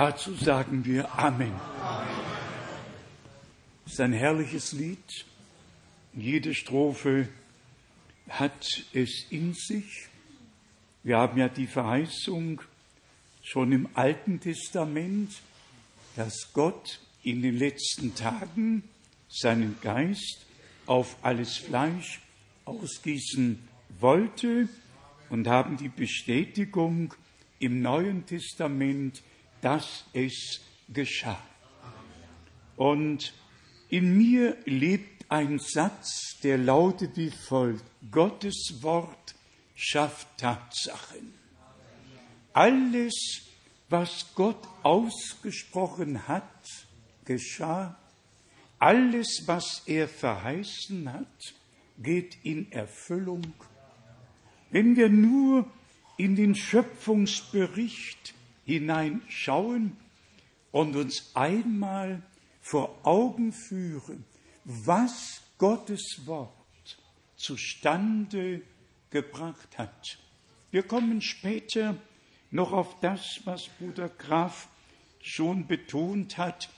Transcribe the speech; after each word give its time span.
Dazu 0.00 0.32
sagen 0.32 0.84
wir 0.84 1.12
Amen. 1.18 1.52
Es 3.84 3.94
ist 3.94 4.00
ein 4.00 4.12
herrliches 4.12 4.70
Lied. 4.70 5.26
Jede 6.14 6.54
Strophe 6.54 7.28
hat 8.28 8.84
es 8.92 9.26
in 9.30 9.54
sich. 9.54 10.06
Wir 11.02 11.18
haben 11.18 11.36
ja 11.36 11.48
die 11.48 11.66
Verheißung 11.66 12.62
schon 13.42 13.72
im 13.72 13.88
Alten 13.94 14.38
Testament, 14.38 15.32
dass 16.14 16.52
Gott 16.52 17.00
in 17.24 17.42
den 17.42 17.56
letzten 17.56 18.14
Tagen 18.14 18.84
seinen 19.28 19.80
Geist 19.80 20.46
auf 20.86 21.16
alles 21.22 21.56
Fleisch 21.56 22.20
ausgießen 22.66 23.68
wollte 23.98 24.68
und 25.28 25.48
haben 25.48 25.76
die 25.76 25.88
Bestätigung 25.88 27.14
im 27.58 27.82
Neuen 27.82 28.26
Testament, 28.26 29.24
dass 29.60 30.04
es 30.12 30.60
geschah. 30.88 31.40
Und 32.76 33.32
in 33.88 34.16
mir 34.16 34.56
lebt 34.64 35.30
ein 35.30 35.58
Satz, 35.58 36.38
der 36.42 36.58
lautet 36.58 37.16
wie 37.16 37.30
folgt. 37.30 37.84
Gottes 38.10 38.74
Wort 38.80 39.34
schafft 39.74 40.26
Tatsachen. 40.38 41.34
Alles, 42.52 43.42
was 43.88 44.26
Gott 44.34 44.66
ausgesprochen 44.82 46.26
hat, 46.28 46.44
geschah. 47.24 47.98
Alles, 48.78 49.42
was 49.46 49.82
er 49.86 50.08
verheißen 50.08 51.12
hat, 51.12 51.54
geht 51.98 52.36
in 52.44 52.70
Erfüllung. 52.72 53.52
Wenn 54.70 54.96
wir 54.96 55.08
nur 55.08 55.66
in 56.16 56.36
den 56.36 56.54
Schöpfungsbericht 56.54 58.34
hineinschauen 58.68 59.96
und 60.72 60.94
uns 60.94 61.34
einmal 61.34 62.22
vor 62.60 62.98
Augen 63.02 63.50
führen, 63.52 64.26
was 64.64 65.40
Gottes 65.56 66.26
Wort 66.26 66.52
zustande 67.34 68.60
gebracht 69.08 69.78
hat. 69.78 70.18
Wir 70.70 70.82
kommen 70.82 71.22
später 71.22 71.96
noch 72.50 72.72
auf 72.72 73.00
das, 73.00 73.40
was 73.44 73.68
Bruder 73.78 74.10
Graf 74.10 74.68
schon 75.22 75.66
betont 75.66 76.36
hat, 76.36 76.68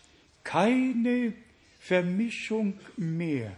keine 0.44 1.34
Vermischung 1.80 2.78
mehr, 2.96 3.56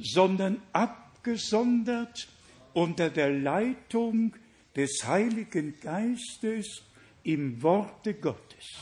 sondern 0.00 0.60
abgesondert 0.72 2.26
unter 2.72 3.08
der 3.08 3.30
Leitung 3.30 4.34
des 4.74 5.04
Heiligen 5.06 5.78
Geistes 5.78 6.82
im 7.24 7.62
Worte 7.62 8.14
Gottes. 8.14 8.78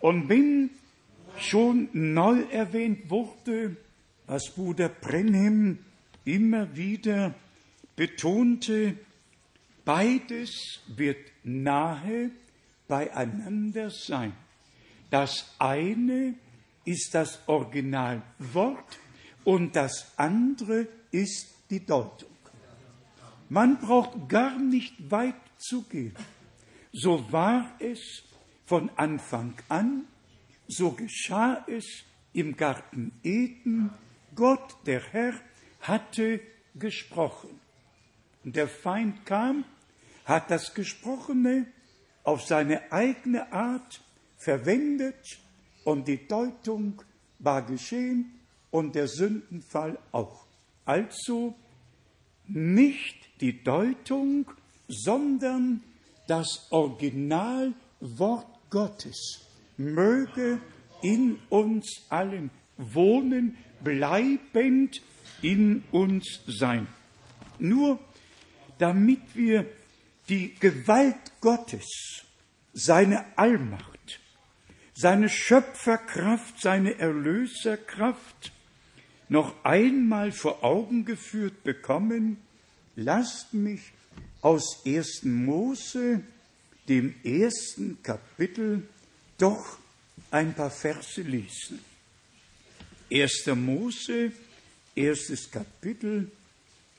Und 0.00 0.28
wenn 0.28 0.70
schon 1.38 1.88
neu 1.92 2.42
erwähnt 2.50 3.10
wurde, 3.10 3.76
was 4.26 4.50
Bruder 4.50 4.88
Brenhem 4.88 5.78
immer 6.24 6.76
wieder 6.76 7.34
betonte, 7.96 8.96
beides 9.84 10.80
wird 10.88 11.18
nahe 11.42 12.30
beieinander 12.88 13.90
sein. 13.90 14.32
Das 15.10 15.54
eine 15.58 16.34
ist 16.84 17.14
das 17.14 17.40
Originalwort 17.46 18.98
und 19.44 19.76
das 19.76 20.12
andere 20.16 20.88
ist 21.10 21.54
die 21.70 21.84
Deutung. 21.84 22.30
Man 23.48 23.78
braucht 23.78 24.28
gar 24.28 24.58
nicht 24.58 25.10
weit 25.10 25.34
zu 25.58 25.82
gehen. 25.82 26.14
So 26.96 27.32
war 27.32 27.74
es 27.80 28.22
von 28.66 28.88
Anfang 28.94 29.54
an, 29.68 30.06
so 30.68 30.92
geschah 30.92 31.64
es 31.66 32.04
im 32.32 32.56
Garten 32.56 33.10
Eden. 33.24 33.90
Gott, 34.36 34.76
der 34.86 35.00
Herr, 35.10 35.34
hatte 35.80 36.40
gesprochen. 36.76 37.50
Und 38.44 38.54
der 38.54 38.68
Feind 38.68 39.26
kam, 39.26 39.64
hat 40.24 40.52
das 40.52 40.72
Gesprochene 40.72 41.66
auf 42.22 42.44
seine 42.44 42.92
eigene 42.92 43.52
Art 43.52 44.00
verwendet 44.38 45.40
und 45.82 46.06
die 46.06 46.28
Deutung 46.28 47.02
war 47.40 47.62
geschehen 47.62 48.38
und 48.70 48.94
der 48.94 49.08
Sündenfall 49.08 49.98
auch. 50.12 50.46
Also 50.84 51.56
nicht 52.46 53.16
die 53.40 53.64
Deutung, 53.64 54.46
sondern 54.86 55.82
das 56.26 56.66
Originalwort 56.70 58.46
Gottes 58.70 59.40
möge 59.76 60.60
in 61.02 61.38
uns 61.48 62.02
allen 62.08 62.50
wohnen, 62.76 63.56
bleibend 63.82 65.02
in 65.42 65.84
uns 65.92 66.40
sein. 66.46 66.86
Nur 67.58 67.98
damit 68.78 69.20
wir 69.34 69.66
die 70.28 70.54
Gewalt 70.54 71.40
Gottes, 71.40 72.24
seine 72.72 73.24
Allmacht, 73.36 74.20
seine 74.94 75.28
Schöpferkraft, 75.28 76.60
seine 76.60 76.98
Erlöserkraft 76.98 78.52
noch 79.28 79.64
einmal 79.64 80.32
vor 80.32 80.64
Augen 80.64 81.04
geführt 81.04 81.62
bekommen, 81.64 82.38
lasst 82.96 83.54
mich 83.54 83.92
aus 84.44 84.82
1. 84.84 85.22
Mose, 85.22 86.20
dem 86.86 87.14
ersten 87.24 88.02
Kapitel, 88.02 88.86
doch 89.38 89.78
ein 90.30 90.52
paar 90.54 90.70
Verse 90.70 91.22
lesen. 91.22 91.80
1. 93.10 93.46
Mose, 93.56 94.32
erstes 94.94 95.50
Kapitel, 95.50 96.30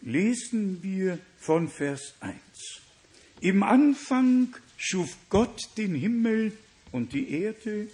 lesen 0.02 0.82
wir 0.82 1.20
von 1.38 1.70
Vers 1.70 2.16
1. 2.20 2.36
Im 3.42 3.62
Anfang 3.62 4.56
schuf 4.76 5.16
Gott 5.30 5.70
den 5.78 5.94
Himmel 5.94 6.52
und 6.92 7.14
die 7.14 7.30
Erde. 7.30 7.90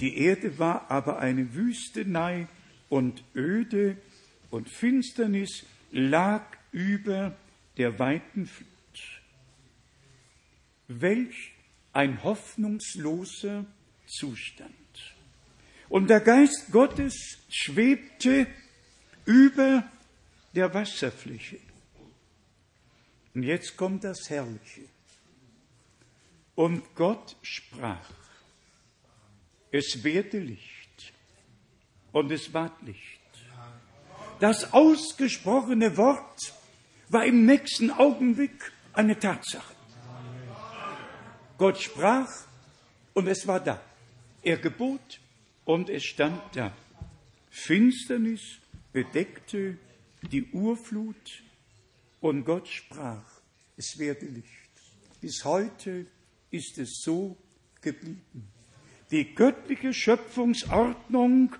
Die 0.00 0.18
Erde 0.18 0.58
war 0.58 0.90
aber 0.90 1.18
eine 1.18 1.54
Wüstenei 1.54 2.46
und 2.90 3.24
öde 3.34 3.96
und 4.50 4.68
Finsternis 4.68 5.64
lag 5.92 6.44
über 6.72 7.34
der 7.76 7.98
weiten 7.98 8.46
Flut. 8.46 8.68
Welch 10.88 11.52
ein 11.92 12.22
hoffnungsloser 12.22 13.64
Zustand. 14.06 14.74
Und 15.88 16.08
der 16.08 16.20
Geist 16.20 16.70
Gottes 16.72 17.38
schwebte 17.48 18.46
über 19.24 19.88
der 20.54 20.72
Wasserfläche. 20.72 21.58
Und 23.34 23.42
jetzt 23.42 23.76
kommt 23.76 24.04
das 24.04 24.30
Herrliche. 24.30 24.82
Und 26.54 26.82
Gott 26.94 27.36
sprach, 27.42 28.10
es 29.70 30.02
werde 30.02 30.38
Licht. 30.38 31.12
Und 32.12 32.32
es 32.32 32.52
ward 32.54 32.80
Licht. 32.82 33.20
Das 34.40 34.72
ausgesprochene 34.72 35.96
Wort 35.96 36.54
war 37.08 37.24
im 37.24 37.46
nächsten 37.46 37.90
Augenblick 37.90 38.72
eine 38.92 39.18
Tatsache. 39.18 39.74
Gott 41.58 41.80
sprach 41.80 42.30
und 43.14 43.26
es 43.28 43.46
war 43.46 43.60
da. 43.60 43.80
Er 44.42 44.58
gebot 44.58 45.20
und 45.64 45.88
es 45.88 46.04
stand 46.04 46.40
da. 46.54 46.74
Finsternis 47.50 48.58
bedeckte 48.92 49.78
die 50.30 50.44
Urflut 50.52 51.42
und 52.20 52.44
Gott 52.44 52.68
sprach, 52.68 53.40
es 53.76 53.98
werde 53.98 54.26
Licht. 54.26 54.50
Bis 55.20 55.44
heute 55.44 56.06
ist 56.50 56.78
es 56.78 57.00
so 57.02 57.36
geblieben. 57.80 58.48
Die 59.10 59.34
göttliche 59.34 59.94
Schöpfungsordnung 59.94 61.54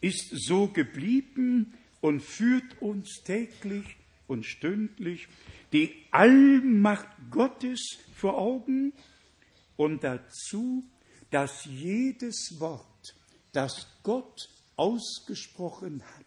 ist 0.00 0.30
so 0.32 0.68
geblieben 0.68 1.74
und 2.00 2.20
führt 2.22 2.80
uns 2.80 3.22
täglich 3.24 3.96
und 4.26 4.44
stündlich 4.44 5.28
die 5.72 5.94
Allmacht 6.10 7.08
Gottes 7.30 7.98
vor 8.14 8.38
Augen 8.38 8.92
und 9.76 10.04
dazu, 10.04 10.84
dass 11.30 11.64
jedes 11.64 12.56
Wort, 12.58 13.14
das 13.52 13.86
Gott 14.02 14.48
ausgesprochen 14.76 16.02
hat, 16.02 16.26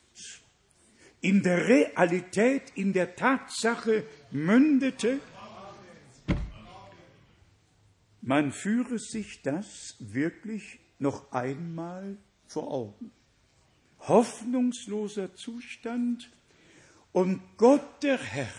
in 1.22 1.44
der 1.44 1.68
Realität, 1.68 2.72
in 2.76 2.94
der 2.94 3.16
Tatsache 3.16 4.06
mündete, 4.32 5.20
man 8.22 8.52
führe 8.52 9.00
sich 9.00 9.42
das 9.42 9.96
wirklich 10.00 10.80
noch 11.00 11.32
einmal 11.32 12.18
vor 12.48 12.72
Augen. 12.72 13.12
Hoffnungsloser 14.00 15.34
Zustand 15.36 16.32
und 17.12 17.42
Gott 17.58 18.04
der 18.04 18.18
Herr 18.18 18.54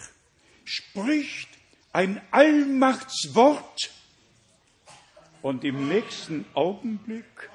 spricht 0.65 1.49
ein 1.93 2.21
Allmachtswort 2.31 3.91
Und 5.43 5.65
im 5.65 5.89
nächsten 5.89 6.45
Augenblick 6.53 7.51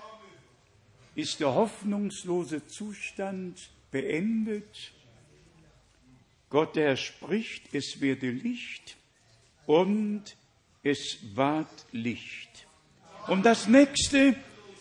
ist 1.13 1.39
der 1.39 1.53
hoffnungslose 1.53 2.65
Zustand 2.65 3.69
beendet. 3.91 4.91
Gott, 6.49 6.75
der 6.75 6.95
spricht, 6.95 7.73
es 7.73 8.01
werde 8.01 8.31
Licht 8.31 8.97
und 9.67 10.35
es 10.83 11.19
ward 11.35 11.85
Licht. 11.91 12.67
Und 13.27 13.45
das 13.45 13.67
nächste, 13.67 14.35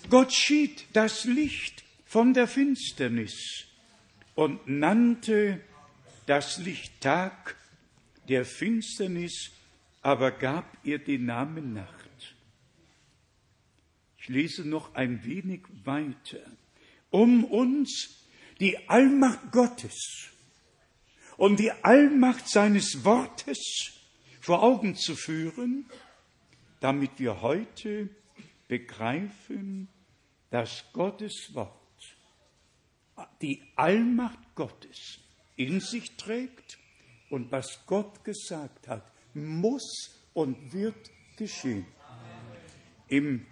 Gott 0.08 0.32
schied 0.32 0.86
das 0.94 1.24
Licht 1.24 1.84
von 2.06 2.32
der 2.32 2.48
Finsternis 2.48 3.66
und 4.34 4.66
nannte 4.66 5.60
das 6.26 6.58
Licht 6.58 7.00
Tag, 7.00 7.56
der 8.28 8.44
Finsternis 8.44 9.50
aber 10.02 10.32
gab 10.32 10.76
ihr 10.84 10.98
den 10.98 11.24
Namen 11.24 11.72
Nacht. 11.72 12.34
Ich 14.18 14.28
lese 14.28 14.68
noch 14.68 14.94
ein 14.94 15.24
wenig 15.24 15.62
weiter, 15.84 16.40
um 17.10 17.44
uns 17.44 18.26
die 18.60 18.88
Allmacht 18.88 19.50
Gottes 19.50 20.28
und 21.36 21.58
die 21.58 21.72
Allmacht 21.72 22.48
seines 22.48 23.04
Wortes 23.04 23.92
vor 24.40 24.62
Augen 24.62 24.94
zu 24.94 25.16
führen, 25.16 25.86
damit 26.80 27.18
wir 27.18 27.40
heute 27.40 28.10
begreifen, 28.68 29.88
dass 30.50 30.84
Gottes 30.92 31.54
Wort 31.54 31.72
die 33.40 33.62
Allmacht 33.76 34.54
Gottes 34.54 35.23
in 35.56 35.80
sich 35.80 36.16
trägt 36.16 36.78
und 37.30 37.50
was 37.52 37.80
Gott 37.86 38.24
gesagt 38.24 38.88
hat, 38.88 39.10
muss 39.34 40.20
und 40.32 40.72
wird 40.72 41.10
geschehen. 41.36 41.86
Im 43.08 43.46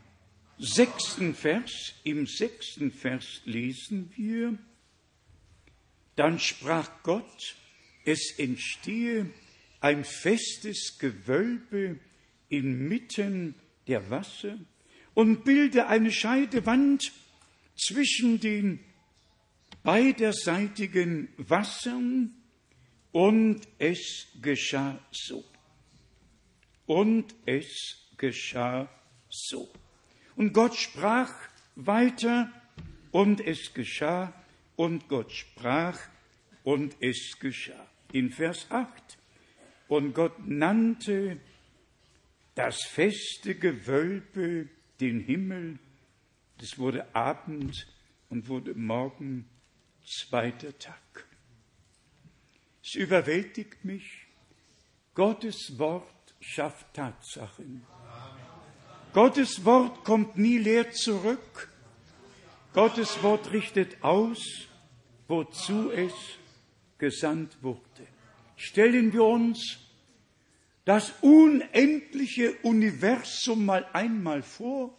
sechsten 0.58 1.34
Vers, 1.34 1.94
im 2.04 2.26
sechsten 2.26 2.90
Vers 2.90 3.43
lesen 3.44 4.12
wir, 4.16 4.58
dann 6.16 6.38
sprach 6.38 6.90
Gott, 7.02 7.56
es 8.05 8.34
entstehe 8.38 9.31
ein 9.81 10.05
festes 10.05 10.98
Gewölbe 10.98 11.98
inmitten 12.48 13.55
der 13.88 14.10
Wasser 14.10 14.58
und 15.14 15.44
bilde 15.44 15.87
eine 15.88 16.12
Scheidewand 16.12 17.12
zwischen 17.76 18.40
den 18.40 18.81
beiderseitigen 19.82 21.29
Wassern 21.37 22.34
und 23.12 23.61
es 23.79 24.29
geschah 24.40 24.99
so. 25.11 25.44
Und 26.87 27.34
es 27.46 28.08
geschah 28.17 28.88
so. 29.29 29.69
Und 30.37 30.52
Gott 30.52 30.76
sprach 30.76 31.32
weiter, 31.76 32.50
und 33.11 33.40
es 33.40 33.75
geschah, 33.75 34.32
und 34.76 35.08
Gott 35.08 35.32
sprach, 35.32 35.99
und 36.64 36.96
es 37.00 37.38
geschah. 37.38 37.87
In 38.12 38.31
Vers 38.31 38.67
8. 38.70 39.19
Und 39.88 40.14
Gott 40.14 40.46
nannte 40.46 41.38
das 42.55 42.82
feste 42.84 43.55
Gewölbe 43.55 44.69
den 45.00 45.20
Himmel. 45.20 45.79
Es 46.61 46.79
wurde 46.79 47.14
Abend 47.14 47.87
und 48.31 48.49
wurde 48.49 48.75
Morgen, 48.75 49.46
zweiter 50.04 50.76
Tag. 50.78 51.26
Es 52.82 52.94
überwältigt 52.94 53.84
mich. 53.84 54.26
Gottes 55.14 55.78
Wort 55.78 56.34
schafft 56.40 56.94
Tatsachen. 56.94 57.87
Gottes 59.12 59.64
Wort 59.64 60.04
kommt 60.04 60.37
nie 60.37 60.58
leer 60.58 60.90
zurück. 60.90 61.69
Gottes 62.72 63.22
Wort 63.22 63.52
richtet 63.52 64.02
aus, 64.02 64.66
wozu 65.28 65.90
es 65.90 66.12
gesandt 66.96 67.62
wurde. 67.62 68.06
Stellen 68.56 69.12
wir 69.12 69.25
uns 69.25 69.78
das 70.84 71.12
unendliche 71.20 72.52
Universum 72.62 73.66
mal 73.66 73.87
einmal 73.93 74.43
vor 74.43 74.96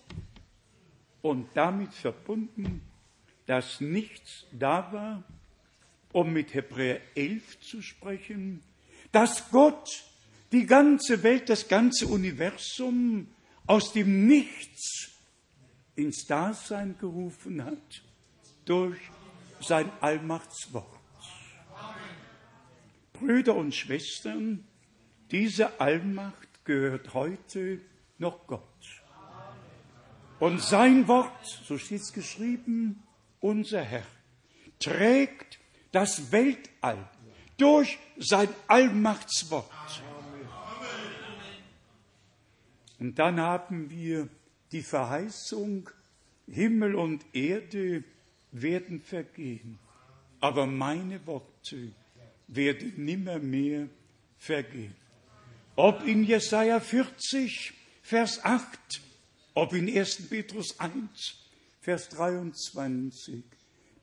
und 1.21 1.49
damit 1.55 1.93
verbunden, 1.93 2.81
dass 3.45 3.81
nichts 3.81 4.45
da 4.51 4.91
war, 4.91 5.23
um 6.11 6.31
mit 6.31 6.53
Hebräer 6.53 7.01
11 7.15 7.59
zu 7.61 7.81
sprechen, 7.81 8.61
dass 9.11 9.49
Gott 9.51 9.89
die 10.51 10.65
ganze 10.65 11.23
Welt, 11.23 11.49
das 11.49 11.67
ganze 11.67 12.07
Universum 12.07 13.27
aus 13.65 13.91
dem 13.93 14.27
Nichts 14.27 15.11
ins 15.95 16.25
Dasein 16.25 16.95
gerufen 16.99 17.63
hat 17.63 18.03
durch 18.65 18.99
sein 19.61 19.89
Allmachtswort. 20.01 20.87
Brüder 23.13 23.55
und 23.55 23.73
Schwestern, 23.73 24.65
diese 25.31 25.79
Allmacht 25.79 26.65
gehört 26.65 27.13
heute 27.13 27.79
noch 28.17 28.45
Gott. 28.47 28.61
Und 30.39 30.61
sein 30.61 31.07
Wort, 31.07 31.45
so 31.65 31.77
steht 31.77 32.01
es 32.01 32.11
geschrieben, 32.11 33.02
unser 33.43 33.81
Herr, 33.81 34.05
trägt 34.79 35.59
das 35.91 36.31
Weltall 36.31 37.09
durch 37.57 37.99
sein 38.17 38.47
Allmachtswort. 38.67 39.69
Und 42.99 43.19
dann 43.19 43.39
haben 43.39 43.89
wir 43.89 44.29
die 44.71 44.81
Verheißung, 44.81 45.89
Himmel 46.47 46.95
und 46.95 47.25
Erde 47.33 48.03
werden 48.51 49.01
vergehen, 49.01 49.77
aber 50.39 50.65
meine 50.65 51.25
Worte 51.27 51.91
werden 52.47 52.93
nimmermehr 53.03 53.87
vergehen. 54.37 54.95
Ob 55.75 56.05
in 56.05 56.23
Jesaja 56.23 56.79
40, 56.79 57.73
Vers 58.03 58.43
8, 58.43 59.01
ob 59.53 59.73
in 59.73 59.87
1. 59.87 60.29
Petrus 60.29 60.79
1, 60.79 61.42
Vers 61.83 62.07
23, 62.07 63.43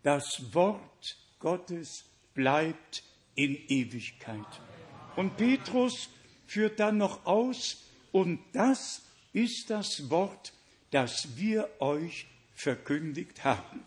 das 0.02 0.52
Wort 0.52 1.16
Gottes 1.38 2.04
bleibt 2.34 3.02
in 3.34 3.56
Ewigkeit. 3.68 4.60
Und 5.16 5.38
Petrus 5.38 6.10
führt 6.46 6.78
dann 6.78 6.98
noch 6.98 7.24
aus, 7.24 7.82
und 8.12 8.38
das 8.52 9.00
ist 9.32 9.70
das 9.70 10.10
Wort, 10.10 10.52
das 10.90 11.38
wir 11.38 11.70
euch 11.78 12.26
verkündigt 12.52 13.44
haben. 13.44 13.80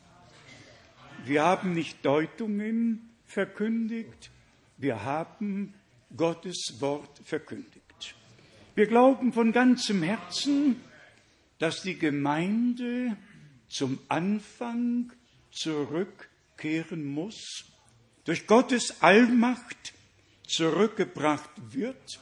Wir 1.24 1.44
haben 1.44 1.76
nicht 1.76 2.04
Deutungen 2.04 3.12
verkündigt, 3.28 4.32
wir 4.78 5.04
haben 5.04 5.76
Gottes 6.18 6.78
Wort 6.80 7.22
verkündigt. 7.24 8.16
Wir 8.74 8.88
glauben 8.88 9.34
von 9.34 9.52
ganzem 9.52 10.02
Herzen, 10.02 10.82
dass 11.60 11.84
die 11.84 12.00
Gemeinde 12.00 13.18
zum 13.74 14.00
Anfang 14.08 15.12
zurück 15.52 16.30
zurückkehren 16.64 17.06
muss, 17.06 17.66
durch 18.26 18.48
Gottes 18.48 19.02
Allmacht 19.02 19.94
zurückgebracht 20.48 21.50
wird, 21.72 22.20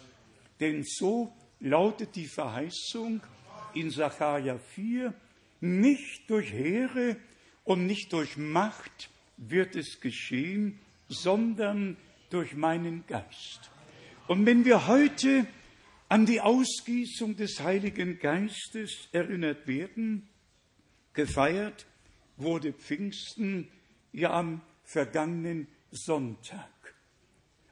denn 0.60 0.84
so 0.84 1.34
lautet 1.60 2.16
die 2.16 2.28
Verheißung 2.28 3.22
in 3.74 3.92
Sacharja 3.92 4.58
4, 4.58 5.14
nicht 5.62 6.30
durch 6.30 6.52
Heere 6.52 7.18
und 7.64 7.86
nicht 7.86 8.12
durch 8.14 8.38
Macht 8.38 9.10
wird 9.38 9.76
es 9.76 10.00
geschehen, 10.02 10.80
sondern 11.08 11.98
durch 12.30 12.56
meinen 12.56 13.06
Geist. 13.08 13.70
Und 14.28 14.46
wenn 14.46 14.66
wir 14.66 14.88
heute 14.88 15.46
an 16.10 16.26
die 16.26 16.42
Ausgießung 16.42 17.36
des 17.36 17.62
Heiligen 17.62 18.20
Geistes 18.20 19.08
erinnert 19.12 19.68
werden, 19.68 20.28
gefeiert 21.14 21.86
wurde 22.38 22.74
Pfingsten 22.74 23.68
ja 24.12 24.32
am 24.32 24.62
vergangenen 24.84 25.68
Sonntag. 25.92 26.70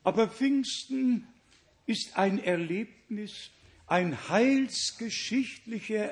Aber 0.04 0.28
Pfingsten 0.28 1.28
ist 1.86 2.18
ein 2.18 2.40
Erlebnis, 2.44 3.52
ein 3.88 4.30
heilsgeschichtliches 4.30 6.12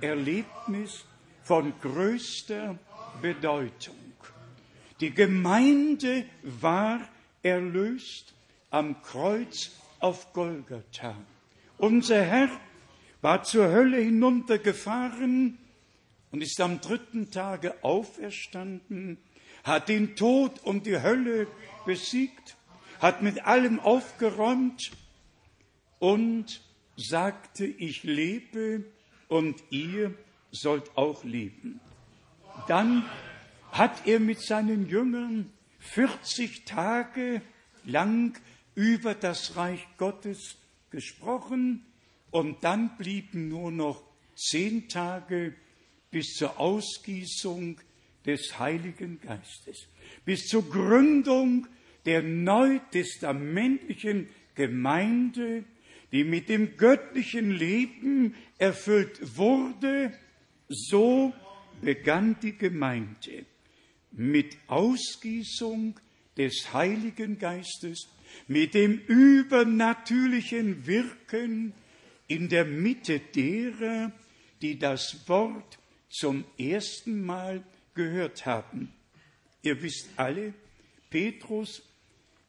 Erlebnis 0.00 1.04
von 1.42 1.72
größter 1.80 2.78
Bedeutung. 3.22 3.94
Die 5.00 5.12
Gemeinde 5.12 6.26
war 6.42 7.00
erlöst 7.42 8.34
am 8.70 9.02
Kreuz 9.02 9.72
auf 10.00 10.32
Golgatha. 10.32 11.16
Unser 11.78 12.22
Herr 12.22 12.50
war 13.20 13.42
zur 13.42 13.68
Hölle 13.68 13.98
hinuntergefahren 13.98 15.58
und 16.36 16.42
ist 16.42 16.60
am 16.60 16.82
dritten 16.82 17.30
Tage 17.30 17.82
auferstanden, 17.82 19.16
hat 19.64 19.88
den 19.88 20.16
Tod 20.16 20.62
und 20.64 20.84
die 20.84 21.00
Hölle 21.00 21.46
besiegt, 21.86 22.58
hat 23.00 23.22
mit 23.22 23.46
allem 23.46 23.80
aufgeräumt 23.80 24.90
und 25.98 26.60
sagte, 26.94 27.64
ich 27.64 28.02
lebe 28.02 28.84
und 29.28 29.64
ihr 29.70 30.12
sollt 30.50 30.94
auch 30.98 31.24
leben. 31.24 31.80
Dann 32.68 33.08
hat 33.72 34.06
er 34.06 34.20
mit 34.20 34.42
seinen 34.42 34.90
Jüngern 34.90 35.50
40 35.78 36.66
Tage 36.66 37.40
lang 37.86 38.38
über 38.74 39.14
das 39.14 39.56
Reich 39.56 39.88
Gottes 39.96 40.58
gesprochen 40.90 41.86
und 42.30 42.62
dann 42.62 42.94
blieben 42.98 43.48
nur 43.48 43.70
noch 43.70 44.02
zehn 44.34 44.90
Tage 44.90 45.54
bis 46.16 46.32
zur 46.32 46.58
Ausgießung 46.58 47.76
des 48.24 48.58
Heiligen 48.58 49.20
Geistes, 49.20 49.86
bis 50.24 50.46
zur 50.46 50.66
Gründung 50.66 51.66
der 52.06 52.22
neutestamentlichen 52.22 54.30
Gemeinde, 54.54 55.64
die 56.12 56.24
mit 56.24 56.48
dem 56.48 56.78
göttlichen 56.78 57.50
Leben 57.50 58.34
erfüllt 58.56 59.36
wurde, 59.36 60.14
so 60.70 61.34
begann 61.82 62.40
die 62.40 62.56
Gemeinde 62.56 63.44
mit 64.12 64.56
Ausgießung 64.68 66.00
des 66.38 66.72
Heiligen 66.72 67.38
Geistes, 67.38 68.08
mit 68.48 68.72
dem 68.72 69.02
übernatürlichen 69.06 70.86
Wirken 70.86 71.74
in 72.26 72.48
der 72.48 72.64
Mitte 72.64 73.20
derer, 73.20 74.12
die 74.62 74.78
das 74.78 75.28
Wort 75.28 75.78
zum 76.08 76.44
ersten 76.58 77.24
Mal 77.24 77.62
gehört 77.94 78.46
haben. 78.46 78.92
Ihr 79.62 79.82
wisst 79.82 80.08
alle, 80.16 80.54
Petrus 81.10 81.82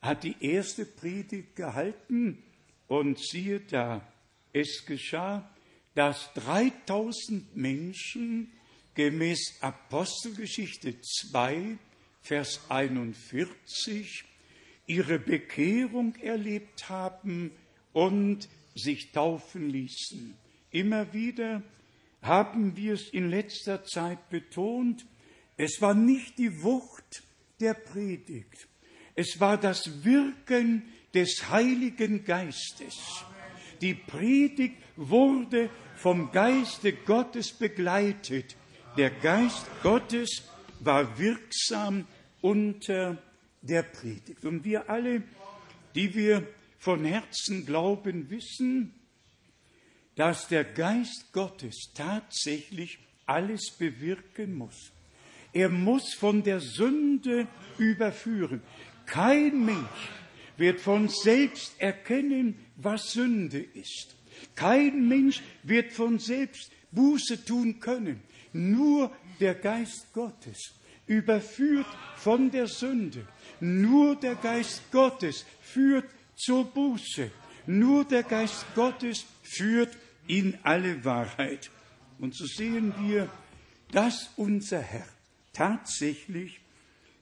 hat 0.02 0.24
die 0.24 0.36
erste 0.40 0.86
Predigt 0.86 1.56
gehalten 1.56 2.44
und 2.88 3.20
siehe 3.20 3.60
da, 3.60 4.08
es 4.54 4.86
geschah, 4.86 5.50
dass 5.96 6.32
3000 6.36 7.56
Menschen 7.56 8.52
gemäß 8.94 9.58
Apostelgeschichte 9.62 11.00
2, 11.02 11.78
Vers 12.22 12.62
41 12.70 14.24
ihre 14.86 15.20
Bekehrung 15.20 16.16
erlebt 16.16 16.90
haben 16.90 17.52
und 17.94 18.48
sich 18.76 19.12
taufen 19.12 19.70
ließen. 19.70 20.36
Immer 20.72 21.14
wieder 21.14 21.62
haben 22.22 22.76
wir 22.76 22.94
es 22.94 23.10
in 23.10 23.30
letzter 23.30 23.84
Zeit 23.84 24.30
betont, 24.30 25.06
es 25.56 25.82
war 25.82 25.94
nicht 25.94 26.38
die 26.38 26.62
Wucht 26.64 27.24
der 27.60 27.74
Predigt, 27.74 28.68
es 29.16 29.40
war 29.40 29.58
das 29.58 30.04
Wirken 30.04 30.84
des 31.14 31.50
Heiligen 31.50 32.24
Geistes. 32.24 33.26
Die 33.82 33.96
Predigt 33.96 34.78
wurde 34.96 35.70
vom 35.96 36.32
Geiste 36.32 36.94
Gottes 36.94 37.52
begleitet. 37.52 38.56
Der 38.98 39.10
Geist 39.10 39.66
Gottes 39.84 40.44
war 40.80 41.18
wirksam 41.18 42.06
unter 42.42 43.22
der 43.62 43.84
Predigt. 43.84 44.46
Und 44.46 44.64
wir 44.64 44.90
alle, 44.90 45.24
die 45.96 46.14
wir 46.14 46.48
von 46.78 47.04
Herzen 47.06 47.66
glauben, 47.66 48.30
wissen, 48.30 48.94
dass 50.18 50.48
der 50.48 50.66
Geist 50.66 51.32
Gottes 51.32 51.92
tatsächlich 51.94 53.00
alles 53.28 53.72
bewirken 53.78 54.56
muss. 54.56 54.92
Er 55.54 55.70
muss 55.70 56.14
von 56.14 56.44
der 56.44 56.60
Sünde 56.60 57.48
überführen. 57.78 58.62
Kein 59.06 59.64
Mensch 59.64 60.10
wird 60.58 60.80
von 60.80 61.08
selbst 61.08 61.80
erkennen, 61.80 62.56
was 62.76 63.12
Sünde 63.14 63.60
ist. 63.60 64.16
Kein 64.56 65.08
Mensch 65.08 65.42
wird 65.64 65.94
von 65.94 66.20
selbst 66.20 66.72
Buße 66.92 67.46
tun 67.46 67.80
können. 67.80 68.22
Nur 68.54 69.12
der 69.40 69.56
Geist 69.56 70.12
Gottes 70.14 70.74
überführt 71.06 71.88
von 72.16 72.50
der 72.50 72.68
Sünde. 72.68 73.28
Nur 73.60 74.16
der 74.16 74.36
Geist 74.36 74.82
Gottes 74.92 75.46
führt 75.62 76.10
zur 76.36 76.66
Buße. 76.66 77.30
Nur 77.68 78.04
der 78.06 78.24
Geist 78.24 78.66
Gottes 78.76 79.26
führt 79.44 79.96
in 80.28 80.58
alle 80.64 81.04
Wahrheit. 81.04 81.72
Und 82.20 82.36
so 82.36 82.46
sehen 82.46 82.94
wir, 83.00 83.30
dass 83.92 84.32
unser 84.36 84.82
Herr 84.82 85.08
tatsächlich 85.54 86.60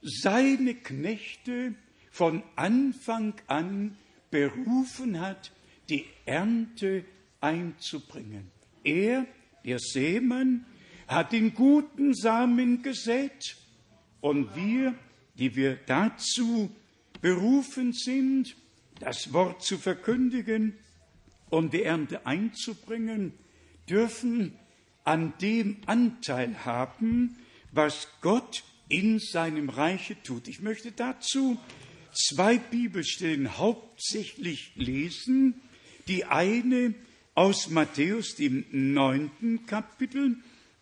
seine 0.01 0.75
Knechte 0.75 1.75
von 2.11 2.43
Anfang 2.55 3.33
an 3.47 3.97
berufen 4.31 5.19
hat, 5.19 5.51
die 5.89 6.05
Ernte 6.25 7.05
einzubringen. 7.41 8.51
Er, 8.83 9.25
der 9.63 9.79
Seemann, 9.79 10.65
hat 11.07 11.31
den 11.31 11.53
guten 11.53 12.13
Samen 12.13 12.81
gesät 12.81 13.55
und 14.21 14.55
wir, 14.55 14.95
die 15.37 15.55
wir 15.55 15.75
dazu 15.85 16.71
berufen 17.21 17.93
sind, 17.93 18.55
das 18.99 19.33
Wort 19.33 19.61
zu 19.61 19.77
verkündigen 19.77 20.77
und 21.49 21.73
die 21.73 21.83
Ernte 21.83 22.25
einzubringen, 22.25 23.33
dürfen 23.89 24.53
an 25.03 25.33
dem 25.41 25.77
Anteil 25.85 26.65
haben, 26.65 27.37
was 27.71 28.07
Gott 28.21 28.63
in 28.89 29.19
seinem 29.19 29.69
Reiche 29.69 30.21
tut. 30.23 30.47
Ich 30.47 30.61
möchte 30.61 30.91
dazu 30.91 31.59
zwei 32.13 32.57
Bibelstellen 32.57 33.57
hauptsächlich 33.57 34.71
lesen. 34.75 35.61
Die 36.07 36.25
eine 36.25 36.93
aus 37.33 37.69
Matthäus, 37.69 38.35
dem 38.35 38.65
neunten 38.71 39.65
Kapitel, 39.65 40.37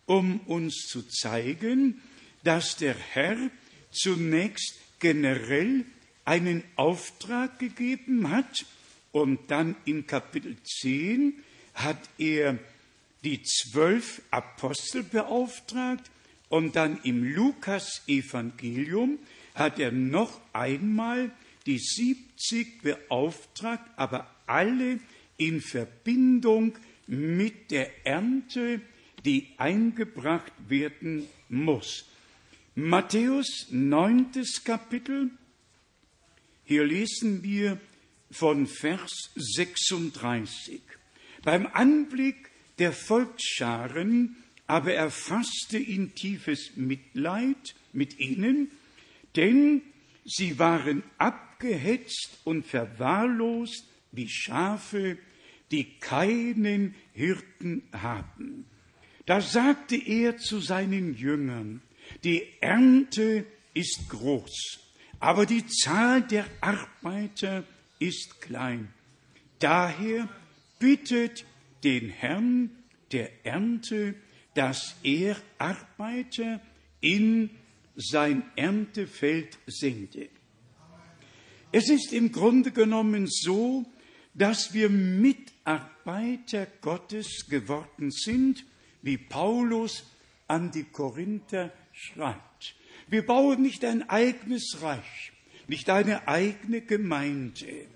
um 0.06 0.40
uns 0.40 0.86
zu 0.86 1.02
zeigen, 1.02 2.00
dass 2.44 2.76
der 2.76 2.94
Herr 2.94 3.36
zunächst 3.90 4.78
generell 5.00 5.84
einen 6.24 6.62
Auftrag 6.76 7.58
gegeben 7.58 8.30
hat 8.30 8.66
und 9.14 9.38
dann 9.48 9.76
in 9.84 10.08
Kapitel 10.08 10.56
10 10.64 11.34
hat 11.74 12.00
er 12.18 12.58
die 13.22 13.44
zwölf 13.44 14.20
Apostel 14.32 15.04
beauftragt 15.04 16.10
und 16.48 16.74
dann 16.74 16.98
im 17.04 17.22
Lukas-Evangelium 17.22 19.20
hat 19.54 19.78
er 19.78 19.92
noch 19.92 20.40
einmal 20.52 21.30
die 21.64 21.78
70 21.78 22.82
beauftragt, 22.82 23.88
aber 23.94 24.28
alle 24.46 24.98
in 25.36 25.60
Verbindung 25.60 26.76
mit 27.06 27.70
der 27.70 28.04
Ernte, 28.04 28.80
die 29.24 29.46
eingebracht 29.58 30.52
werden 30.68 31.28
muss. 31.48 32.04
Matthäus 32.74 33.68
9. 33.70 34.32
Kapitel, 34.64 35.30
hier 36.64 36.84
lesen 36.84 37.44
wir 37.44 37.78
von 38.34 38.66
Vers 38.66 39.30
36. 39.36 40.82
Beim 41.42 41.66
Anblick 41.66 42.50
der 42.78 42.92
Volksscharen 42.92 44.36
aber 44.66 44.94
erfasste 44.94 45.78
ihn 45.78 46.14
tiefes 46.14 46.72
Mitleid 46.74 47.74
mit 47.92 48.18
ihnen, 48.18 48.72
denn 49.36 49.82
sie 50.24 50.58
waren 50.58 51.04
abgehetzt 51.18 52.40
und 52.44 52.66
verwahrlost 52.66 53.84
wie 54.10 54.28
Schafe, 54.28 55.16
die 55.70 55.84
keinen 56.00 56.94
Hirten 57.12 57.82
haben. 57.92 58.64
Da 59.26 59.40
sagte 59.40 59.96
er 59.96 60.38
zu 60.38 60.58
seinen 60.58 61.14
Jüngern, 61.14 61.82
die 62.24 62.42
Ernte 62.60 63.46
ist 63.74 64.08
groß, 64.08 64.80
aber 65.20 65.46
die 65.46 65.66
Zahl 65.66 66.22
der 66.22 66.46
Arbeiter 66.60 67.64
ist 67.98 68.40
klein. 68.40 68.92
Daher 69.58 70.28
bittet 70.78 71.44
den 71.82 72.10
Herrn 72.10 72.70
der 73.12 73.46
Ernte, 73.46 74.14
dass 74.54 74.96
er 75.02 75.36
Arbeiter 75.58 76.60
in 77.00 77.50
sein 77.96 78.42
Erntefeld 78.56 79.58
sende. 79.66 80.28
Es 81.72 81.90
ist 81.90 82.12
im 82.12 82.32
Grunde 82.32 82.70
genommen 82.70 83.26
so, 83.28 83.84
dass 84.34 84.74
wir 84.74 84.88
Mitarbeiter 84.88 86.66
Gottes 86.80 87.46
geworden 87.48 88.10
sind, 88.10 88.64
wie 89.02 89.18
Paulus 89.18 90.04
an 90.48 90.70
die 90.70 90.84
Korinther 90.84 91.72
schreibt. 91.92 92.74
Wir 93.08 93.24
bauen 93.24 93.62
nicht 93.62 93.84
ein 93.84 94.08
eigenes 94.08 94.78
Reich, 94.82 95.32
nicht 95.68 95.90
eine 95.90 96.28
eigene 96.28 96.80
Gemeinde, 96.80 97.86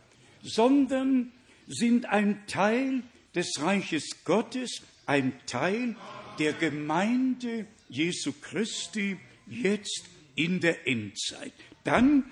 sondern 0.43 1.33
sind 1.67 2.07
ein 2.07 2.47
Teil 2.47 3.03
des 3.35 3.61
Reiches 3.61 4.25
Gottes, 4.25 4.83
ein 5.07 5.33
Teil 5.47 5.97
der 6.39 6.53
Gemeinde 6.53 7.67
Jesu 7.89 8.33
Christi 8.41 9.19
jetzt 9.47 10.05
in 10.35 10.61
der 10.61 10.87
Endzeit. 10.87 11.53
Dann 11.85 12.25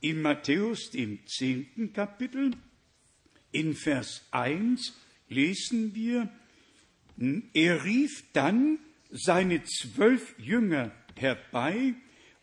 in 0.00 0.22
Matthäus, 0.22 0.90
dem 0.90 1.18
zehnten 1.26 1.92
Kapitel, 1.92 2.52
in 3.52 3.74
Vers 3.74 4.26
1 4.30 4.94
lesen 5.28 5.94
wir, 5.94 6.28
Er 7.52 7.84
rief 7.84 8.24
dann 8.32 8.78
seine 9.10 9.62
zwölf 9.64 10.34
Jünger 10.38 10.92
herbei 11.16 11.94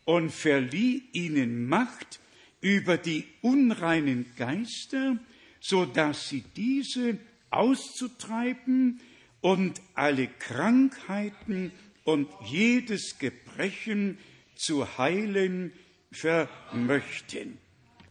und 0.04 0.30
verlieh 0.30 1.02
ihnen 1.12 1.66
Macht 1.66 2.20
über 2.60 2.96
die 2.96 3.24
unreinen 3.42 4.26
Geister, 4.36 5.18
so 5.60 5.84
dass 5.84 6.28
sie 6.28 6.44
diese 6.56 7.18
auszutreiben 7.50 9.00
und 9.40 9.80
alle 9.94 10.26
Krankheiten 10.26 11.72
und 12.04 12.28
jedes 12.44 13.18
Gebrechen 13.18 14.18
zu 14.56 14.98
heilen 14.98 15.72
vermöchten. 16.10 17.58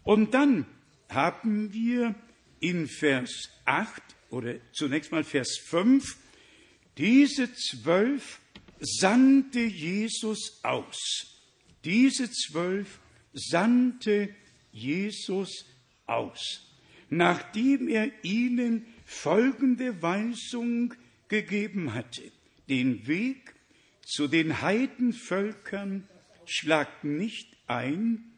Und 0.04 0.34
dann 0.34 0.66
haben 1.10 1.74
wir 1.74 2.16
in 2.60 2.88
Vers 2.88 3.50
8 3.66 4.02
oder 4.30 4.56
zunächst 4.72 5.12
mal 5.12 5.24
Vers 5.24 5.58
5, 5.58 6.18
diese 6.98 7.54
zwölf 7.54 8.40
sandte 8.80 9.60
Jesus 9.60 10.60
aus. 10.64 10.98
Diese 11.84 12.30
zwölf 12.32 13.00
sandte 13.38 14.34
Jesus 14.72 15.66
aus, 16.06 16.74
nachdem 17.10 17.88
er 17.88 18.12
ihnen 18.24 18.86
folgende 19.06 20.02
Weisung 20.02 20.94
gegeben 21.28 21.94
hatte. 21.94 22.24
Den 22.68 23.08
Weg 23.08 23.54
zu 24.02 24.28
den 24.28 24.62
Heidenvölkern 24.62 26.08
schlagt 26.46 27.04
nicht 27.04 27.58
ein, 27.68 28.32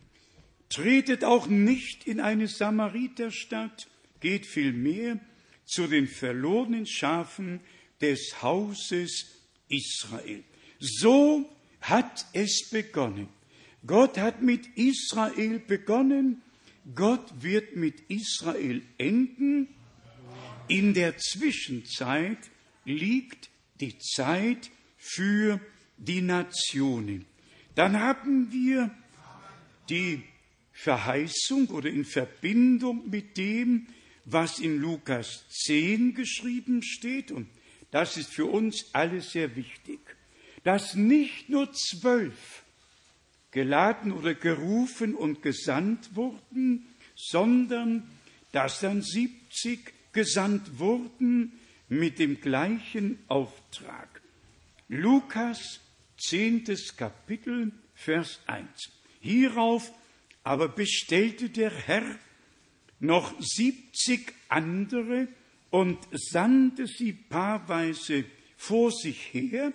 tretet 0.69 1.23
auch 1.23 1.47
nicht 1.47 2.05
in 2.05 2.19
eine 2.19 2.47
Samariterstadt, 2.47 3.87
geht 4.19 4.45
vielmehr 4.45 5.19
zu 5.65 5.87
den 5.87 6.07
verlorenen 6.07 6.85
Schafen 6.85 7.61
des 8.01 8.41
Hauses 8.41 9.47
Israel. 9.67 10.43
So 10.79 11.49
hat 11.81 12.25
es 12.33 12.69
begonnen. 12.69 13.29
Gott 13.85 14.17
hat 14.17 14.41
mit 14.41 14.67
Israel 14.75 15.59
begonnen, 15.59 16.41
Gott 16.95 17.41
wird 17.41 17.75
mit 17.75 18.01
Israel 18.09 18.81
enden. 18.97 19.67
In 20.67 20.93
der 20.93 21.17
Zwischenzeit 21.17 22.37
liegt 22.85 23.49
die 23.79 23.97
Zeit 23.97 24.69
für 24.97 25.59
die 25.97 26.21
Nationen. 26.21 27.25
Dann 27.75 27.99
haben 27.99 28.51
wir 28.51 28.91
die 29.89 30.23
Verheißung 30.71 31.67
oder 31.69 31.89
in 31.89 32.05
Verbindung 32.05 33.09
mit 33.09 33.37
dem, 33.37 33.87
was 34.25 34.59
in 34.59 34.79
Lukas 34.79 35.45
10 35.49 36.13
geschrieben 36.13 36.83
steht, 36.83 37.31
und 37.31 37.47
das 37.91 38.17
ist 38.17 38.31
für 38.31 38.45
uns 38.45 38.89
alle 38.93 39.21
sehr 39.21 39.55
wichtig, 39.55 39.99
dass 40.63 40.95
nicht 40.95 41.49
nur 41.49 41.71
zwölf 41.73 42.63
geladen 43.51 44.11
oder 44.11 44.33
gerufen 44.33 45.15
und 45.15 45.41
gesandt 45.41 46.15
wurden, 46.15 46.87
sondern 47.15 48.09
dass 48.51 48.81
dann 48.81 49.01
siebzig 49.01 49.93
gesandt 50.13 50.79
wurden 50.79 51.59
mit 51.87 52.19
dem 52.19 52.39
gleichen 52.41 53.19
Auftrag. 53.27 54.21
Lukas, 54.87 55.81
zehntes 56.17 56.95
Kapitel, 56.95 57.71
Vers 57.93 58.39
1. 58.47 58.67
Hierauf 59.19 59.91
aber 60.43 60.69
bestellte 60.69 61.49
der 61.49 61.71
Herr 61.71 62.03
noch 62.99 63.33
siebzig 63.39 64.33
andere 64.47 65.27
und 65.69 65.97
sandte 66.11 66.87
sie 66.87 67.13
paarweise 67.13 68.25
vor 68.57 68.91
sich 68.91 69.33
her 69.33 69.73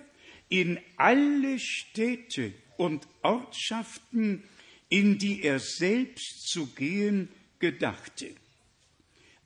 in 0.48 0.78
alle 0.96 1.58
Städte 1.58 2.52
und 2.76 3.06
Ortschaften, 3.22 4.44
in 4.88 5.18
die 5.18 5.42
er 5.42 5.58
selbst 5.58 6.48
zu 6.48 6.66
gehen 6.66 7.28
gedachte. 7.58 8.34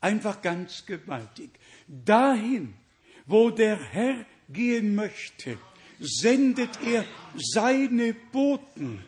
Einfach 0.01 0.43
ganz 0.43 0.87
gewaltig. 0.87 1.51
Dahin, 1.87 2.75
wo 3.27 3.51
der 3.51 3.79
Herr 3.93 4.27
gehen 4.49 4.95
möchte, 4.95 5.59
sendet 6.01 6.71
er 6.85 7.05
seine 7.37 8.15
Boten, 8.15 9.05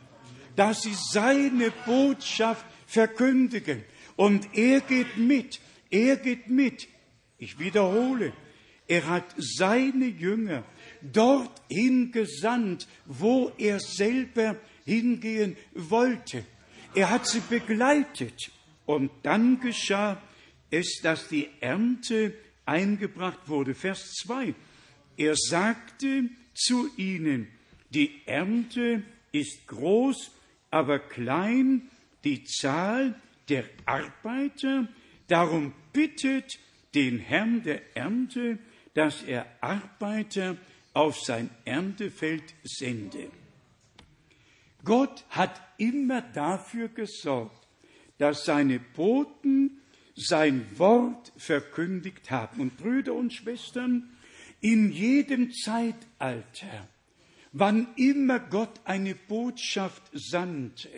dass 0.56 0.82
sie 0.82 0.94
seine 1.12 1.70
Botschaft 1.86 2.64
verkündigen. 2.86 3.84
Und 4.16 4.48
er 4.56 4.80
geht 4.80 5.16
mit, 5.16 5.60
er 5.90 6.16
geht 6.16 6.48
mit. 6.48 6.88
Ich 7.38 7.58
wiederhole, 7.58 8.32
er 8.86 9.06
hat 9.06 9.34
seine 9.38 10.06
Jünger 10.06 10.64
dorthin 11.02 12.12
gesandt, 12.12 12.86
wo 13.06 13.52
er 13.58 13.80
selber 13.80 14.56
hingehen 14.84 15.56
wollte. 15.74 16.44
Er 16.94 17.10
hat 17.10 17.26
sie 17.26 17.40
begleitet. 17.40 18.50
Und 18.86 19.10
dann 19.22 19.60
geschah 19.60 20.20
es, 20.70 21.00
dass 21.02 21.28
die 21.28 21.48
Ernte 21.60 22.34
eingebracht 22.66 23.48
wurde. 23.48 23.74
Vers 23.74 24.14
2. 24.22 24.54
Er 25.16 25.34
sagte 25.36 26.30
zu 26.54 26.88
ihnen, 26.96 27.48
die 27.90 28.22
Ernte 28.26 29.02
ist 29.32 29.66
groß, 29.66 30.32
aber 30.70 30.98
klein 30.98 31.90
die 32.24 32.44
Zahl 32.44 33.14
der 33.48 33.64
Arbeiter, 33.86 34.88
darum 35.26 35.72
bittet 35.92 36.58
den 36.94 37.18
Herrn 37.18 37.62
der 37.62 37.96
Ernte, 37.96 38.58
dass 38.94 39.22
er 39.22 39.46
Arbeiter 39.60 40.56
auf 41.00 41.18
sein 41.18 41.48
Erntefeld 41.64 42.54
sende. 42.62 43.30
Gott 44.84 45.24
hat 45.30 45.58
immer 45.78 46.20
dafür 46.20 46.88
gesorgt, 46.88 47.66
dass 48.18 48.44
seine 48.44 48.78
Boten 48.78 49.80
sein 50.14 50.66
Wort 50.76 51.32
verkündigt 51.38 52.30
haben. 52.30 52.60
Und 52.60 52.76
Brüder 52.76 53.14
und 53.14 53.32
Schwestern, 53.32 54.10
in 54.60 54.92
jedem 54.92 55.52
Zeitalter, 55.52 56.86
wann 57.52 57.88
immer 57.96 58.38
Gott 58.38 58.78
eine 58.84 59.14
Botschaft 59.14 60.02
sandte, 60.12 60.90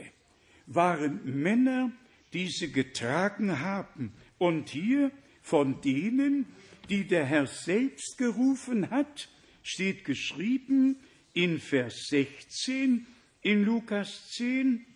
waren 0.67 1.21
Männer, 1.25 1.93
die 2.33 2.49
sie 2.49 2.73
getragen 2.73 3.61
haben. 3.61 4.13
Und 4.39 4.69
hier 4.69 5.13
von 5.43 5.81
denen, 5.81 6.47
die 6.89 7.07
der 7.07 7.25
Herr 7.25 7.47
selbst 7.47 8.19
gerufen 8.19 8.91
hat, 8.91 9.29
steht 9.63 10.05
geschrieben 10.05 10.97
in 11.35 11.59
Vers 11.59 12.07
16 12.09 13.07
in 13.43 13.65
Lukas 13.65 14.31
10, 14.31 14.87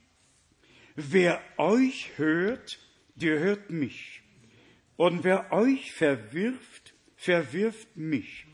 wer 0.95 1.43
euch 1.57 2.11
hört, 2.17 2.79
der 3.15 3.39
hört 3.41 3.71
mich. 3.71 4.23
Und 4.97 5.25
wer 5.25 5.53
euch 5.53 5.93
verwirft, 5.93 6.95
verwirft 7.17 7.97
mich. 7.97 8.47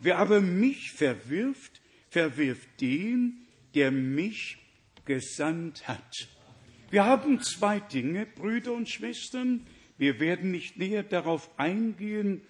Wer 0.00 0.18
aber 0.18 0.40
mich 0.40 0.92
verwirft, 0.92 1.80
verwirft 2.10 2.68
den, 2.80 3.46
der 3.74 3.90
mich 3.90 4.58
gesandt 5.04 5.88
hat. 5.88 6.28
Wir 6.90 7.04
haben 7.04 7.40
zwei 7.42 7.80
Dinge, 7.80 8.26
Brüder 8.26 8.72
und 8.72 8.88
Schwestern. 8.88 9.66
Wir 9.98 10.20
werden 10.20 10.50
nicht 10.50 10.78
näher 10.78 11.02
darauf 11.02 11.50
eingehen, 11.58 12.42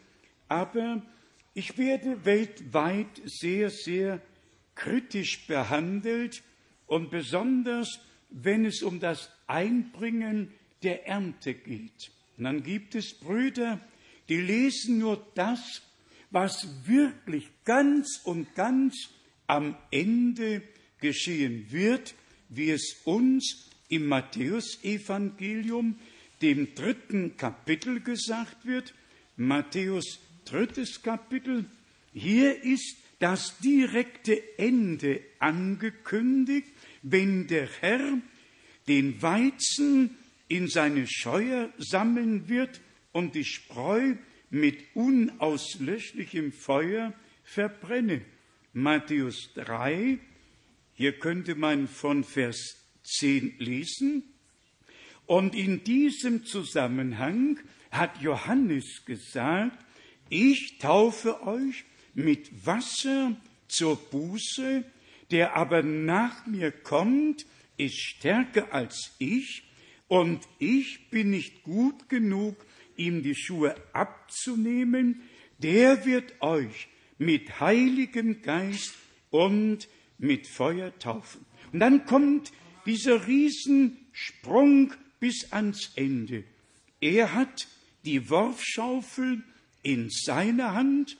aber 0.48 1.02
ich 1.58 1.76
werde 1.76 2.24
weltweit 2.24 3.20
sehr, 3.24 3.68
sehr 3.70 4.22
kritisch 4.76 5.44
behandelt 5.48 6.44
und 6.86 7.10
besonders, 7.10 7.98
wenn 8.30 8.64
es 8.64 8.84
um 8.84 9.00
das 9.00 9.28
Einbringen 9.48 10.52
der 10.84 11.08
Ernte 11.08 11.54
geht. 11.54 12.12
Und 12.36 12.44
dann 12.44 12.62
gibt 12.62 12.94
es 12.94 13.12
Brüder, 13.12 13.80
die 14.28 14.40
lesen 14.40 14.98
nur 14.98 15.26
das, 15.34 15.82
was 16.30 16.86
wirklich 16.86 17.48
ganz 17.64 18.20
und 18.22 18.54
ganz 18.54 18.94
am 19.48 19.76
Ende 19.90 20.62
geschehen 21.00 21.72
wird, 21.72 22.14
wie 22.50 22.70
es 22.70 23.00
uns 23.04 23.68
im 23.88 24.06
Matthäusevangelium, 24.06 25.98
dem 26.40 26.72
dritten 26.76 27.36
Kapitel 27.36 27.98
gesagt 27.98 28.64
wird. 28.64 28.94
Matthäus 29.36 30.20
drittes 30.50 31.02
Kapitel. 31.02 31.64
Hier 32.12 32.62
ist 32.64 32.96
das 33.18 33.58
direkte 33.58 34.58
Ende 34.58 35.20
angekündigt, 35.38 36.68
wenn 37.02 37.46
der 37.46 37.68
Herr 37.80 38.18
den 38.86 39.20
Weizen 39.20 40.16
in 40.48 40.68
seine 40.68 41.06
Scheuer 41.06 41.70
sammeln 41.78 42.48
wird 42.48 42.80
und 43.12 43.34
die 43.34 43.44
Spreu 43.44 44.14
mit 44.50 44.78
unauslöschlichem 44.94 46.52
Feuer 46.52 47.12
verbrennen. 47.44 48.22
Matthäus 48.72 49.50
3, 49.54 50.18
hier 50.94 51.18
könnte 51.18 51.54
man 51.54 51.88
von 51.88 52.24
Vers 52.24 52.76
10 53.02 53.54
lesen. 53.58 54.22
Und 55.26 55.54
in 55.54 55.84
diesem 55.84 56.46
Zusammenhang 56.46 57.60
hat 57.90 58.22
Johannes 58.22 59.04
gesagt, 59.04 59.84
ich 60.30 60.78
taufe 60.78 61.42
euch 61.46 61.84
mit 62.14 62.66
Wasser 62.66 63.36
zur 63.68 63.96
Buße, 63.96 64.84
der 65.30 65.56
aber 65.56 65.82
nach 65.82 66.46
mir 66.46 66.70
kommt, 66.70 67.46
ist 67.76 67.98
stärker 67.98 68.72
als 68.72 69.12
ich, 69.18 69.64
und 70.08 70.40
ich 70.58 71.10
bin 71.10 71.30
nicht 71.30 71.62
gut 71.62 72.08
genug, 72.08 72.56
ihm 72.96 73.22
die 73.22 73.34
Schuhe 73.34 73.74
abzunehmen, 73.92 75.22
der 75.58 76.06
wird 76.06 76.40
euch 76.40 76.88
mit 77.18 77.60
Heiligem 77.60 78.42
Geist 78.42 78.94
und 79.30 79.88
mit 80.16 80.46
Feuer 80.46 80.98
taufen. 80.98 81.44
Und 81.72 81.80
dann 81.80 82.06
kommt 82.06 82.52
dieser 82.86 83.26
Riesensprung 83.26 84.94
bis 85.20 85.52
ans 85.52 85.92
Ende. 85.94 86.44
Er 87.00 87.34
hat 87.34 87.68
die 88.04 88.30
Worfschaufel 88.30 89.42
in 89.88 90.10
seiner 90.10 90.74
Hand 90.74 91.16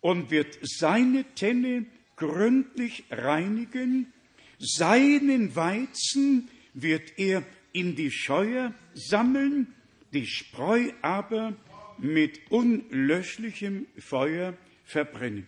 und 0.00 0.32
wird 0.32 0.58
seine 0.62 1.22
Tenne 1.36 1.86
gründlich 2.16 3.04
reinigen, 3.08 4.12
seinen 4.58 5.54
Weizen 5.54 6.48
wird 6.74 7.18
er 7.18 7.44
in 7.72 7.94
die 7.94 8.10
Scheuer 8.10 8.74
sammeln, 8.94 9.68
die 10.12 10.26
Spreu 10.26 10.90
aber 11.02 11.54
mit 11.98 12.40
unlöschlichem 12.50 13.86
Feuer 13.96 14.54
verbrennen. 14.84 15.46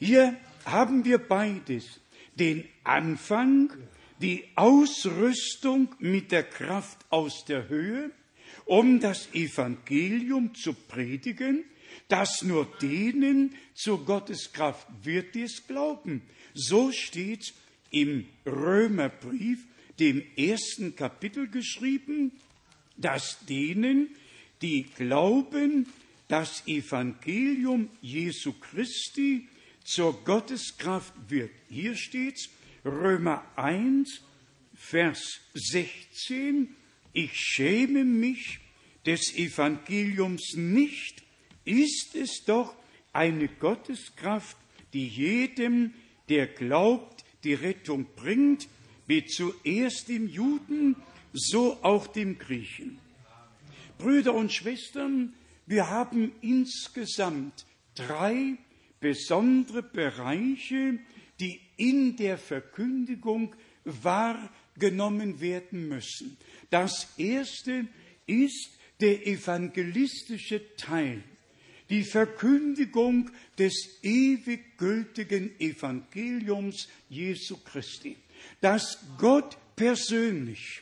Hier 0.00 0.36
haben 0.64 1.04
wir 1.04 1.18
beides, 1.18 2.00
den 2.34 2.64
Anfang, 2.82 3.72
die 4.20 4.44
Ausrüstung 4.56 5.94
mit 6.00 6.32
der 6.32 6.42
Kraft 6.42 6.98
aus 7.10 7.44
der 7.44 7.68
Höhe, 7.68 8.10
um 8.64 8.98
das 8.98 9.32
Evangelium 9.34 10.52
zu 10.56 10.74
predigen, 10.74 11.64
das 12.12 12.42
nur 12.42 12.66
denen 12.82 13.54
zu 13.72 14.04
Gottes 14.04 14.52
Kraft 14.52 14.86
wird, 15.02 15.34
die 15.34 15.44
es 15.44 15.66
glauben. 15.66 16.20
So 16.52 16.92
steht 16.92 17.54
im 17.90 18.26
Römerbrief, 18.44 19.64
dem 19.98 20.22
ersten 20.36 20.94
Kapitel 20.94 21.48
geschrieben, 21.48 22.32
dass 22.98 23.38
denen, 23.46 24.14
die 24.60 24.82
glauben, 24.82 25.86
das 26.28 26.66
Evangelium 26.66 27.88
Jesu 28.02 28.52
Christi 28.52 29.48
zur 29.82 30.12
Gotteskraft 30.24 31.14
wird. 31.28 31.50
Hier 31.70 31.96
steht's, 31.96 32.50
Römer 32.84 33.42
1, 33.56 34.20
Vers 34.74 35.40
16, 35.54 36.74
ich 37.14 37.32
schäme 37.34 38.04
mich 38.04 38.58
des 39.06 39.34
Evangeliums 39.34 40.56
nicht, 40.56 41.21
ist 41.64 42.14
es 42.14 42.44
doch 42.44 42.74
eine 43.12 43.48
Gotteskraft, 43.48 44.56
die 44.92 45.06
jedem, 45.06 45.94
der 46.28 46.46
glaubt, 46.46 47.24
die 47.44 47.54
Rettung 47.54 48.06
bringt, 48.16 48.68
wie 49.06 49.24
zuerst 49.24 50.08
dem 50.08 50.28
Juden, 50.28 50.96
so 51.32 51.78
auch 51.82 52.06
dem 52.06 52.38
Griechen. 52.38 52.98
Brüder 53.98 54.34
und 54.34 54.52
Schwestern, 54.52 55.34
wir 55.66 55.88
haben 55.88 56.32
insgesamt 56.40 57.66
drei 57.94 58.56
besondere 59.00 59.82
Bereiche, 59.82 60.98
die 61.40 61.60
in 61.76 62.16
der 62.16 62.38
Verkündigung 62.38 63.54
wahrgenommen 63.84 65.40
werden 65.40 65.88
müssen. 65.88 66.36
Das 66.70 67.08
erste 67.16 67.86
ist 68.26 68.70
der 69.00 69.26
evangelistische 69.26 70.76
Teil, 70.76 71.22
die 71.92 72.04
Verkündigung 72.04 73.30
des 73.58 73.98
ewig 74.02 74.78
gültigen 74.78 75.50
Evangeliums 75.60 76.88
Jesu 77.10 77.58
Christi, 77.58 78.16
dass 78.62 78.98
Gott 79.18 79.58
persönlich 79.76 80.80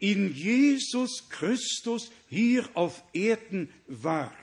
in 0.00 0.34
Jesus 0.34 1.28
Christus 1.28 2.10
hier 2.28 2.68
auf 2.74 3.04
Erden 3.12 3.68
war. 3.86 4.34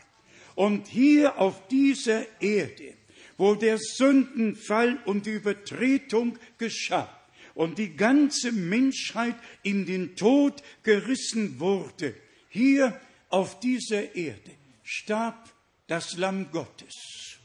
Und 0.55 0.87
hier 0.87 1.37
auf 1.37 1.67
dieser 1.67 2.25
Erde, 2.41 2.93
wo 3.37 3.55
der 3.55 3.77
Sündenfall 3.77 4.97
und 5.03 5.25
die 5.25 5.31
Übertretung 5.31 6.39
geschah 6.57 7.09
und 7.55 7.77
die 7.77 7.93
ganze 7.93 8.53
Menschheit 8.53 9.35
in 9.63 9.85
den 9.85 10.15
Tod 10.15 10.63
gerissen 10.81 11.59
wurde, 11.59 12.15
hier 12.47 12.97
auf 13.27 13.59
dieser 13.59 14.15
Erde 14.15 14.51
starb 14.81 15.54
das 15.87 16.17
Lamm 16.17 16.51
Gottes. 16.51 17.37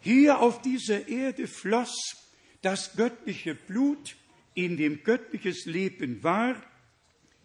Hier 0.00 0.40
auf 0.40 0.62
dieser 0.62 1.08
Erde 1.08 1.46
floss 1.46 2.16
das 2.62 2.96
göttliche 2.96 3.54
Blut, 3.54 4.16
in 4.54 4.76
dem 4.76 5.04
göttliches 5.04 5.66
Leben 5.66 6.22
war, 6.22 6.60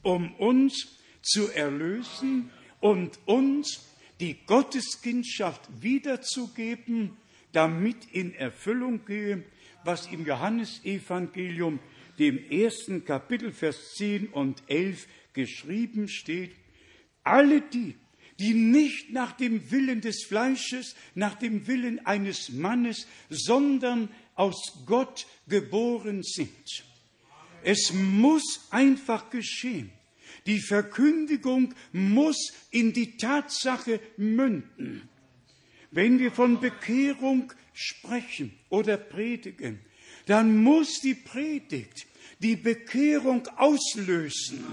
um 0.01 0.33
uns 0.35 0.97
zu 1.21 1.47
erlösen 1.49 2.49
und 2.79 3.19
uns 3.25 3.85
die 4.19 4.37
Gotteskindschaft 4.45 5.61
wiederzugeben, 5.81 7.17
damit 7.51 8.05
in 8.11 8.33
Erfüllung 8.33 9.05
gehe, 9.05 9.43
was 9.83 10.07
im 10.07 10.25
Johannesevangelium, 10.25 11.79
dem 12.19 12.37
ersten 12.49 13.05
Kapitel, 13.05 13.51
Vers 13.51 13.93
10 13.95 14.27
und 14.27 14.63
11 14.67 15.07
geschrieben 15.33 16.07
steht. 16.07 16.55
Alle 17.23 17.61
die, 17.61 17.95
die 18.39 18.53
nicht 18.53 19.11
nach 19.11 19.33
dem 19.33 19.71
Willen 19.71 20.01
des 20.01 20.23
Fleisches, 20.25 20.95
nach 21.15 21.35
dem 21.35 21.67
Willen 21.67 22.05
eines 22.05 22.49
Mannes, 22.49 23.07
sondern 23.29 24.09
aus 24.35 24.79
Gott 24.85 25.25
geboren 25.47 26.23
sind. 26.23 26.85
Es 27.63 27.93
muss 27.93 28.67
einfach 28.71 29.29
geschehen. 29.29 29.91
Die 30.45 30.59
Verkündigung 30.59 31.73
muss 31.91 32.51
in 32.71 32.91
die 32.91 33.17
Tatsache 33.17 33.99
münden. 34.17 35.07
Wenn 35.91 36.19
wir 36.19 36.31
von 36.31 36.59
Bekehrung 36.59 37.53
sprechen 37.73 38.51
oder 38.69 38.97
predigen, 38.97 39.79
dann 40.25 40.57
muss 40.57 40.99
die 41.01 41.13
Predigt 41.13 42.07
die 42.39 42.55
Bekehrung 42.55 43.47
auslösen 43.55 44.65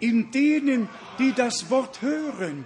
in 0.00 0.32
denen, 0.32 0.88
die 1.20 1.32
das 1.32 1.70
Wort 1.70 2.02
hören. 2.02 2.64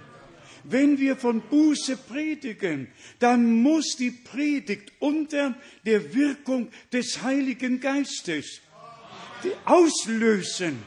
Wenn 0.69 0.99
wir 0.99 1.15
von 1.15 1.41
Buße 1.41 1.97
predigen, 1.97 2.87
dann 3.19 3.61
muss 3.61 3.95
die 3.97 4.11
Predigt 4.11 4.91
unter 4.99 5.55
der 5.85 6.13
Wirkung 6.13 6.69
des 6.91 7.21
Heiligen 7.21 7.79
Geistes 7.79 8.61
auslösen 9.65 10.77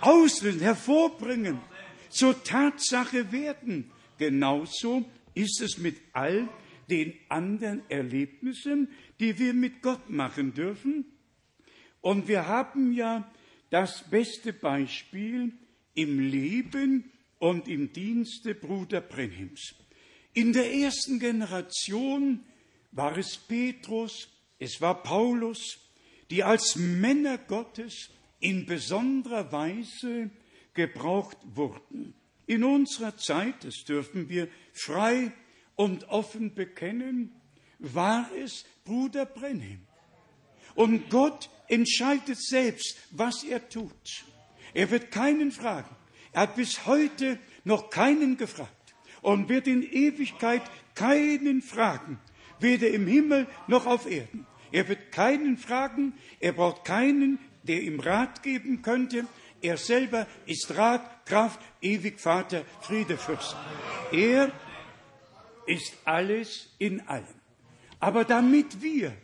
auslösen, 0.00 0.60
hervorbringen, 0.60 1.60
zur 2.08 2.42
Tatsache 2.42 3.32
werden. 3.32 3.90
Genauso 4.18 5.04
ist 5.34 5.60
es 5.60 5.78
mit 5.78 5.96
all 6.12 6.48
den 6.88 7.14
anderen 7.28 7.82
Erlebnissen, 7.88 8.88
die 9.20 9.38
wir 9.38 9.54
mit 9.54 9.82
Gott 9.82 10.10
machen 10.10 10.54
dürfen. 10.54 11.04
Und 12.00 12.28
wir 12.28 12.46
haben 12.46 12.92
ja 12.92 13.30
das 13.70 14.08
beste 14.10 14.52
Beispiel 14.52 15.52
im 15.94 16.18
Leben 16.18 17.04
und 17.40 17.66
im 17.66 17.92
Dienste 17.92 18.54
Bruder 18.54 19.00
Brenhims. 19.00 19.74
In 20.32 20.52
der 20.52 20.72
ersten 20.72 21.18
Generation 21.18 22.44
war 22.92 23.18
es 23.18 23.36
Petrus, 23.36 24.28
es 24.58 24.80
war 24.80 25.02
Paulus, 25.02 25.78
die 26.30 26.44
als 26.44 26.76
Männer 26.76 27.38
Gottes 27.38 28.10
in 28.38 28.66
besonderer 28.66 29.50
Weise 29.50 30.30
gebraucht 30.74 31.38
wurden. 31.54 32.14
In 32.46 32.62
unserer 32.62 33.16
Zeit, 33.16 33.64
das 33.64 33.84
dürfen 33.84 34.28
wir 34.28 34.48
frei 34.72 35.32
und 35.76 36.08
offen 36.08 36.54
bekennen, 36.54 37.32
war 37.78 38.30
es 38.36 38.64
Bruder 38.84 39.24
Brenhem. 39.24 39.86
Und 40.74 41.08
Gott 41.10 41.48
entscheidet 41.68 42.40
selbst, 42.40 42.98
was 43.10 43.44
er 43.44 43.68
tut. 43.68 44.24
Er 44.74 44.90
wird 44.90 45.10
keinen 45.10 45.52
fragen. 45.52 45.96
Er 46.32 46.42
hat 46.42 46.56
bis 46.56 46.86
heute 46.86 47.38
noch 47.64 47.90
keinen 47.90 48.36
gefragt 48.36 48.94
und 49.22 49.48
wird 49.48 49.66
in 49.66 49.82
Ewigkeit 49.82 50.62
keinen 50.94 51.62
fragen, 51.62 52.18
weder 52.58 52.88
im 52.88 53.06
Himmel 53.06 53.46
noch 53.66 53.86
auf 53.86 54.10
Erden. 54.10 54.46
Er 54.72 54.88
wird 54.88 55.10
keinen 55.12 55.56
fragen, 55.56 56.14
er 56.38 56.52
braucht 56.52 56.84
keinen 56.84 57.38
der 57.62 57.82
ihm 57.82 58.00
Rat 58.00 58.42
geben 58.42 58.82
könnte. 58.82 59.26
Er 59.62 59.76
selber 59.76 60.26
ist 60.46 60.74
Rat, 60.76 61.26
Kraft, 61.26 61.60
ewig 61.80 62.18
Vater, 62.18 62.64
Friede. 62.80 63.18
Er 64.12 64.50
ist 65.66 65.94
alles 66.04 66.70
in 66.78 67.06
allem. 67.06 67.26
Aber 67.98 68.24
damit 68.24 68.80
wir 68.82 69.14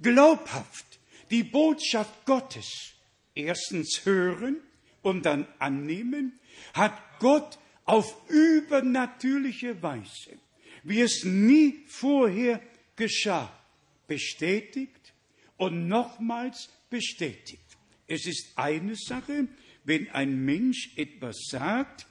glaubhaft 0.00 0.98
die 1.30 1.44
Botschaft 1.44 2.26
Gottes 2.26 2.94
erstens 3.34 4.04
hören 4.04 4.56
und 5.04 5.26
dann 5.26 5.46
annehmen, 5.58 6.38
hat 6.72 7.00
Gott 7.20 7.58
auf 7.84 8.16
übernatürliche 8.28 9.82
Weise, 9.82 10.38
wie 10.82 11.00
es 11.00 11.24
nie 11.24 11.84
vorher 11.86 12.60
geschah, 12.96 13.52
bestätigt 14.06 15.12
und 15.56 15.88
nochmals 15.88 16.70
bestätigt. 16.90 17.60
Es 18.06 18.26
ist 18.26 18.56
eine 18.56 18.96
Sache, 18.96 19.48
wenn 19.84 20.10
ein 20.10 20.44
Mensch 20.44 20.92
etwas 20.96 21.36
sagt, 21.50 22.06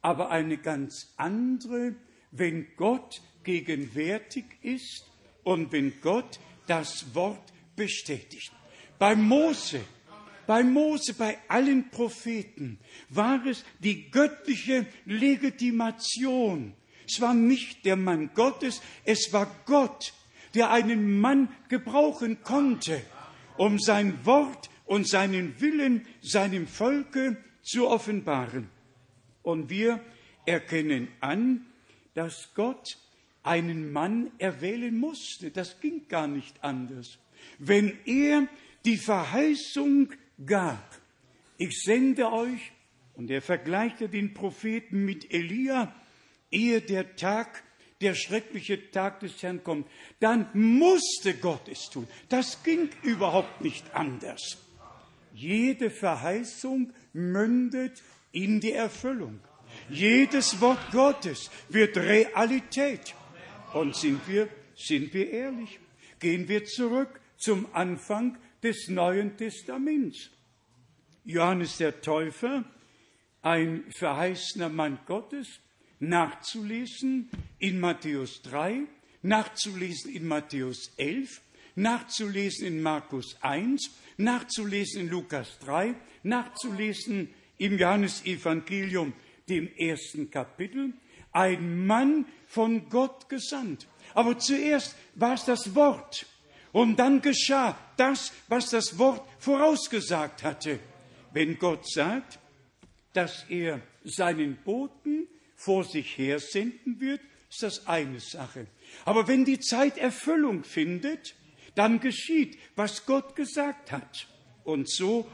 aber 0.00 0.30
eine 0.30 0.58
ganz 0.58 1.12
andere, 1.16 1.96
wenn 2.30 2.68
Gott 2.76 3.20
gegenwärtig 3.42 4.44
ist 4.62 5.04
und 5.42 5.72
wenn 5.72 6.00
Gott 6.00 6.38
das 6.66 7.14
Wort 7.14 7.52
bestätigt. 7.74 8.52
Bei 8.98 9.14
Mose, 9.14 9.80
bei 10.46 10.62
Mose, 10.62 11.14
bei 11.14 11.38
allen 11.48 11.90
Propheten 11.90 12.78
war 13.08 13.44
es 13.46 13.64
die 13.80 14.10
göttliche 14.10 14.86
Legitimation. 15.04 16.74
Es 17.06 17.20
war 17.20 17.34
nicht 17.34 17.84
der 17.84 17.96
Mann 17.96 18.30
Gottes, 18.34 18.82
es 19.04 19.32
war 19.32 19.54
Gott, 19.66 20.12
der 20.54 20.70
einen 20.70 21.20
Mann 21.20 21.48
gebrauchen 21.68 22.42
konnte, 22.42 23.02
um 23.56 23.78
sein 23.78 24.24
Wort 24.24 24.70
und 24.84 25.08
seinen 25.08 25.60
Willen 25.60 26.06
seinem 26.22 26.66
Volke 26.66 27.36
zu 27.62 27.88
offenbaren. 27.88 28.68
Und 29.42 29.70
wir 29.70 30.00
erkennen 30.46 31.08
an, 31.20 31.66
dass 32.14 32.50
Gott 32.54 32.98
einen 33.42 33.92
Mann 33.92 34.30
erwählen 34.38 34.96
musste. 34.96 35.50
Das 35.50 35.80
ging 35.80 36.08
gar 36.08 36.26
nicht 36.26 36.62
anders. 36.62 37.18
Wenn 37.58 37.98
er 38.04 38.48
die 38.84 38.96
Verheißung 38.96 40.08
gab, 40.44 40.98
ich 41.58 41.80
sende 41.82 42.30
euch, 42.32 42.72
und 43.14 43.30
er 43.30 43.40
vergleichte 43.40 44.08
den 44.08 44.34
Propheten 44.34 45.04
mit 45.04 45.32
Elia, 45.32 45.94
ehe 46.50 46.80
der 46.82 47.16
Tag, 47.16 47.62
der 48.02 48.14
schreckliche 48.14 48.90
Tag 48.90 49.20
des 49.20 49.42
Herrn 49.42 49.64
kommt, 49.64 49.86
dann 50.20 50.48
musste 50.52 51.34
Gott 51.34 51.66
es 51.68 51.88
tun. 51.88 52.06
Das 52.28 52.62
ging 52.62 52.90
überhaupt 53.02 53.62
nicht 53.62 53.94
anders. 53.94 54.58
Jede 55.32 55.90
Verheißung 55.90 56.92
mündet 57.14 58.02
in 58.32 58.60
die 58.60 58.72
Erfüllung. 58.72 59.40
Jedes 59.88 60.60
Wort 60.60 60.90
Gottes 60.92 61.50
wird 61.68 61.96
Realität. 61.96 63.14
Und 63.72 63.96
sind 63.96 64.26
wir, 64.28 64.48
sind 64.74 65.12
wir 65.12 65.30
ehrlich? 65.30 65.78
Gehen 66.18 66.48
wir 66.48 66.64
zurück 66.64 67.20
zum 67.36 67.66
Anfang 67.72 68.38
des 68.66 68.88
Neuen 68.88 69.36
Testaments. 69.36 70.28
Johannes 71.24 71.76
der 71.76 72.00
Täufer, 72.00 72.64
ein 73.40 73.84
verheißener 73.92 74.68
Mann 74.68 74.98
Gottes, 75.06 75.60
nachzulesen 76.00 77.30
in 77.60 77.78
Matthäus 77.78 78.42
3, 78.42 78.80
nachzulesen 79.22 80.12
in 80.12 80.26
Matthäus 80.26 80.90
11, 80.96 81.40
nachzulesen 81.76 82.66
in 82.66 82.82
Markus 82.82 83.36
1, 83.40 83.88
nachzulesen 84.16 85.02
in 85.02 85.10
Lukas 85.10 85.60
3, 85.60 85.94
nachzulesen 86.24 87.28
im 87.58 87.78
Johannesevangelium, 87.78 89.12
dem 89.48 89.68
ersten 89.76 90.28
Kapitel, 90.28 90.92
ein 91.30 91.86
Mann 91.86 92.26
von 92.48 92.88
Gott 92.88 93.28
gesandt. 93.28 93.86
Aber 94.12 94.36
zuerst 94.40 94.96
war 95.14 95.34
es 95.34 95.44
das 95.44 95.72
Wort. 95.76 96.26
Und 96.76 96.96
dann 96.98 97.22
geschah 97.22 97.74
das, 97.96 98.34
was 98.48 98.68
das 98.68 98.98
Wort 98.98 99.26
vorausgesagt 99.38 100.42
hatte. 100.42 100.78
Wenn 101.32 101.58
Gott 101.58 101.90
sagt, 101.90 102.38
dass 103.14 103.46
er 103.48 103.80
seinen 104.04 104.58
Boten 104.62 105.26
vor 105.54 105.84
sich 105.84 106.18
her 106.18 106.38
senden 106.38 107.00
wird, 107.00 107.22
ist 107.48 107.62
das 107.62 107.86
eine 107.86 108.20
Sache. 108.20 108.66
Aber 109.06 109.26
wenn 109.26 109.46
die 109.46 109.58
Zeit 109.58 109.96
Erfüllung 109.96 110.64
findet, 110.64 111.34
dann 111.76 111.98
geschieht, 111.98 112.58
was 112.74 113.06
Gott 113.06 113.34
gesagt 113.36 113.90
hat. 113.90 114.28
Und 114.62 114.90
so 114.90 115.26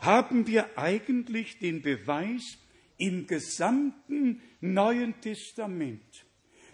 haben 0.00 0.46
wir 0.46 0.78
eigentlich 0.78 1.58
den 1.58 1.82
Beweis 1.82 2.56
im 2.96 3.26
gesamten 3.26 4.40
Neuen 4.62 5.20
Testament, 5.20 6.24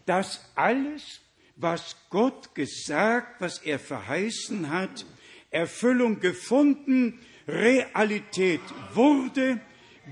dass 0.06 0.48
alles, 0.54 1.21
was 1.56 1.96
Gott 2.10 2.54
gesagt, 2.54 3.40
was 3.40 3.58
er 3.58 3.78
verheißen 3.78 4.70
hat, 4.70 5.04
Erfüllung 5.50 6.20
gefunden, 6.20 7.20
Realität 7.46 8.60
wurde. 8.94 9.60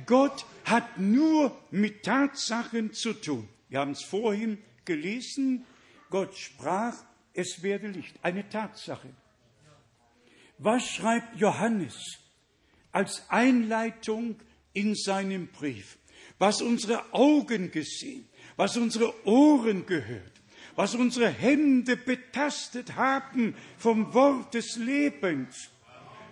Gott 0.06 0.44
hat 0.64 0.98
nur 0.98 1.56
mit 1.70 2.04
Tatsachen 2.04 2.92
zu 2.92 3.12
tun. 3.14 3.48
Wir 3.68 3.80
haben 3.80 3.92
es 3.92 4.04
vorhin 4.04 4.58
gelesen. 4.84 5.64
Gott 6.10 6.36
sprach, 6.36 6.94
es 7.34 7.62
werde 7.62 7.88
Licht. 7.88 8.16
Eine 8.22 8.48
Tatsache. 8.48 9.08
Was 10.58 10.86
schreibt 10.86 11.36
Johannes 11.38 12.18
als 12.92 13.24
Einleitung 13.30 14.36
in 14.72 14.94
seinem 14.94 15.46
Brief? 15.46 15.96
Was 16.38 16.60
unsere 16.60 17.12
Augen 17.12 17.70
gesehen, 17.70 18.28
was 18.56 18.76
unsere 18.76 19.26
Ohren 19.26 19.86
gehört, 19.86 20.39
was 20.80 20.94
unsere 20.94 21.28
Hände 21.28 21.94
betastet 21.94 22.96
haben 22.96 23.54
vom 23.76 24.14
Wort 24.14 24.54
des 24.54 24.76
Lebens, 24.76 25.68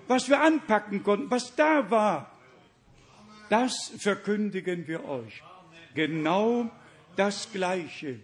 was 0.06 0.30
wir 0.30 0.40
anpacken 0.40 1.02
konnten, 1.02 1.30
was 1.30 1.54
da 1.54 1.90
war, 1.90 2.34
das 3.50 3.92
verkündigen 3.98 4.88
wir 4.88 5.04
euch. 5.04 5.42
Genau 5.94 6.70
das 7.14 7.52
Gleiche 7.52 8.20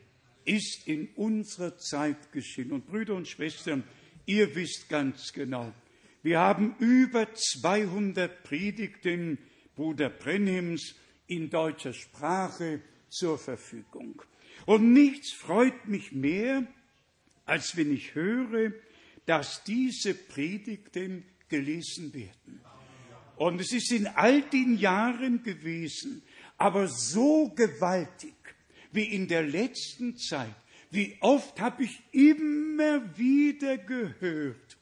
ist 0.47 0.89
in 0.89 1.11
unserer 1.15 1.77
Zeit 1.77 2.33
geschehen. 2.33 2.73
Und 2.73 2.87
Brüder 2.87 3.17
und 3.17 3.29
Schwestern, 3.29 3.85
ihr 4.25 4.55
wisst 4.55 4.89
ganz 4.89 5.31
genau, 5.31 5.75
wir 6.23 6.39
haben 6.39 6.75
über 6.79 7.27
200 7.35 8.45
Predigten 8.45 9.37
Bruder 9.77 10.09
Brenhims 10.09 10.95
in 11.27 11.51
deutscher 11.51 11.93
Sprache 11.93 12.81
zur 13.11 13.37
Verfügung. 13.37 14.23
Und 14.67 14.93
nichts 14.93 15.33
freut 15.33 15.87
mich 15.89 16.13
mehr, 16.13 16.67
als 17.45 17.77
wenn 17.77 17.93
ich 17.93 18.15
höre, 18.15 18.73
dass 19.27 19.65
diese 19.65 20.15
Predigten 20.15 21.25
gelesen 21.49 22.15
werden. 22.15 22.61
Und 23.37 23.61
es 23.61 23.73
ist 23.73 23.91
in 23.91 24.07
all 24.07 24.43
den 24.43 24.79
Jahren 24.79 25.43
gewesen, 25.43 26.23
aber 26.57 26.89
so 26.89 27.51
gewaltig 27.51 28.35
wie 28.93 29.05
in 29.05 29.29
der 29.29 29.43
letzten 29.43 30.17
Zeit. 30.17 30.55
Wie 30.91 31.17
oft 31.21 31.61
habe 31.61 31.85
ich 31.85 32.01
immer 32.13 33.19
wieder 33.19 33.77
gehört, 33.77 34.79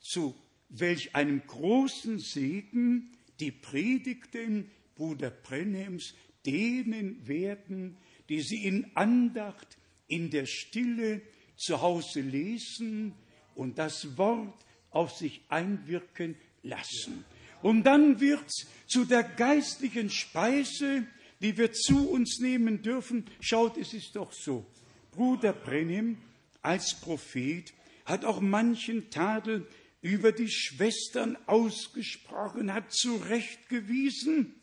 zu 0.00 0.34
welch 0.68 1.14
einem 1.14 1.46
großen 1.46 2.18
Segen 2.18 3.16
die 3.40 3.50
Predigten 3.50 4.70
Bruder 4.94 5.30
Brenhems 5.30 6.14
denen 6.44 7.26
werden, 7.26 7.96
die 8.28 8.40
sie 8.40 8.64
in 8.64 8.90
Andacht, 8.94 9.78
in 10.06 10.30
der 10.30 10.46
Stille 10.46 11.22
zu 11.56 11.80
Hause 11.80 12.20
lesen 12.20 13.14
und 13.54 13.78
das 13.78 14.16
Wort 14.16 14.64
auf 14.90 15.12
sich 15.12 15.42
einwirken 15.48 16.36
lassen. 16.62 17.24
Und 17.62 17.84
dann 17.84 18.20
wird's 18.20 18.66
zu 18.86 19.04
der 19.04 19.24
geistlichen 19.24 20.10
Speise, 20.10 21.06
die 21.40 21.56
wir 21.56 21.72
zu 21.72 22.08
uns 22.10 22.38
nehmen 22.40 22.82
dürfen. 22.82 23.24
Schaut, 23.40 23.76
es 23.76 23.92
ist 23.94 24.16
doch 24.16 24.32
so. 24.32 24.64
Bruder 25.12 25.52
Brennim 25.52 26.18
als 26.62 26.94
Prophet 27.00 27.72
hat 28.04 28.24
auch 28.24 28.40
manchen 28.40 29.10
Tadel 29.10 29.66
über 30.00 30.32
die 30.32 30.50
Schwestern 30.50 31.36
ausgesprochen, 31.46 32.72
hat 32.72 32.92
zurechtgewiesen. 32.92 34.54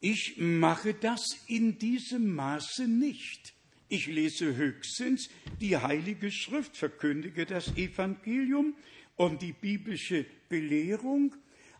Ich 0.00 0.38
mache 0.38 0.94
das 0.94 1.36
in 1.46 1.78
diesem 1.78 2.34
Maße 2.34 2.88
nicht. 2.88 3.52
Ich 3.88 4.06
lese 4.06 4.56
höchstens 4.56 5.28
die 5.60 5.76
Heilige 5.76 6.30
Schrift, 6.30 6.76
verkündige 6.76 7.44
das 7.44 7.76
Evangelium 7.76 8.74
und 9.16 9.42
die 9.42 9.52
biblische 9.52 10.24
Belehrung, 10.48 11.34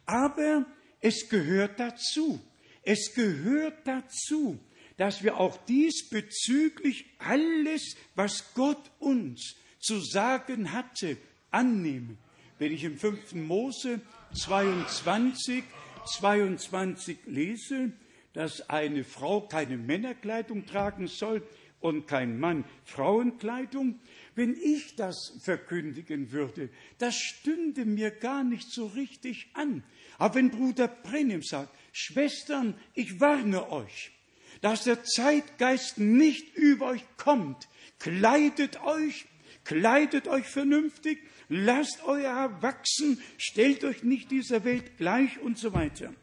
aber 0.04 0.66
es 1.00 1.28
gehört 1.28 1.80
dazu. 1.80 2.40
Es 2.82 3.14
gehört 3.14 3.86
dazu, 3.86 4.58
dass 4.96 5.22
wir 5.22 5.38
auch 5.38 5.56
diesbezüglich 5.64 7.06
alles, 7.18 7.96
was 8.14 8.52
Gott 8.54 8.90
uns 8.98 9.56
zu 9.78 9.98
sagen 10.00 10.72
hatte, 10.72 11.16
annehmen. 11.50 12.18
Wenn 12.58 12.72
ich 12.72 12.84
im 12.84 12.98
5. 12.98 13.34
Mose 13.34 14.00
22, 14.34 15.64
22 16.18 17.18
lese, 17.26 17.92
dass 18.32 18.68
eine 18.70 19.04
Frau 19.04 19.42
keine 19.42 19.76
Männerkleidung 19.76 20.66
tragen 20.66 21.06
soll 21.08 21.42
und 21.80 22.06
kein 22.06 22.38
Mann 22.38 22.64
Frauenkleidung, 22.84 23.98
wenn 24.34 24.54
ich 24.54 24.96
das 24.96 25.38
verkündigen 25.40 26.30
würde, 26.30 26.68
das 26.98 27.16
stünde 27.16 27.84
mir 27.84 28.10
gar 28.10 28.44
nicht 28.44 28.70
so 28.70 28.86
richtig 28.86 29.48
an. 29.54 29.82
Aber 30.18 30.36
wenn 30.36 30.50
Bruder 30.50 30.88
Brennim 30.88 31.42
sagt, 31.42 31.74
Schwestern, 31.92 32.74
ich 32.94 33.20
warne 33.20 33.70
euch, 33.72 34.12
dass 34.60 34.84
der 34.84 35.02
Zeitgeist 35.04 35.98
nicht 35.98 36.54
über 36.54 36.88
euch 36.88 37.04
kommt, 37.16 37.68
kleidet 37.98 38.82
euch, 38.82 39.26
kleidet 39.64 40.28
euch 40.28 40.46
vernünftig, 40.46 41.18
lasst 41.48 42.02
euer 42.04 42.34
Haar 42.34 42.62
wachsen, 42.62 43.20
stellt 43.38 43.84
euch 43.84 44.02
nicht 44.02 44.30
dieser 44.30 44.64
Welt 44.64 44.98
gleich 44.98 45.40
und 45.40 45.58
so 45.58 45.72
weiter. 45.72 46.14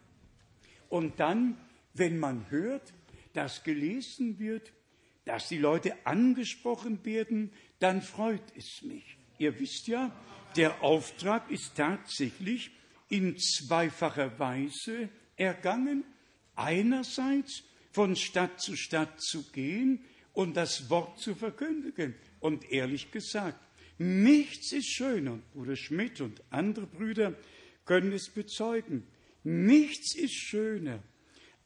Und 0.90 1.20
dann, 1.20 1.58
wenn 1.98 2.18
man 2.20 2.50
hört, 2.50 2.94
dass 3.34 3.64
gelesen 3.64 4.40
wird, 4.40 4.72
dass 5.26 5.50
die 5.50 5.58
Leute 5.58 5.94
angesprochen 6.06 7.04
werden, 7.06 7.52
dann 7.80 8.02
freut 8.02 8.42
es 8.56 8.82
mich. 8.82 9.18
Ihr 9.38 9.60
wisst 9.60 9.88
ja, 9.88 10.12
der 10.56 10.82
Auftrag 10.82 11.52
ist 11.52 11.76
tatsächlich 11.76 12.72
in 13.10 13.38
zweifacher 13.38 14.40
Weise 14.40 15.10
ergangen. 15.36 16.04
Einerseits 16.56 17.64
von 17.92 18.16
Stadt 18.16 18.60
zu 18.60 18.76
Stadt 18.76 19.22
zu 19.22 19.44
gehen 19.52 20.04
und 20.34 20.56
das 20.56 20.90
Wort 20.90 21.20
zu 21.20 21.36
verkündigen. 21.36 22.16
Und 22.40 22.72
ehrlich 22.72 23.12
gesagt, 23.12 23.60
nichts 23.98 24.72
ist 24.72 24.88
schöner, 24.88 25.40
Bruder 25.54 25.76
Schmidt 25.76 26.22
und 26.22 26.42
andere 26.50 26.88
Brüder 26.88 27.34
können 27.86 28.12
es 28.12 28.30
bezeugen, 28.30 29.08
nichts 29.44 30.16
ist 30.16 30.36
schöner, 30.36 31.02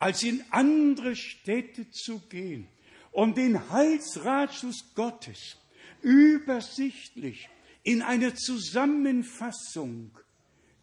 als 0.01 0.23
in 0.23 0.43
andere 0.49 1.15
Städte 1.15 1.91
zu 1.91 2.19
gehen 2.21 2.67
und 3.11 3.37
den 3.37 3.69
Heilsratschluss 3.69 4.95
Gottes 4.95 5.57
übersichtlich 6.01 7.47
in 7.83 8.01
einer 8.01 8.33
Zusammenfassung 8.33 10.09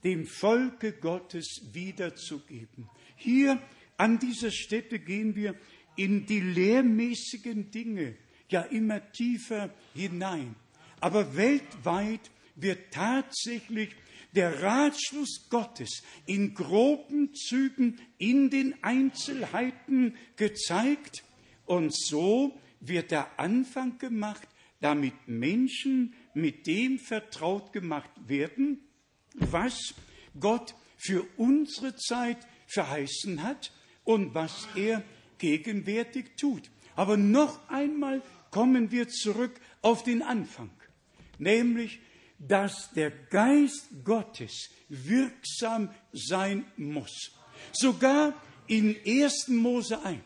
dem 0.04 0.24
Volke 0.24 0.92
Gottes 0.92 1.62
wiederzugeben. 1.72 2.88
Hier 3.16 3.61
an 3.96 4.20
dieser 4.20 4.52
Stätte 4.52 5.00
gehen 5.00 5.35
wir 5.35 5.57
in 5.96 6.24
die 6.24 6.40
lehrmäßigen 6.40 7.72
Dinge 7.72 8.14
ja 8.48 8.61
immer 8.62 9.11
tiefer 9.11 9.74
hinein. 9.94 10.54
Aber 11.00 11.37
weltweit 11.37 12.31
wird 12.54 12.92
tatsächlich 12.92 13.96
der 14.33 14.62
Ratschluss 14.62 15.49
Gottes 15.49 16.03
in 16.27 16.55
groben 16.55 17.35
Zügen 17.35 17.99
in 18.19 18.51
den 18.51 18.83
Einzelheiten 18.83 20.17
gezeigt 20.37 21.25
und 21.67 21.95
so 21.95 22.59
wird 22.81 23.11
der 23.11 23.38
Anfang 23.38 23.99
gemacht, 23.99 24.49
damit 24.81 25.14
Menschen 25.27 26.14
mit 26.35 26.67
dem 26.67 26.99
vertraut 26.99 27.73
gemacht 27.73 28.11
werden, 28.27 28.81
was 29.35 29.95
Gott 30.38 30.75
für 30.97 31.27
unsere 31.37 31.97
Zeit 31.97 32.38
verheißen 32.67 33.43
hat 33.43 33.73
und 34.05 34.35
was 34.35 34.69
er 34.75 35.03
gegenwärtig 35.38 36.37
tut. 36.37 36.71
Aber 36.97 37.17
noch 37.17 37.69
einmal 37.69 38.23
kommen 38.51 38.91
wir 38.91 39.09
zurück 39.09 39.61
auf 39.83 40.03
den 40.03 40.23
Anfang, 40.23 40.71
nämlich, 41.38 42.01
dass 42.38 42.90
der 42.92 43.11
Geist 43.11 43.88
Gottes 44.05 44.70
wirksam 44.88 45.90
sein 46.12 46.64
muss. 46.77 47.33
Sogar 47.72 48.35
in 48.66 48.96
1. 49.05 49.48
Mose 49.48 50.03
1, 50.05 50.22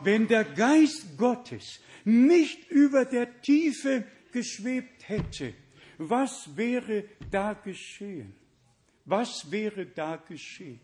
wenn 0.00 0.28
der 0.28 0.44
Geist 0.44 1.16
Gottes 1.16 1.80
nicht 2.04 2.70
über 2.70 3.04
der 3.04 3.40
Tiefe 3.40 4.04
geschwebt 4.32 5.08
hätte, 5.08 5.54
was 5.98 6.56
wäre 6.56 7.04
da 7.30 7.52
geschehen? 7.52 8.34
Was 9.04 9.50
wäre 9.50 9.86
da 9.86 10.16
geschehen? 10.16 10.80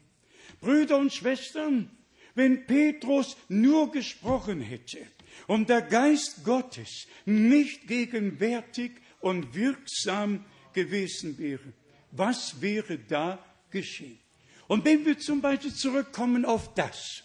Brüder 0.61 0.99
und 0.99 1.13
Schwestern, 1.13 1.91
wenn 2.35 2.67
Petrus 2.67 3.37
nur 3.49 3.91
gesprochen 3.91 4.61
hätte 4.61 4.99
und 5.47 5.69
der 5.69 5.83
Geist 5.83 6.45
Gottes 6.45 7.07
nicht 7.25 7.87
gegenwärtig 7.87 8.93
und 9.27 9.57
wirksam 9.57 10.45
gewesen 10.73 11.37
wäre, 11.37 11.73
was 12.13 12.61
wäre 12.61 12.97
da 12.97 13.45
geschehen? 13.73 14.21
Und 14.69 14.85
wenn 14.85 15.05
wir 15.05 15.19
zum 15.19 15.41
Beispiel 15.41 15.75
zurückkommen 15.75 16.45
auf 16.45 16.75
das, 16.75 17.25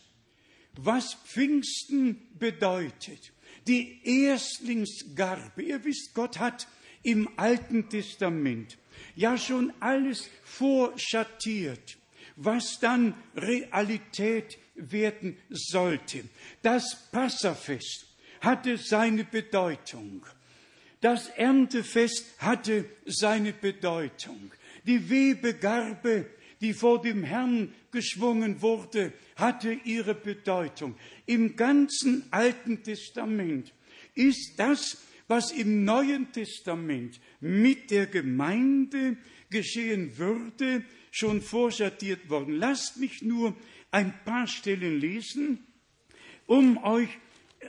was 0.74 1.14
Pfingsten 1.26 2.28
bedeutet, 2.40 3.32
die 3.68 4.02
Erstlingsgarbe. 4.04 5.62
Ihr 5.62 5.84
wisst, 5.84 6.16
Gott 6.16 6.40
hat 6.40 6.68
im 7.04 7.30
Alten 7.38 7.88
Testament 7.88 8.80
ja 9.16 9.38
schon 9.38 9.72
alles 9.80 10.28
vorschattiert, 10.44 12.00
was 12.36 12.80
dann 12.80 13.14
Realität 13.36 14.58
werden 14.74 15.38
sollte. 15.52 16.24
Das 16.64 17.12
Passafest 17.12 18.08
hatte 18.40 18.78
seine 18.78 19.24
Bedeutung. 19.24 20.26
Das 21.02 21.30
Erntefest 21.30 22.26
hatte 22.38 22.86
seine 23.06 23.54
Bedeutung. 23.54 24.52
Die 24.86 25.10
Webegarbe, 25.10 26.28
die 26.62 26.74
vor 26.74 27.02
dem 27.02 27.24
Herrn 27.24 27.74
geschwungen 27.92 28.62
wurde, 28.62 29.12
hatte 29.36 29.74
ihre 29.84 30.14
Bedeutung. 30.14 30.96
Im 31.26 31.56
ganzen 31.56 32.24
Alten 32.32 32.84
Testament 32.84 33.74
ist 34.14 34.54
das, 34.58 34.98
was 35.28 35.52
im 35.52 35.86
Neuen 35.86 36.32
Testament 36.32 37.20
mit 37.40 37.90
der 37.90 38.06
Gemeinde 38.06 39.18
geschehen 39.50 40.18
würde, 40.18 40.84
schon 41.10 41.42
vorschattiert 41.42 42.30
worden. 42.30 42.56
Lasst 42.56 42.98
mich 42.98 43.24
nur 43.24 43.56
ein 43.90 44.14
paar 44.24 44.46
Stellen 44.46 45.00
lesen, 45.00 45.66
um 46.46 46.78
euch 46.84 47.10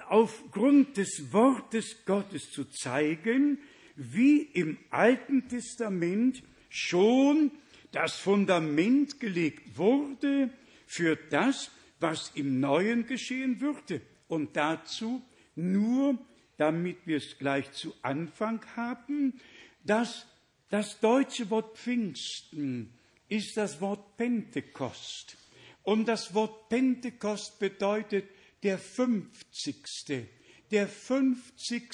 aufgrund 0.08 0.96
des 0.96 1.32
Wortes 1.32 2.04
Gottes 2.04 2.50
zu 2.50 2.64
zeigen, 2.64 3.58
wie 3.96 4.42
im 4.42 4.78
Alten 4.90 5.48
Testament 5.48 6.42
schon 6.68 7.50
das 7.92 8.16
Fundament 8.16 9.20
gelegt 9.20 9.76
wurde 9.76 10.50
für 10.86 11.16
das, 11.16 11.70
was 12.00 12.32
im 12.34 12.60
Neuen 12.60 13.06
geschehen 13.06 13.60
würde. 13.60 14.00
Und 14.28 14.56
dazu 14.56 15.22
nur, 15.54 16.18
damit 16.56 17.06
wir 17.06 17.18
es 17.18 17.38
gleich 17.38 17.70
zu 17.72 17.94
Anfang 18.02 18.60
haben, 18.76 19.40
dass 19.84 20.26
das 20.70 21.00
deutsche 21.00 21.50
Wort 21.50 21.76
Pfingsten 21.76 22.94
ist 23.28 23.56
das 23.56 23.80
Wort 23.80 24.16
Pentekost. 24.16 25.36
Und 25.82 26.06
das 26.06 26.34
Wort 26.34 26.68
Pentekost 26.68 27.58
bedeutet 27.58 28.24
der 28.62 28.78
50. 28.78 30.28
Der 30.70 30.88
50. 30.88 31.90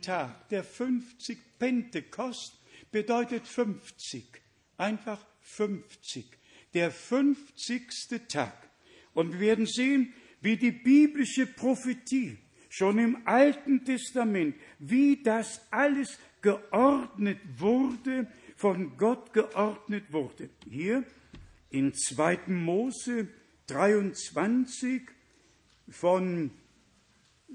Tag, 0.00 0.48
der 0.48 0.64
50 0.64 1.38
Pentekost 1.58 2.58
bedeutet 2.90 3.46
50. 3.46 4.24
Einfach 4.78 5.24
50. 5.40 6.26
Der 6.74 6.90
50. 6.90 8.28
Tag. 8.28 8.70
Und 9.14 9.34
wir 9.34 9.40
werden 9.40 9.66
sehen, 9.66 10.14
wie 10.40 10.56
die 10.56 10.72
biblische 10.72 11.46
Prophetie 11.46 12.38
schon 12.68 12.98
im 12.98 13.26
Alten 13.26 13.84
Testament, 13.84 14.56
wie 14.78 15.22
das 15.22 15.60
alles 15.70 16.18
geordnet 16.40 17.38
wurde, 17.58 18.26
von 18.56 18.96
Gott 18.96 19.32
geordnet 19.32 20.10
wurde. 20.10 20.48
Hier 20.68 21.04
in 21.70 21.92
2. 21.92 22.46
Mose 22.46 23.28
23 23.66 25.02
von 25.92 26.50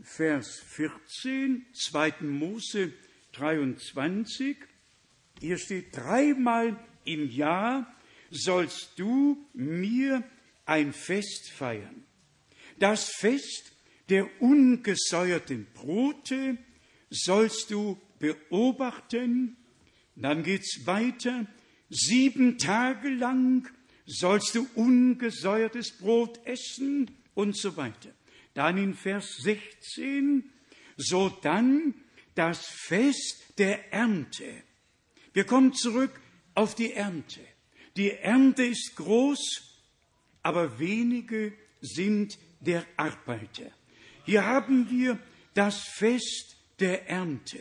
Vers 0.02 0.60
14, 0.60 1.66
2. 1.74 2.14
Mose 2.22 2.94
23, 3.34 4.58
hier 5.40 5.58
steht, 5.58 5.96
dreimal 5.96 6.80
im 7.04 7.30
Jahr 7.30 7.94
sollst 8.30 8.98
du 8.98 9.46
mir 9.54 10.24
ein 10.66 10.94
Fest 10.94 11.52
feiern. 11.52 12.04
Das 12.80 13.10
Fest 13.10 13.72
der 14.10 14.30
ungesäuerten 14.42 15.68
Brote 15.74 16.58
sollst 17.10 17.72
du 17.72 18.00
beobachten. 18.20 19.58
Dann 20.16 20.44
geht's 20.44 20.86
weiter. 20.86 21.48
Sieben 21.90 22.58
Tage 22.58 23.10
lang 23.10 23.68
sollst 24.06 24.56
du 24.56 24.68
ungesäuertes 24.76 25.98
Brot 25.98 26.40
essen 26.46 27.12
und 27.34 27.58
so 27.58 27.78
weiter. 27.78 28.17
Dann 28.58 28.80
in 28.80 28.96
Vers 28.96 29.38
16, 29.44 30.50
so 30.96 31.30
dann 31.30 31.94
das 32.34 32.66
Fest 32.66 33.54
der 33.60 33.94
Ernte. 33.94 34.64
Wir 35.32 35.44
kommen 35.44 35.74
zurück 35.74 36.20
auf 36.56 36.74
die 36.74 36.94
Ernte. 36.94 37.42
Die 37.98 38.10
Ernte 38.10 38.64
ist 38.64 38.96
groß, 38.96 39.62
aber 40.42 40.80
wenige 40.80 41.54
sind 41.82 42.40
der 42.60 42.84
Arbeiter. 42.98 43.70
Hier 44.26 44.44
haben 44.44 44.90
wir 44.90 45.20
das 45.54 45.84
Fest 45.84 46.58
der 46.80 47.08
Ernte. 47.08 47.60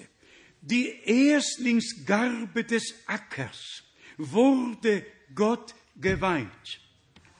Die 0.62 0.88
Erstlingsgarbe 1.04 2.64
des 2.64 2.94
Ackers 3.04 3.82
wurde 4.16 5.04
Gott 5.34 5.74
geweiht. 5.94 6.80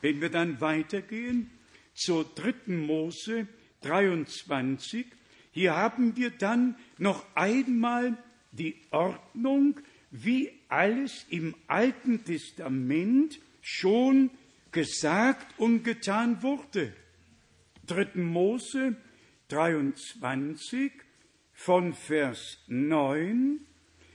Wenn 0.02 0.20
wir 0.20 0.28
dann 0.28 0.60
weitergehen 0.60 1.52
zur 1.96 2.24
dritten 2.24 2.86
Mose 2.86 3.48
23, 3.82 5.06
hier 5.50 5.74
haben 5.74 6.16
wir 6.16 6.30
dann 6.30 6.76
noch 6.98 7.24
einmal 7.34 8.16
die 8.52 8.76
Ordnung, 8.90 9.80
wie 10.10 10.50
alles 10.68 11.26
im 11.30 11.54
Alten 11.66 12.24
Testament 12.24 13.40
schon 13.62 14.30
gesagt 14.70 15.58
und 15.58 15.82
getan 15.82 16.42
wurde. 16.42 16.92
3. 17.86 18.20
Mose 18.20 18.96
23 19.48 20.92
von 21.52 21.94
Vers 21.94 22.58
9. 22.66 23.60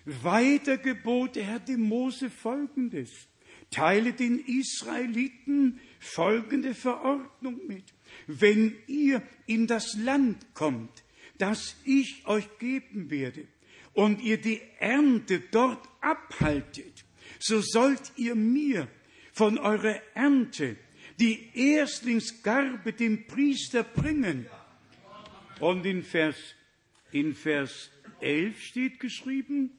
Weiter 0.05 0.77
gebot 0.77 1.37
er 1.37 1.59
dem 1.59 1.81
Mose 1.81 2.29
folgendes. 2.29 3.27
Teile 3.71 4.13
den 4.13 4.39
Israeliten 4.39 5.79
folgende 6.01 6.73
Verordnung 6.73 7.61
mit. 7.67 7.85
Wenn 8.27 8.75
ihr 8.87 9.21
in 9.45 9.67
das 9.67 9.95
Land 9.95 10.53
kommt, 10.53 11.03
das 11.37 11.75
ich 11.85 12.25
euch 12.25 12.47
geben 12.59 13.09
werde, 13.09 13.47
und 13.93 14.21
ihr 14.21 14.39
die 14.39 14.61
Ernte 14.79 15.41
dort 15.51 15.87
abhaltet, 16.01 17.05
so 17.39 17.61
sollt 17.61 18.11
ihr 18.15 18.35
mir 18.35 18.87
von 19.31 19.57
eurer 19.57 20.01
Ernte 20.13 20.77
die 21.19 21.49
Erstlingsgarbe 21.53 22.93
dem 22.93 23.27
Priester 23.27 23.83
bringen. 23.83 24.47
Und 25.59 25.85
in 25.85 26.03
Vers, 26.03 26.37
in 27.11 27.35
Vers 27.35 27.91
11 28.21 28.61
steht 28.61 28.99
geschrieben, 28.99 29.71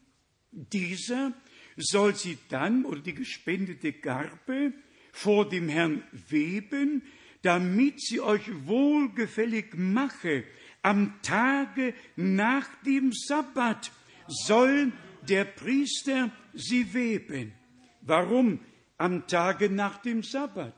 dieser 0.53 1.33
soll 1.77 2.15
sie 2.15 2.39
dann 2.49 2.85
oder 2.85 3.01
die 3.01 3.15
gespendete 3.15 3.93
Garbe 3.93 4.73
vor 5.13 5.49
dem 5.49 5.69
Herrn 5.69 6.03
weben, 6.29 7.03
damit 7.43 8.01
sie 8.01 8.21
euch 8.21 8.49
wohlgefällig 8.67 9.75
mache. 9.75 10.45
Am 10.83 11.21
Tage 11.23 11.95
nach 12.17 12.67
dem 12.85 13.13
Sabbat 13.13 13.93
soll 14.27 14.91
der 15.29 15.45
Priester 15.45 16.31
sie 16.55 16.93
weben. 16.93 17.53
Warum 18.01 18.61
am 18.99 19.27
Tage 19.27 19.71
nach 19.71 19.99
dem 19.99 20.23
Sabbat? 20.23 20.75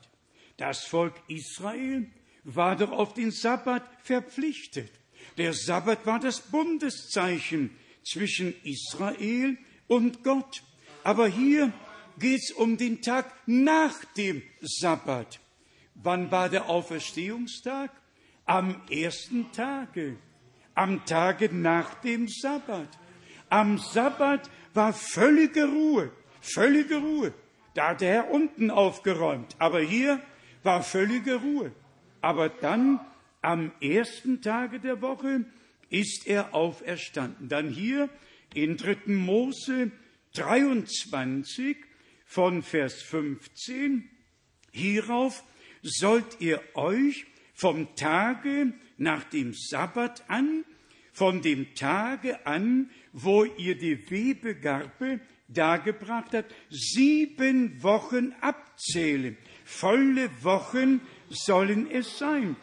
Das 0.57 0.83
Volk 0.85 1.15
Israel 1.27 2.07
war 2.43 2.75
doch 2.75 2.91
auf 2.91 3.13
den 3.13 3.31
Sabbat 3.31 3.83
verpflichtet. 4.03 4.91
Der 5.37 5.53
Sabbat 5.53 6.05
war 6.05 6.19
das 6.19 6.41
Bundeszeichen 6.41 7.71
zwischen 8.03 8.53
Israel 8.63 9.57
und 9.87 10.23
Gott. 10.23 10.61
Aber 11.03 11.27
hier 11.27 11.73
geht 12.19 12.41
es 12.41 12.51
um 12.51 12.77
den 12.77 13.01
Tag 13.01 13.31
nach 13.45 14.03
dem 14.17 14.41
Sabbat. 14.61 15.39
Wann 15.95 16.31
war 16.31 16.49
der 16.49 16.69
Auferstehungstag? 16.69 17.91
Am 18.45 18.81
ersten 18.89 19.51
Tage, 19.51 20.17
am 20.75 21.05
Tage 21.05 21.49
nach 21.53 21.95
dem 21.95 22.27
Sabbat. 22.27 22.89
Am 23.49 23.77
Sabbat 23.77 24.49
war 24.73 24.93
völlige 24.93 25.65
Ruhe, 25.65 26.11
völlige 26.41 26.97
Ruhe. 26.97 27.33
Da 27.73 27.89
hat 27.89 28.01
der 28.01 28.13
Herr 28.13 28.31
unten 28.31 28.71
aufgeräumt, 28.71 29.55
aber 29.59 29.79
hier 29.79 30.21
war 30.63 30.83
völlige 30.83 31.35
Ruhe. 31.35 31.71
Aber 32.21 32.49
dann 32.49 32.99
am 33.41 33.71
ersten 33.81 34.41
Tage 34.41 34.79
der 34.79 35.01
Woche 35.01 35.45
ist 35.89 36.25
er 36.25 36.53
auferstanden. 36.53 37.49
Dann 37.49 37.69
hier 37.69 38.09
in 38.53 38.77
3. 38.77 38.97
Mose 39.13 39.91
23 40.33 41.77
von 42.25 42.63
Vers 42.63 43.01
15. 43.03 44.09
Hierauf 44.71 45.43
sollt 45.81 46.41
ihr 46.41 46.61
euch 46.73 47.25
vom 47.53 47.95
Tage 47.95 48.73
nach 48.97 49.23
dem 49.23 49.53
Sabbat 49.53 50.29
an, 50.29 50.65
von 51.13 51.41
dem 51.41 51.73
Tage 51.75 52.45
an, 52.45 52.89
wo 53.13 53.45
ihr 53.45 53.77
die 53.77 54.09
Webegarbe 54.11 55.21
dargebracht 55.47 56.33
habt, 56.33 56.53
sieben 56.69 57.81
Wochen 57.81 58.33
abzählen. 58.41 59.37
Volle 59.63 60.29
Wochen 60.41 60.99
sollen 61.29 61.89
es 61.89 62.17
sein. 62.17 62.57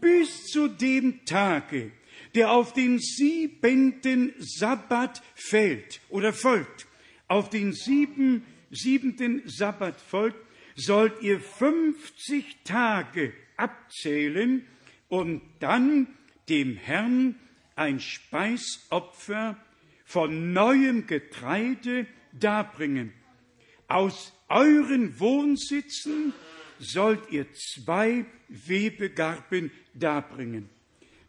Bis 0.00 0.46
zu 0.46 0.68
dem 0.68 1.24
Tage, 1.24 1.90
der 2.34 2.52
auf 2.52 2.72
den 2.72 2.98
siebenten 2.98 4.34
Sabbat 4.38 5.22
fällt 5.34 6.00
oder 6.10 6.32
folgt, 6.32 6.86
auf 7.26 7.50
den 7.50 7.72
sieben, 7.72 8.44
siebenten 8.70 9.42
Sabbat 9.46 10.00
folgt, 10.00 10.38
sollt 10.76 11.20
ihr 11.22 11.40
50 11.40 12.64
Tage 12.64 13.32
abzählen 13.56 14.66
und 15.08 15.42
dann 15.58 16.06
dem 16.48 16.76
Herrn 16.76 17.36
ein 17.76 18.00
Speisopfer 18.00 19.56
von 20.04 20.52
neuem 20.52 21.06
Getreide 21.06 22.06
darbringen. 22.32 23.12
Aus 23.88 24.32
euren 24.48 25.18
Wohnsitzen 25.18 26.32
sollt 26.78 27.30
ihr 27.30 27.46
zwei 27.52 28.24
Webegarben 28.48 29.70
darbringen. 29.94 30.68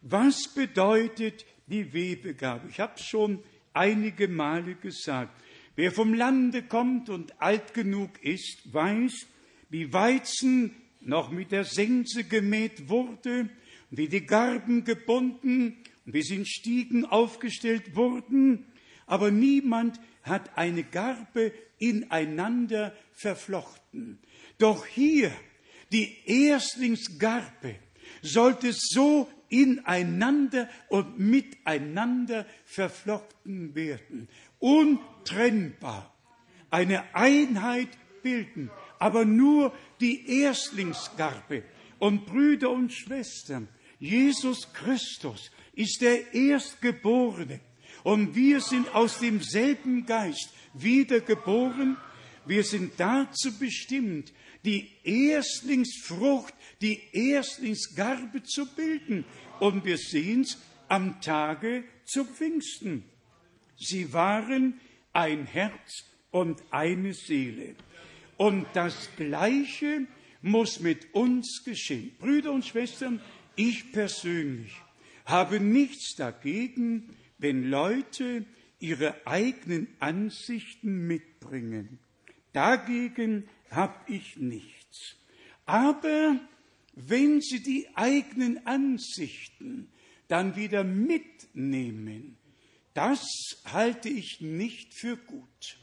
Was 0.02 0.48
bedeutet 0.54 1.46
die 1.68 1.94
Webegabe? 1.94 2.68
Ich 2.70 2.80
habe 2.80 2.94
es 2.96 3.06
schon 3.06 3.44
einige 3.74 4.28
Male 4.28 4.76
gesagt. 4.76 5.40
Wer 5.76 5.92
vom 5.92 6.14
Lande 6.14 6.64
kommt 6.64 7.10
und 7.10 7.42
alt 7.42 7.74
genug 7.74 8.22
ist, 8.24 8.74
weiß, 8.74 9.28
wie 9.70 9.94
Weizen 9.94 10.76
noch 11.00 11.32
mit 11.32 11.52
der 11.52 11.64
Sense 11.64 12.26
gemäht 12.26 12.90
wurde, 12.90 13.50
wie 13.90 14.08
die 14.08 14.26
Garben 14.26 14.84
gebunden 14.84 15.78
und 16.06 16.14
wie 16.14 16.24
sie 16.24 16.36
in 16.36 16.46
Stiegen 16.46 17.06
aufgestellt 17.06 17.96
wurden, 17.96 18.66
aber 19.06 19.32
niemand 19.32 20.00
hat 20.24 20.58
eine 20.58 20.84
Garbe 20.84 21.54
ineinander 21.78 22.94
verflochten. 23.14 24.20
Doch 24.58 24.86
hier, 24.86 25.32
die 25.92 26.18
Erstlingsgarbe, 26.26 27.76
sollte 28.22 28.72
so 28.74 29.28
ineinander 29.50 30.70
und 30.88 31.20
miteinander 31.20 32.46
verflochten 32.66 33.76
werden. 33.76 34.30
Untrennbar. 34.62 36.16
Eine 36.70 37.14
Einheit 37.14 37.90
bilden 38.24 38.72
aber 39.02 39.26
nur 39.26 39.74
die 40.00 40.42
Erstlingsgarbe. 40.42 41.64
Und 41.98 42.28
Brüder 42.28 42.70
und 42.70 42.94
Schwestern, 42.94 43.68
Jesus 44.00 44.72
Christus 44.74 45.50
ist 45.74 46.02
der 46.02 46.34
Erstgeborene. 46.36 47.62
Und 48.04 48.36
wir 48.36 48.62
sind 48.62 48.94
aus 48.94 49.18
demselben 49.18 50.06
Geist 50.06 50.54
wiedergeboren. 50.76 51.98
Wir 52.46 52.64
sind 52.64 52.94
dazu 52.98 53.58
bestimmt, 53.58 54.32
die 54.66 54.92
Erstlingsfrucht, 55.04 56.54
die 56.82 57.02
Erstlingsgarbe 57.12 58.44
zu 58.44 58.68
bilden. 58.68 59.26
Und 59.60 59.84
wir 59.84 59.98
sehen 59.98 60.42
es 60.42 60.60
am 60.90 61.20
Tage 61.22 61.86
zum 62.06 62.28
Pfingsten. 62.28 63.04
Sie 63.82 64.14
waren 64.14 64.80
ein 65.12 65.48
Herz 65.48 66.06
und 66.30 66.62
eine 66.70 67.16
Seele. 67.16 67.76
Und 68.38 68.68
das 68.74 69.10
Gleiche 69.18 70.06
muss 70.44 70.80
mit 70.80 71.14
uns 71.16 71.64
geschehen. 71.66 72.16
Brüder 72.20 72.52
und 72.52 72.64
Schwestern, 72.64 73.20
ich 73.56 73.92
persönlich 73.92 74.72
habe 75.26 75.60
nichts 75.60 76.16
dagegen, 76.16 77.16
wenn 77.40 77.70
Leute 77.70 78.46
ihre 78.80 79.26
eigenen 79.26 79.88
Ansichten 80.00 81.08
mitbringen. 81.08 81.98
Dagegen 82.54 83.48
habe 83.72 83.96
ich 84.12 84.38
nichts. 84.38 85.16
Aber 85.66 86.40
wenn 86.94 87.42
sie 87.42 87.64
die 87.64 87.88
eigenen 87.96 88.66
Ansichten 88.68 89.90
dann 90.28 90.56
wieder 90.56 90.84
mitnehmen, 90.84 92.38
das 92.94 93.22
halte 93.66 94.10
ich 94.10 94.42
nicht 94.42 94.94
für 94.94 95.18
gut. 95.18 95.78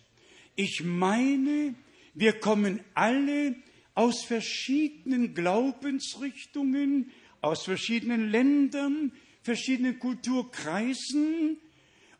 Ich 0.54 0.82
meine, 0.84 1.74
wir 2.14 2.34
kommen 2.34 2.80
alle 2.94 3.56
aus 3.94 4.24
verschiedenen 4.24 5.34
Glaubensrichtungen, 5.34 7.10
aus 7.40 7.64
verschiedenen 7.64 8.28
Ländern, 8.28 9.12
verschiedenen 9.42 9.98
Kulturkreisen 9.98 11.58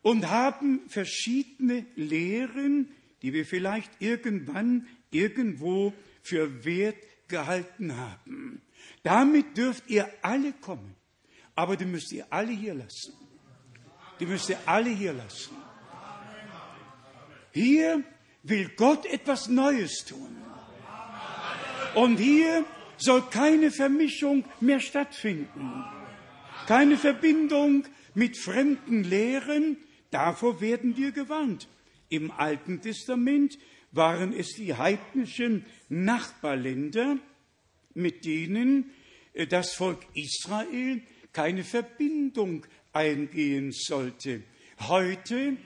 und 0.03 0.30
haben 0.30 0.89
verschiedene 0.89 1.84
Lehren, 1.97 2.89
die 3.22 3.32
wir 3.32 3.45
vielleicht 3.45 3.91
irgendwann 4.01 4.86
irgendwo 5.11 5.93
für 6.22 6.64
wert 6.64 6.97
gehalten 7.28 7.97
haben. 7.97 8.62
Damit 9.03 9.57
dürft 9.57 9.89
ihr 9.91 10.09
alle 10.22 10.53
kommen, 10.53 10.95
aber 11.55 11.76
die 11.76 11.84
müsst 11.84 12.12
ihr 12.12 12.32
alle 12.32 12.53
hier 12.53 12.74
lassen. 12.74 13.17
Die 14.20 14.26
müsst 14.26 14.48
ihr 14.48 14.58
alle 14.66 14.90
hier 14.90 15.12
lassen. 15.12 15.56
Hier 17.52 18.02
will 18.42 18.70
Gott 18.76 19.06
etwas 19.06 19.48
Neues 19.48 20.04
tun. 20.04 20.36
Und 21.94 22.18
hier 22.18 22.64
soll 22.96 23.22
keine 23.30 23.70
Vermischung 23.70 24.44
mehr 24.60 24.80
stattfinden. 24.80 25.84
Keine 26.66 26.96
Verbindung 26.96 27.84
mit 28.14 28.36
fremden 28.36 29.04
Lehren, 29.04 29.78
Davor 30.10 30.60
werden 30.60 30.96
wir 30.96 31.12
gewarnt. 31.12 31.68
Im 32.08 32.30
Alten 32.30 32.80
Testament 32.80 33.58
waren 33.92 34.32
es 34.32 34.54
die 34.54 34.74
heidnischen 34.74 35.66
Nachbarländer, 35.88 37.18
mit 37.94 38.24
denen 38.24 38.90
äh, 39.34 39.46
das 39.46 39.74
Volk 39.74 40.00
Israel 40.14 41.02
keine 41.32 41.62
Verbindung 41.62 42.66
eingehen 42.93 43.72
sollte. 43.72 44.43
Heute 44.80 45.57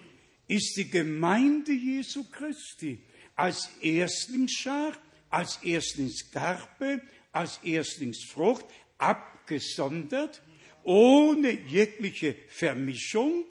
ist 0.49 0.77
die 0.77 0.91
Gemeinde 0.91 1.73
Jesu 1.73 2.25
Christi 2.31 3.01
als 3.37 3.71
Erstlingsschar, 3.81 4.93
als 5.31 5.59
Erstlingsgarbe, 5.63 7.01
als 7.33 7.59
Erstlingsfrucht 7.63 8.67
abgesondert, 8.99 10.43
ohne 10.85 11.51
jegliche 11.51 12.35
Vermischung. 12.49 13.45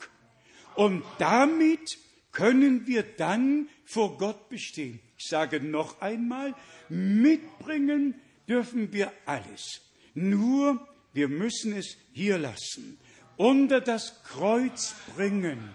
Und 0.76 1.04
damit 1.18 1.98
können 2.32 2.88
wir 2.88 3.04
dann 3.04 3.68
vor 3.86 4.18
Gott 4.18 4.50
bestehen. 4.50 5.00
Ich 5.18 5.28
sage 5.28 5.60
noch 5.60 6.02
einmal, 6.02 6.56
mitbringen 6.90 8.16
dürfen 8.48 8.94
wir 8.94 9.12
alles. 9.26 9.82
Nur 10.14 10.88
wir 11.14 11.28
müssen 11.28 11.74
es 11.74 11.98
hier 12.14 12.38
lassen. 12.38 12.98
Unter 13.38 13.82
das 13.82 14.24
Kreuz 14.24 14.96
bringen. 15.16 15.74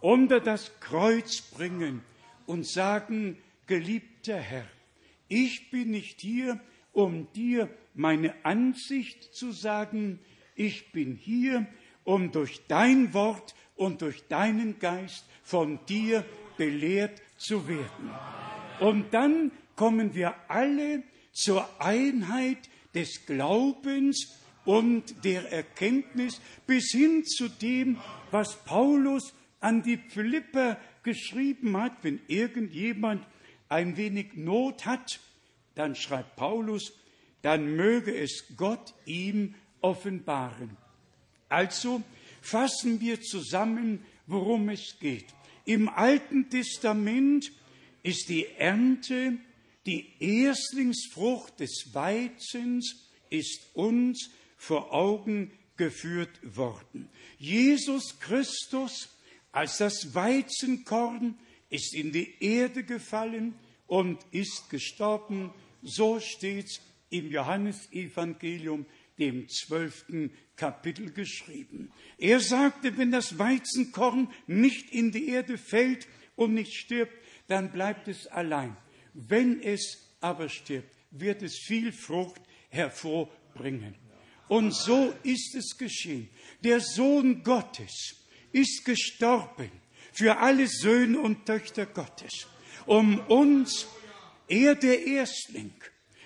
Unter 0.00 0.40
das 0.40 0.78
Kreuz 0.80 1.40
bringen 1.40 2.02
und 2.46 2.66
sagen, 2.66 3.38
geliebter 3.66 4.36
Herr, 4.36 4.66
ich 5.28 5.70
bin 5.70 5.90
nicht 5.90 6.20
hier, 6.20 6.60
um 6.92 7.30
dir 7.32 7.68
meine 7.94 8.34
Ansicht 8.44 9.34
zu 9.34 9.52
sagen, 9.52 10.20
ich 10.54 10.92
bin 10.92 11.16
hier, 11.16 11.66
um 12.04 12.30
durch 12.30 12.62
dein 12.68 13.12
Wort 13.14 13.54
und 13.74 14.02
durch 14.02 14.26
deinen 14.28 14.78
Geist 14.78 15.24
von 15.42 15.80
dir 15.86 16.24
belehrt 16.56 17.20
zu 17.36 17.68
werden. 17.68 18.10
Und 18.80 19.12
dann 19.12 19.50
kommen 19.74 20.14
wir 20.14 20.34
alle 20.48 21.02
zur 21.32 21.68
Einheit 21.80 22.70
des 22.94 23.26
Glaubens 23.26 24.38
und 24.66 25.24
der 25.24 25.50
Erkenntnis 25.50 26.40
bis 26.66 26.90
hin 26.92 27.24
zu 27.24 27.48
dem, 27.48 27.98
was 28.30 28.62
Paulus 28.64 29.32
an 29.60 29.82
die 29.82 29.96
Philipper 29.96 30.78
geschrieben 31.02 31.76
hat, 31.76 31.92
wenn 32.02 32.20
irgendjemand 32.28 33.26
ein 33.68 33.96
wenig 33.96 34.34
Not 34.34 34.84
hat, 34.84 35.20
dann 35.74 35.94
schreibt 35.94 36.36
Paulus, 36.36 36.92
dann 37.42 37.76
möge 37.76 38.14
es 38.14 38.44
Gott 38.56 38.94
ihm 39.04 39.54
offenbaren. 39.80 40.76
Also 41.48 42.02
fassen 42.40 43.00
wir 43.00 43.20
zusammen, 43.20 44.04
worum 44.26 44.68
es 44.68 44.96
geht. 45.00 45.26
Im 45.64 45.88
Alten 45.88 46.50
Testament 46.50 47.52
ist 48.02 48.28
die 48.28 48.46
Ernte, 48.58 49.38
die 49.84 50.12
Erstlingsfrucht 50.18 51.60
des 51.60 51.90
Weizens, 51.92 53.10
ist 53.30 53.60
uns 53.74 54.30
vor 54.56 54.92
Augen 54.92 55.52
geführt 55.76 56.40
worden. 56.42 57.08
Jesus 57.38 58.18
Christus 58.20 59.08
als 59.52 59.78
das 59.78 60.14
Weizenkorn 60.14 61.38
ist 61.70 61.94
in 61.94 62.12
die 62.12 62.34
Erde 62.40 62.84
gefallen 62.84 63.54
und 63.86 64.18
ist 64.30 64.68
gestorben. 64.70 65.52
So 65.82 66.20
steht's 66.20 66.80
im 67.10 67.30
Johannesevangelium, 67.30 68.86
dem 69.18 69.48
zwölften 69.48 70.30
Kapitel 70.56 71.10
geschrieben. 71.10 71.90
Er 72.18 72.40
sagte, 72.40 72.96
wenn 72.98 73.10
das 73.10 73.38
Weizenkorn 73.38 74.28
nicht 74.46 74.90
in 74.90 75.10
die 75.10 75.28
Erde 75.28 75.58
fällt 75.58 76.06
und 76.34 76.54
nicht 76.54 76.74
stirbt, 76.74 77.14
dann 77.46 77.72
bleibt 77.72 78.08
es 78.08 78.26
allein. 78.26 78.76
Wenn 79.14 79.62
es 79.62 80.14
aber 80.20 80.48
stirbt, 80.48 80.94
wird 81.10 81.42
es 81.42 81.56
viel 81.56 81.92
Frucht 81.92 82.42
hervorbringen. 82.68 83.94
Und 84.48 84.74
so 84.74 85.12
ist 85.22 85.54
es 85.54 85.76
geschehen. 85.76 86.28
Der 86.62 86.80
Sohn 86.80 87.42
Gottes 87.42 88.14
ist 88.52 88.84
gestorben 88.84 89.70
für 90.12 90.38
alle 90.38 90.66
Söhne 90.66 91.18
und 91.20 91.44
Töchter 91.44 91.84
Gottes, 91.84 92.46
um 92.86 93.18
uns, 93.26 93.86
er 94.48 94.74
der 94.74 95.06
Erstling, 95.06 95.74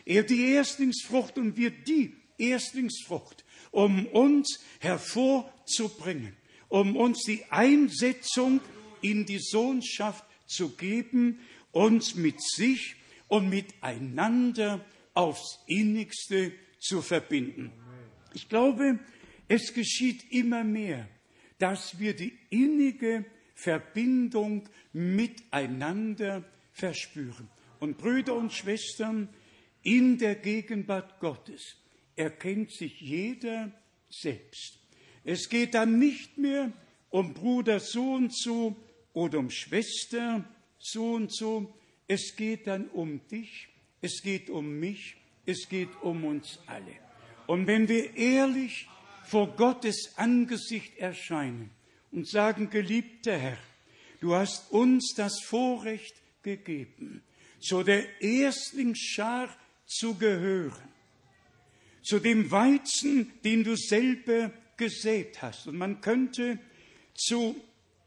er 0.05 0.23
die 0.23 0.53
Erstlingsfrucht 0.53 1.39
und 1.39 1.57
wir 1.57 1.71
die 1.71 2.15
Erstlingsfrucht, 2.39 3.45
um 3.71 4.07
uns 4.07 4.61
hervorzubringen, 4.79 6.37
um 6.69 6.97
uns 6.97 7.25
die 7.25 7.45
Einsetzung 7.51 8.61
in 9.01 9.27
die 9.27 9.41
Sohnschaft 9.41 10.25
zu 10.47 10.71
geben, 10.77 11.41
uns 11.73 12.15
mit 12.15 12.41
sich 12.43 12.97
und 13.29 13.49
miteinander 13.49 14.85
aufs 15.15 15.59
innigste 15.67 16.53
zu 16.79 17.03
verbinden. 17.03 17.73
Ich 18.35 18.49
glaube, 18.49 18.99
es 19.49 19.75
geschieht 19.75 20.33
immer 20.33 20.65
mehr, 20.65 21.09
dass 21.59 21.99
wir 21.99 22.15
die 22.15 22.39
innige 22.51 23.25
Verbindung 23.55 24.69
miteinander 24.93 26.45
verspüren. 26.73 27.49
Und 27.79 27.99
Brüder 27.99 28.35
und 28.35 28.53
Schwestern, 28.53 29.29
in 29.83 30.19
der 30.19 30.35
Gegenwart 30.35 31.21
Gottes 31.21 31.77
erkennt 32.17 32.71
sich 32.71 33.01
jeder 33.01 33.73
selbst. 34.09 34.79
Es 35.25 35.49
geht 35.49 35.75
dann 35.75 35.99
nicht 35.99 36.39
mehr 36.39 36.73
um 37.11 37.35
Bruder 37.35 37.81
so 37.81 38.15
und 38.15 38.35
so 38.37 38.77
oder 39.13 39.39
um 39.39 39.51
Schwester 39.51 40.45
so 40.79 41.15
und 41.15 41.33
so. 41.33 41.75
Es 42.07 42.35
geht 42.37 42.67
dann 42.67 42.89
um 42.89 43.27
dich, 43.29 43.69
es 44.01 44.23
geht 44.23 44.51
um 44.51 44.79
mich, 44.79 45.17
es 45.47 45.69
geht 45.69 45.91
um 46.03 46.25
uns 46.25 46.59
alle. 46.67 47.10
Und 47.51 47.67
wenn 47.67 47.89
wir 47.89 48.15
ehrlich 48.17 48.87
vor 49.25 49.57
Gottes 49.57 50.13
Angesicht 50.15 50.97
erscheinen 50.99 51.73
und 52.13 52.29
sagen, 52.29 52.71
geliebter 52.71 53.37
Herr, 53.37 53.59
du 54.21 54.37
hast 54.37 54.71
uns 54.71 55.15
das 55.17 55.41
Vorrecht 55.43 56.15
gegeben, 56.45 57.25
zu 57.59 57.83
der 57.83 58.23
Erstlingsschar 58.23 59.49
zu 59.85 60.15
gehören, 60.15 60.89
zu 62.05 62.21
dem 62.21 62.53
Weizen, 62.53 63.33
den 63.43 63.65
du 63.65 63.77
selber 63.77 64.53
gesät 64.77 65.43
hast. 65.43 65.67
Und 65.67 65.77
man 65.77 66.01
könnte 66.01 66.57
zu 67.15 67.61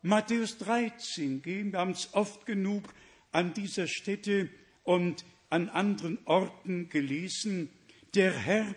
Matthäus 0.03 0.57
13 0.59 1.41
gehen, 1.41 1.73
wir 1.73 1.79
haben 1.79 1.91
es 1.91 2.13
oft 2.13 2.45
genug 2.45 2.85
an 3.33 3.53
dieser 3.53 3.87
Stätte 3.87 4.47
und 4.83 5.25
an 5.49 5.67
anderen 5.67 6.17
Orten 6.23 6.87
gelesen. 6.87 7.67
Der 8.15 8.31
Herr 8.31 8.73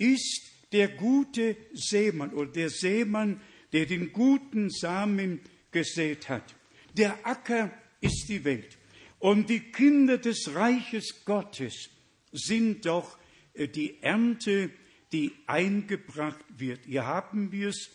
ist 0.00 0.50
der 0.72 0.88
gute 0.88 1.56
Seemann 1.72 2.32
oder 2.32 2.50
der 2.50 2.70
Seemann, 2.70 3.40
der 3.72 3.86
den 3.86 4.12
guten 4.12 4.70
Samen 4.70 5.40
gesät 5.70 6.28
hat. 6.28 6.54
Der 6.96 7.26
Acker 7.26 7.70
ist 8.00 8.28
die 8.28 8.44
Welt. 8.44 8.78
Und 9.18 9.50
die 9.50 9.60
Kinder 9.60 10.18
des 10.18 10.54
Reiches 10.54 11.24
Gottes 11.24 11.90
sind 12.32 12.86
doch 12.86 13.18
äh, 13.52 13.68
die 13.68 14.02
Ernte, 14.02 14.70
die 15.12 15.32
eingebracht 15.46 16.44
wird. 16.56 16.86
Hier 16.86 17.06
haben 17.06 17.52
wir 17.52 17.68
es 17.68 17.90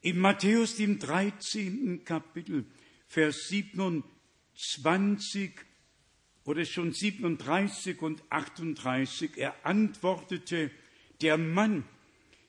in 0.00 0.18
Matthäus, 0.18 0.76
dem 0.76 0.98
13. 0.98 2.04
Kapitel, 2.04 2.66
Vers 3.06 3.48
27 3.48 5.52
oder 6.44 6.64
schon 6.64 6.92
37 6.92 8.00
und 8.02 8.22
38, 8.30 9.36
er 9.36 9.54
antwortete, 9.64 10.70
der 11.20 11.38
Mann, 11.38 11.84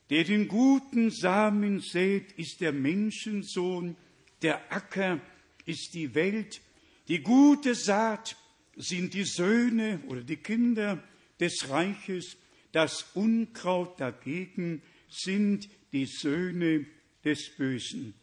der 0.09 0.23
den 0.23 0.47
guten 0.47 1.11
Samen 1.11 1.79
sät, 1.79 2.31
ist 2.33 2.61
der 2.61 2.73
Menschensohn, 2.73 3.95
der 4.41 4.71
Acker 4.71 5.19
ist 5.65 5.93
die 5.93 6.15
Welt, 6.15 6.61
die 7.07 7.19
gute 7.19 7.75
Saat 7.75 8.35
sind 8.75 9.13
die 9.13 9.25
Söhne 9.25 10.01
oder 10.07 10.21
die 10.21 10.37
Kinder 10.37 11.03
des 11.39 11.69
Reiches, 11.69 12.37
das 12.71 13.03
Unkraut 13.13 13.99
dagegen 13.99 14.81
sind 15.07 15.69
die 15.91 16.05
Söhne 16.05 16.85
des 17.23 17.55
Bösen. 17.55 18.15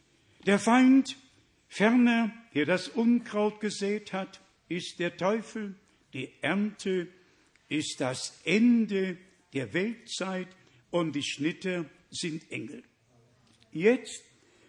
Der 0.46 0.58
Feind, 0.58 1.16
ferner, 1.68 2.32
der 2.54 2.66
das 2.66 2.88
Unkraut 2.88 3.60
gesät 3.60 4.12
hat, 4.12 4.40
ist 4.70 5.00
der 5.00 5.16
Teufel, 5.16 5.74
die 6.14 6.30
Ernte 6.40 7.08
ist 7.68 8.00
das 8.00 8.40
Ende 8.44 9.18
der 9.52 9.74
Weltzeit 9.74 10.48
und 10.90 11.14
die 11.14 11.22
Schnitte 11.22 11.90
sind 12.10 12.50
Engel. 12.50 12.82
Jetzt 13.72 14.22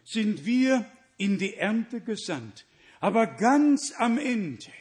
sind 0.04 0.45
wir 0.45 0.86
in 1.18 1.38
die 1.38 1.54
Ernte 1.54 2.02
gesandt, 2.02 2.66
aber 2.99 3.28
ganz 3.28 3.93
am 3.97 4.18
Ende, 4.18 4.72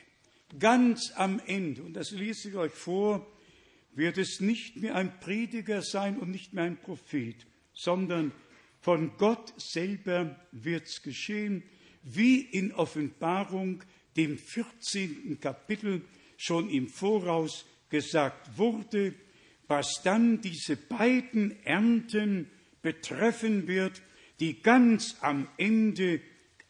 ganz 0.59 1.13
am 1.15 1.41
Ende, 1.47 1.83
und 1.83 1.93
das 1.95 2.11
lese 2.13 2.49
ich 2.49 2.57
euch 2.57 2.73
vor, 2.73 3.27
wird 3.93 4.17
es 4.17 4.41
nicht 4.41 4.77
mehr 4.77 4.95
ein 4.95 5.21
Prediger 5.21 5.83
sein 5.83 6.19
und 6.19 6.31
nicht 6.31 6.55
mehr 6.55 6.65
ein 6.65 6.81
Prophet, 6.81 7.47
sondern 7.75 8.33
von 8.81 9.17
Gott 9.19 9.53
selber 9.61 10.41
wird's 10.53 11.03
geschehen, 11.03 11.63
wie 12.03 12.41
in 12.41 12.73
Offenbarung, 12.73 13.85
dem 14.17 14.39
14. 14.39 15.39
Kapitel, 15.41 16.03
schon 16.37 16.71
im 16.71 16.89
Voraus 16.89 17.67
gesagt 17.91 18.57
wurde, 18.57 19.15
was 19.69 20.01
dann 20.03 20.41
diese 20.41 20.77
beiden 20.77 21.63
Ernten 21.65 22.51
betreffen 22.83 23.69
wird, 23.69 24.03
die 24.41 24.63
ganz 24.63 25.17
am 25.21 25.49
Ende 25.59 26.21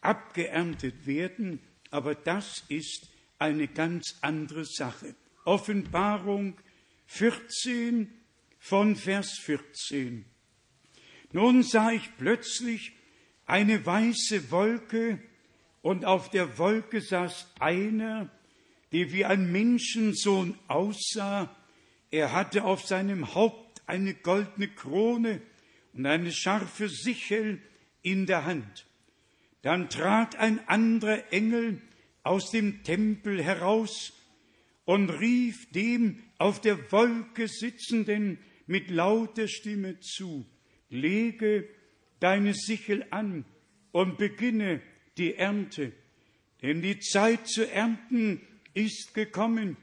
abgeerntet 0.01 1.07
werden, 1.07 1.61
aber 1.91 2.14
das 2.14 2.64
ist 2.68 3.09
eine 3.38 3.68
ganz 3.68 4.16
andere 4.20 4.64
Sache. 4.64 5.14
Offenbarung 5.45 6.57
14 7.07 8.12
von 8.59 8.97
Vers 8.97 9.38
14. 9.38 10.24
Nun 11.32 11.62
sah 11.62 11.93
ich 11.93 12.11
plötzlich 12.18 12.93
eine 13.47 13.84
weiße 13.84 14.51
Wolke, 14.51 15.20
und 15.83 16.05
auf 16.05 16.31
der 16.31 16.59
Wolke 16.59 17.01
saß 17.01 17.55
einer, 17.59 18.31
der 18.93 19.12
wie 19.12 19.24
ein 19.24 19.51
Menschensohn 19.51 20.59
aussah. 20.68 21.55
Er 22.11 22.33
hatte 22.33 22.64
auf 22.64 22.85
seinem 22.85 23.35
Haupt 23.35 23.83
eine 23.87 24.14
goldene 24.14 24.68
Krone 24.68 25.41
und 25.93 26.07
eine 26.07 26.33
scharfe 26.33 26.89
Sichel 26.89 27.61
in 28.03 28.26
der 28.26 28.45
Hand. 28.45 28.87
Dann 29.62 29.89
trat 29.89 30.37
ein 30.37 30.66
anderer 30.68 31.33
Engel 31.33 31.81
aus 32.22 32.51
dem 32.51 32.83
Tempel 32.83 33.43
heraus 33.43 34.12
und 34.85 35.11
rief 35.11 35.70
dem 35.72 36.22
auf 36.39 36.61
der 36.61 36.91
Wolke 36.93 37.49
sitzenden 37.49 38.39
mit 38.66 38.91
lauter 38.91 39.49
Stimme 39.49 40.01
zu, 40.01 40.47
lege 40.89 41.68
deine 42.20 42.55
Sichel 42.55 43.07
an 43.11 43.45
und 43.93 44.18
beginne 44.18 44.81
die 45.21 45.35
Ernte. 45.35 45.93
Denn 46.62 46.83
die 46.83 46.99
Zeit 46.99 47.47
zu 47.47 47.71
ernten 47.71 48.41
ist 48.75 49.14
gekommen, 49.14 49.77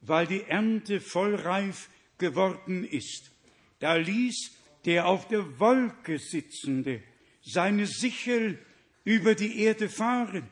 weil 0.00 0.26
die 0.26 0.42
Ernte 0.42 1.00
vollreif 1.00 1.88
geworden 2.18 2.84
ist. 2.84 3.32
Da 3.80 3.96
ließ 3.96 4.52
der 4.84 5.06
auf 5.06 5.28
der 5.28 5.58
Wolke 5.58 6.18
sitzende 6.18 7.02
seine 7.42 7.86
Sichel 7.86 8.58
über 9.04 9.34
die 9.34 9.60
Erde 9.60 9.88
fahren 9.88 10.48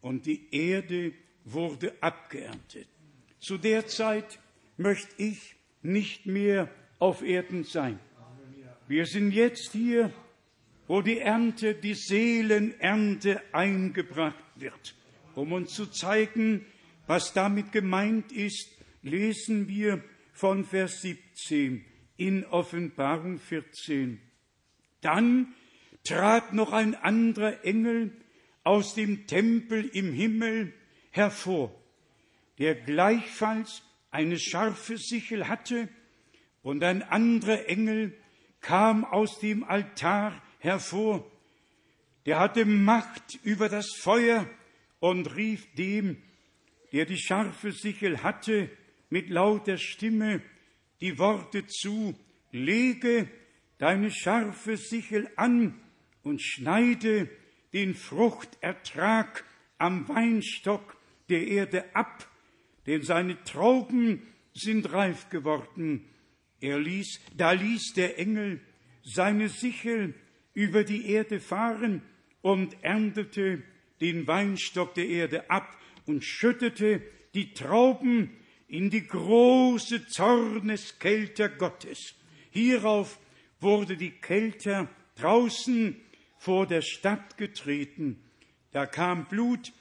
und 0.00 0.26
die 0.26 0.48
Erde 0.50 1.14
wurde 1.44 1.94
abgeerntet. 2.00 2.88
Zu 3.40 3.58
der 3.58 3.86
Zeit 3.86 4.38
möchte 4.76 5.14
ich 5.22 5.56
nicht 5.82 6.26
mehr 6.26 6.70
auf 6.98 7.22
Erden 7.22 7.64
sein. 7.64 7.98
Wir 8.86 9.06
sind 9.06 9.32
jetzt 9.32 9.72
hier, 9.72 10.12
wo 10.86 11.00
die 11.00 11.18
Ernte, 11.18 11.74
die 11.74 11.94
Seelenernte 11.94 13.42
eingebracht 13.52 14.44
wird. 14.56 14.94
Um 15.34 15.52
uns 15.52 15.74
zu 15.74 15.86
zeigen, 15.86 16.66
was 17.06 17.32
damit 17.32 17.72
gemeint 17.72 18.32
ist, 18.32 18.68
lesen 19.02 19.68
wir 19.68 20.02
von 20.32 20.64
Vers 20.64 21.02
17 21.02 21.84
in 22.16 22.44
Offenbarung 22.46 23.38
14. 23.38 24.20
Dann 25.00 25.54
trat 26.04 26.52
noch 26.52 26.72
ein 26.72 26.94
anderer 26.94 27.64
Engel 27.64 28.12
aus 28.62 28.94
dem 28.94 29.26
Tempel 29.26 29.86
im 29.86 30.12
Himmel 30.12 30.72
hervor, 31.10 31.74
der 32.58 32.74
gleichfalls 32.74 33.82
eine 34.10 34.38
scharfe 34.38 34.96
Sichel 34.96 35.48
hatte, 35.48 35.88
und 36.62 36.82
ein 36.82 37.02
anderer 37.02 37.68
Engel 37.68 38.16
kam 38.62 39.04
aus 39.04 39.38
dem 39.38 39.64
Altar 39.64 40.40
hervor, 40.64 41.30
der 42.26 42.38
hatte 42.38 42.64
Macht 42.64 43.38
über 43.42 43.68
das 43.68 43.86
Feuer 44.00 44.48
und 44.98 45.36
rief 45.36 45.72
dem, 45.74 46.16
der 46.92 47.04
die 47.04 47.18
scharfe 47.18 47.72
Sichel 47.72 48.22
hatte, 48.22 48.70
mit 49.10 49.28
lauter 49.28 49.76
Stimme 49.76 50.42
die 51.00 51.18
Worte 51.18 51.66
zu, 51.66 52.18
lege 52.50 53.28
deine 53.78 54.10
scharfe 54.10 54.76
Sichel 54.76 55.28
an 55.36 55.78
und 56.22 56.40
schneide 56.40 57.28
den 57.72 57.94
Fruchtertrag 57.94 59.44
am 59.76 60.08
Weinstock 60.08 60.96
der 61.28 61.46
Erde 61.46 61.94
ab, 61.94 62.30
denn 62.86 63.02
seine 63.02 63.42
Trauben 63.44 64.22
sind 64.54 64.92
reif 64.92 65.28
geworden. 65.28 66.08
Er 66.60 66.78
ließ, 66.78 67.20
da 67.36 67.52
ließ 67.52 67.92
der 67.94 68.18
Engel 68.18 68.60
seine 69.02 69.48
Sichel 69.48 70.14
über 70.54 70.84
die 70.84 71.10
Erde 71.10 71.40
fahren 71.40 72.02
und 72.42 72.82
erntete 72.82 73.62
den 74.00 74.26
Weinstock 74.26 74.94
der 74.94 75.08
Erde 75.08 75.50
ab 75.50 75.76
und 76.06 76.24
schüttete 76.24 77.02
die 77.34 77.52
Trauben 77.52 78.30
in 78.68 78.90
die 78.90 79.06
große 79.06 80.06
Zorneskälte 80.06 81.50
Gottes. 81.50 82.14
Hierauf 82.50 83.18
wurde 83.60 83.96
die 83.96 84.10
Kälte 84.10 84.88
draußen 85.16 85.96
vor 86.38 86.66
der 86.66 86.82
Stadt 86.82 87.36
getreten. 87.36 88.22
Da 88.72 88.86
kam 88.86 89.26
Blut 89.26 89.72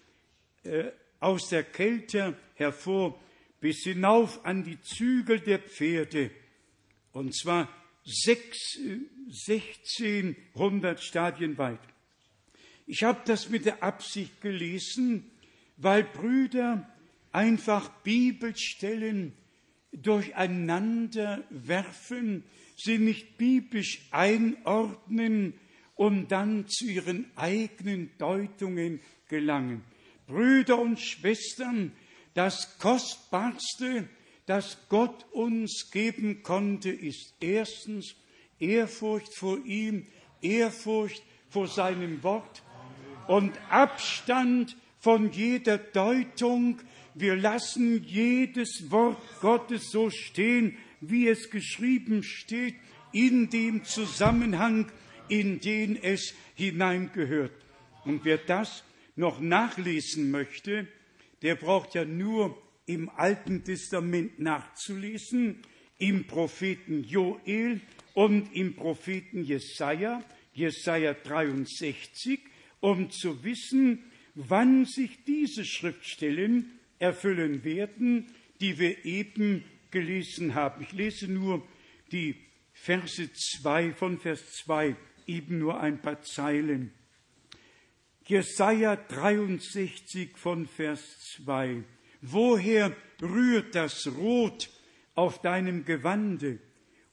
äh, 0.63 0.91
aus 1.19 1.49
der 1.49 1.63
Kälte 1.63 2.37
hervor 2.55 3.19
bis 3.59 3.83
hinauf 3.83 4.45
an 4.45 4.63
die 4.63 4.79
Zügel 4.81 5.39
der 5.39 5.59
Pferde. 5.59 6.31
Und 7.11 7.35
zwar 7.35 7.69
sechs, 8.05 8.77
1600 9.47 11.01
Stadien 11.01 11.57
weit. 11.57 11.79
Ich 12.85 13.03
habe 13.03 13.21
das 13.25 13.49
mit 13.49 13.65
der 13.65 13.81
Absicht 13.81 14.41
gelesen, 14.41 15.31
weil 15.77 16.03
Brüder 16.03 16.87
einfach 17.31 17.89
Bibelstellen 18.03 19.33
durcheinander 19.91 21.43
werfen, 21.49 22.43
sie 22.75 22.97
nicht 22.97 23.37
biblisch 23.37 24.01
einordnen 24.11 25.53
und 25.95 26.31
dann 26.31 26.67
zu 26.67 26.85
ihren 26.85 27.25
eigenen 27.35 28.11
Deutungen 28.17 28.99
gelangen. 29.29 29.83
Brüder 30.27 30.79
und 30.79 30.99
Schwestern, 30.99 31.91
das 32.33 32.79
Kostbarste, 32.79 34.09
das 34.45 34.77
Gott 34.89 35.25
uns 35.31 35.89
geben 35.91 36.43
konnte, 36.43 36.89
ist 36.89 37.33
erstens 37.39 38.15
Ehrfurcht 38.59 39.35
vor 39.35 39.57
ihm, 39.65 40.07
Ehrfurcht 40.41 41.23
vor 41.49 41.67
seinem 41.67 42.23
Wort 42.23 42.63
und 43.27 43.53
Abstand 43.69 44.75
von 44.99 45.31
jeder 45.31 45.77
Deutung. 45.77 46.81
Wir 47.13 47.35
lassen 47.35 48.03
jedes 48.03 48.89
Wort 48.89 49.21
Gottes 49.39 49.91
so 49.91 50.09
stehen, 50.09 50.77
wie 50.99 51.27
es 51.27 51.49
geschrieben 51.49 52.23
steht, 52.23 52.75
in 53.11 53.49
dem 53.49 53.83
Zusammenhang, 53.83 54.91
in 55.29 55.59
den 55.59 56.01
es 56.01 56.33
hineingehört. 56.55 57.53
Und 58.05 58.25
wer 58.25 58.37
das 58.37 58.83
noch 59.15 59.39
nachlesen 59.39 60.31
möchte, 60.31 60.87
der 61.41 61.55
braucht 61.55 61.93
ja 61.93 62.05
nur 62.05 62.57
im 62.85 63.09
Alten 63.09 63.63
Testament 63.63 64.39
nachzulesen, 64.39 65.61
im 65.97 66.25
Propheten 66.27 67.03
Joel 67.03 67.81
und 68.13 68.53
im 68.53 68.75
Propheten 68.75 69.43
Jesaja, 69.43 70.23
Jesaja 70.53 71.13
63, 71.13 72.39
um 72.79 73.09
zu 73.09 73.43
wissen, 73.43 74.11
wann 74.35 74.85
sich 74.85 75.23
diese 75.25 75.65
Schriftstellen 75.65 76.71
erfüllen 76.99 77.63
werden, 77.63 78.27
die 78.59 78.79
wir 78.79 79.05
eben 79.05 79.63
gelesen 79.91 80.55
haben. 80.55 80.83
Ich 80.83 80.91
lese 80.91 81.31
nur 81.31 81.65
die 82.11 82.35
Verse 82.73 83.31
2 83.31 83.93
von 83.93 84.19
Vers 84.19 84.53
2, 84.65 84.95
eben 85.27 85.59
nur 85.59 85.79
ein 85.79 86.01
paar 86.01 86.21
Zeilen. 86.21 86.91
Jesaja 88.25 88.95
63 88.95 90.37
von 90.37 90.65
Vers 90.65 91.35
2. 91.35 91.83
Woher 92.25 92.95
rührt 93.21 93.75
das 93.75 94.07
Rot 94.07 94.69
auf 95.13 95.41
deinem 95.41 95.83
Gewande? 95.83 96.59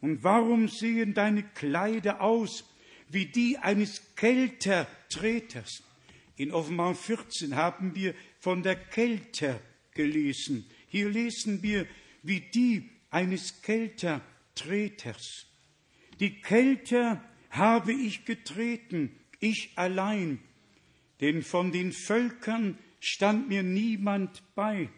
Und 0.01 0.23
warum 0.23 0.69
sehen 0.69 1.15
deine 1.15 1.43
Kleider 1.43 2.21
aus 2.21 2.65
wie 3.09 3.27
die 3.27 3.59
eines 3.59 4.15
Keltertreters? 4.15 5.83
In 6.37 6.53
Offenbarung 6.53 6.95
14 6.95 7.57
haben 7.57 7.97
wir 7.97 8.15
von 8.39 8.63
der 8.63 8.77
Kelter 8.77 9.61
gelesen. 9.95 10.65
Hier 10.87 11.09
lesen 11.09 11.61
wir 11.61 11.87
wie 12.23 12.41
die 12.41 12.89
eines 13.11 13.63
Keltertreters. 13.63 15.47
Die 16.21 16.41
Kelter 16.41 17.23
habe 17.51 17.93
ich 17.93 18.25
getreten, 18.25 19.11
ich 19.41 19.73
allein, 19.75 20.39
denn 21.21 21.43
von 21.43 21.73
den 21.73 21.91
Völkern 21.91 22.79
stand 23.01 23.49
mir 23.49 23.65
niemand 23.65 24.43
bei. 24.55 24.89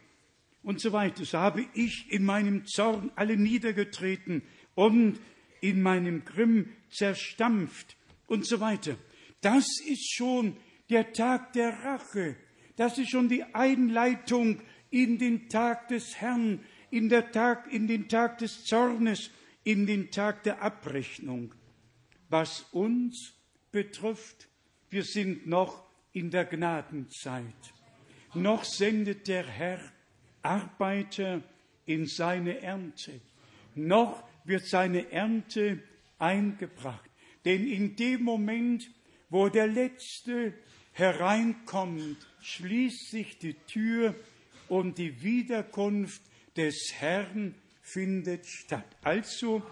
Und 0.62 0.80
so 0.80 0.92
weiter. 0.92 1.24
So 1.24 1.38
habe 1.38 1.66
ich 1.74 2.10
in 2.10 2.24
meinem 2.24 2.66
Zorn 2.66 3.10
alle 3.16 3.36
niedergetreten 3.36 4.42
und 4.74 5.18
in 5.60 5.82
meinem 5.82 6.24
Grimm 6.24 6.70
zerstampft 6.90 7.96
und 8.26 8.46
so 8.46 8.60
weiter. 8.60 8.96
Das 9.40 9.66
ist 9.86 10.12
schon 10.14 10.56
der 10.88 11.12
Tag 11.12 11.52
der 11.52 11.70
Rache. 11.84 12.36
Das 12.76 12.98
ist 12.98 13.10
schon 13.10 13.28
die 13.28 13.42
Einleitung 13.54 14.60
in 14.90 15.18
den 15.18 15.48
Tag 15.48 15.88
des 15.88 16.16
Herrn, 16.20 16.60
in, 16.90 17.08
der 17.08 17.32
Tag, 17.32 17.72
in 17.72 17.88
den 17.88 18.08
Tag 18.08 18.38
des 18.38 18.64
Zornes, 18.64 19.30
in 19.64 19.86
den 19.86 20.10
Tag 20.10 20.42
der 20.44 20.62
Abrechnung. 20.62 21.54
Was 22.28 22.66
uns 22.72 23.34
betrifft, 23.72 24.48
wir 24.90 25.04
sind 25.04 25.46
noch 25.46 25.84
in 26.12 26.30
der 26.30 26.44
Gnadenzeit. 26.44 27.44
Noch 28.34 28.64
sendet 28.64 29.28
der 29.28 29.46
Herr 29.46 29.80
Arbeiter 30.42 31.42
in 31.86 32.06
seine 32.06 32.60
Ernte. 32.60 33.20
Noch 33.74 34.22
wird 34.44 34.66
seine 34.66 35.10
Ernte 35.10 35.82
eingebracht. 36.18 37.10
Denn 37.44 37.66
in 37.66 37.96
dem 37.96 38.22
Moment, 38.22 38.90
wo 39.30 39.48
der 39.48 39.66
Letzte 39.66 40.54
hereinkommt, 40.92 42.18
schließt 42.40 43.10
sich 43.10 43.38
die 43.38 43.54
Tür 43.54 44.14
und 44.68 44.98
die 44.98 45.22
Wiederkunft 45.22 46.22
des 46.56 46.92
Herrn 46.98 47.54
findet 47.80 48.46
statt. 48.46 48.86
Also, 49.02 49.62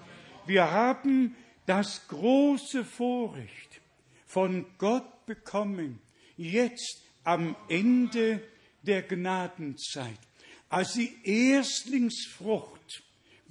wir 0.47 0.71
haben 0.71 1.37
das 1.67 2.09
große 2.09 2.85
Vorrecht 2.85 3.81
von 4.27 4.67
Gott 4.79 5.27
bekommen, 5.27 6.01
jetzt 6.37 7.03
am 7.25 7.55
Ende 7.69 8.43
der 8.83 9.03
Gnadenzeit, 9.03 10.19
als 10.71 10.95
die 10.95 11.13
Erstlingsfrucht 11.25 13.03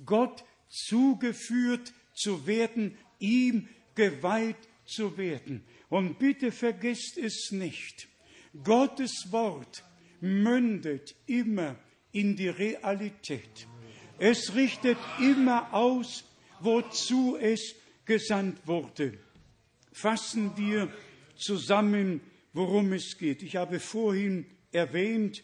Gott 0.05 0.43
zugeführt 0.69 1.93
zu 2.15 2.47
werden, 2.47 2.97
ihm 3.19 3.67
geweiht 3.93 4.57
zu 4.85 5.17
werden. 5.17 5.63
Und 5.89 6.17
bitte 6.17 6.51
vergesst 6.51 7.17
es 7.17 7.51
nicht. 7.51 8.07
Gottes 8.63 9.27
Wort 9.31 9.83
mündet 10.21 11.15
immer 11.27 11.75
in 12.11 12.35
die 12.35 12.49
Realität. 12.49 13.67
Es 14.17 14.55
richtet 14.55 14.97
immer 15.19 15.73
aus, 15.73 16.23
wozu 16.61 17.37
es 17.37 17.75
gesandt 18.05 18.65
wurde. 18.65 19.19
Fassen 19.91 20.51
wir 20.55 20.91
zusammen, 21.35 22.21
worum 22.53 22.93
es 22.93 23.17
geht. 23.17 23.43
Ich 23.43 23.55
habe 23.55 23.79
vorhin 23.79 24.45
erwähnt, 24.71 25.43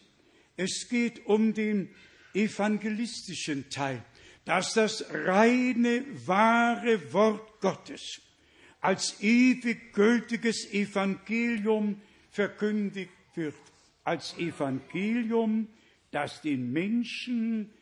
es 0.56 0.88
geht 0.88 1.26
um 1.26 1.54
den 1.54 1.90
evangelistischen 2.34 3.68
Teil, 3.70 4.02
dass 4.44 4.74
das 4.74 5.04
reine, 5.10 6.04
wahre 6.26 7.12
Wort 7.12 7.60
Gottes 7.60 8.20
als 8.80 9.20
ewig 9.20 9.92
gültiges 9.92 10.72
Evangelium 10.72 12.00
verkündigt 12.30 13.10
wird, 13.34 13.56
als 14.04 14.38
Evangelium, 14.38 15.66
das 16.12 16.40
den 16.40 16.72
Menschen, 16.72 17.72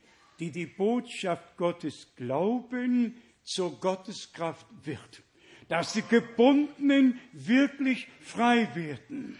die 0.40 0.50
die 0.50 0.66
Botschaft 0.66 1.56
Gottes 1.58 2.08
glauben, 2.16 3.16
zur 3.42 3.78
Gotteskraft 3.78 4.66
wird, 4.84 5.22
dass 5.68 5.92
die 5.92 6.02
Gebundenen 6.08 7.20
wirklich 7.32 8.08
frei 8.22 8.68
werden, 8.74 9.38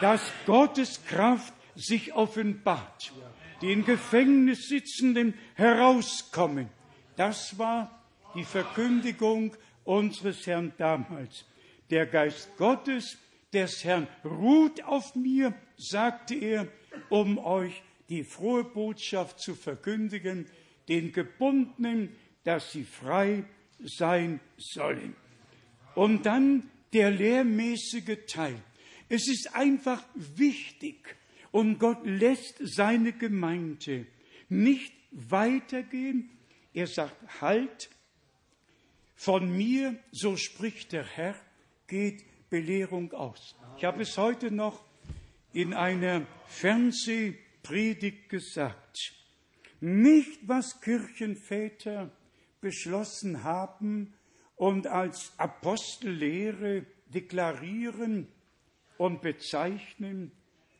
dass 0.00 0.22
Gottes 0.46 1.04
Kraft 1.06 1.52
sich 1.76 2.14
offenbart, 2.14 3.12
die 3.60 3.72
in 3.72 3.84
Gefängnis 3.84 4.68
sitzenden 4.68 5.34
herauskommen. 5.54 6.68
Das 7.16 7.58
war 7.58 8.04
die 8.34 8.44
Verkündigung 8.44 9.56
unseres 9.84 10.46
Herrn 10.46 10.72
damals. 10.78 11.44
Der 11.90 12.06
Geist 12.06 12.56
Gottes 12.56 13.18
des 13.52 13.84
Herrn 13.84 14.08
ruht 14.24 14.82
auf 14.82 15.14
mir, 15.14 15.54
sagte 15.76 16.34
er, 16.34 16.68
um 17.08 17.38
euch 17.38 17.82
die 18.08 18.24
frohe 18.24 18.64
Botschaft 18.64 19.40
zu 19.40 19.54
verkündigen, 19.54 20.46
den 20.88 21.12
Gebundenen, 21.12 22.14
dass 22.44 22.72
sie 22.72 22.84
frei 22.84 23.44
sein 23.82 24.40
sollen. 24.56 25.14
Und 25.94 26.26
dann 26.26 26.68
der 26.92 27.10
lehrmäßige 27.10 28.18
Teil. 28.26 28.60
Es 29.08 29.28
ist 29.28 29.54
einfach 29.54 30.02
wichtig 30.14 31.16
und 31.54 31.78
Gott 31.78 32.04
lässt 32.04 32.56
seine 32.62 33.12
Gemeinde 33.12 34.08
nicht 34.48 34.92
weitergehen. 35.12 36.28
Er 36.72 36.88
sagt, 36.88 37.40
halt, 37.40 37.90
von 39.14 39.56
mir, 39.56 39.96
so 40.10 40.36
spricht 40.36 40.90
der 40.90 41.04
Herr, 41.04 41.36
geht 41.86 42.24
Belehrung 42.50 43.12
aus. 43.12 43.54
Ich 43.76 43.84
habe 43.84 44.02
es 44.02 44.18
heute 44.18 44.50
noch 44.50 44.84
in 45.52 45.74
einer 45.74 46.26
Fernsehpredigt 46.48 48.28
gesagt. 48.28 49.12
Nicht, 49.78 50.48
was 50.48 50.80
Kirchenväter 50.80 52.10
beschlossen 52.60 53.44
haben 53.44 54.12
und 54.56 54.88
als 54.88 55.32
Apostellehre 55.38 56.84
deklarieren 57.06 58.26
und 58.98 59.22
bezeichnen, 59.22 60.32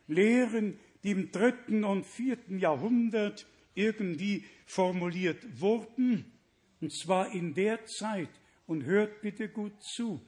Lehren, 0.07 0.79
die 1.03 1.11
im 1.11 1.31
dritten 1.31 1.85
und 1.85 2.07
vierten 2.07 2.59
Jahrhundert 2.59 3.47
irgendwie 3.75 4.45
formuliert 4.67 5.61
wurden, 5.61 6.33
und 6.81 6.93
zwar 6.93 7.33
in 7.33 7.55
der 7.55 7.85
Zeit, 7.87 8.31
und 8.67 8.85
hört 8.85 9.21
bitte 9.21 9.49
gut 9.49 9.83
zu, 9.83 10.21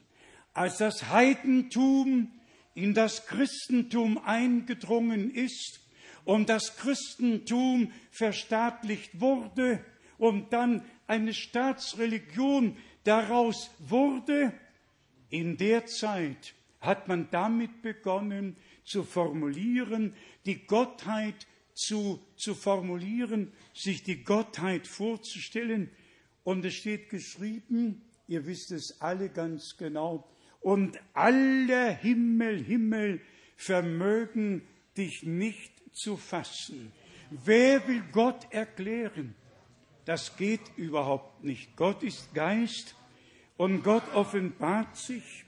als 0.53 0.79
das 0.79 1.11
Heidentum 1.11 2.31
in 2.75 2.93
das 2.93 3.27
Christentum 3.27 4.19
eingedrungen 4.19 5.31
ist 5.31 5.81
und 6.25 6.49
das 6.49 6.77
Christentum 6.77 7.93
verstaatlicht 8.11 9.21
wurde 9.21 9.83
und 10.19 10.53
dann 10.53 10.85
eine 11.07 11.33
Staatsreligion 11.33 12.77
daraus 13.05 13.71
wurde, 13.79 14.53
in 15.31 15.57
der 15.57 15.87
Zeit 15.87 16.55
hat 16.81 17.09
man 17.09 17.29
damit 17.31 17.83
begonnen 17.83 18.57
zu 18.87 19.03
formulieren, 19.03 20.15
die 20.47 20.67
Gottheit 20.67 21.47
zu, 21.75 22.21
zu 22.37 22.55
formulieren, 22.55 23.53
sich 23.75 24.03
die 24.03 24.25
Gottheit 24.25 24.87
vorzustellen, 24.87 25.91
und 26.45 26.65
es 26.65 26.75
steht 26.75 27.11
geschrieben, 27.11 28.03
ihr 28.29 28.47
wisst 28.47 28.71
es 28.71 29.01
alle 29.01 29.29
ganz 29.29 29.77
genau, 29.77 30.27
und 30.61 30.99
aller 31.13 31.91
Himmel, 31.91 32.63
Himmel 32.63 33.21
vermögen 33.57 34.63
dich 34.97 35.25
nicht 35.25 35.73
zu 35.93 36.17
fassen. 36.17 36.93
Wer 37.31 37.87
will 37.89 38.03
Gott 38.13 38.47
erklären? 38.51 39.35
Das 40.05 40.37
geht 40.37 40.61
überhaupt 40.77 41.43
nicht. 41.43 41.75
Gott 41.77 42.03
ist 42.05 42.33
Geist 42.33 42.95
und 43.57 43.83
Gott 43.83 44.05
offenbart 44.15 44.97
sich 44.97 45.45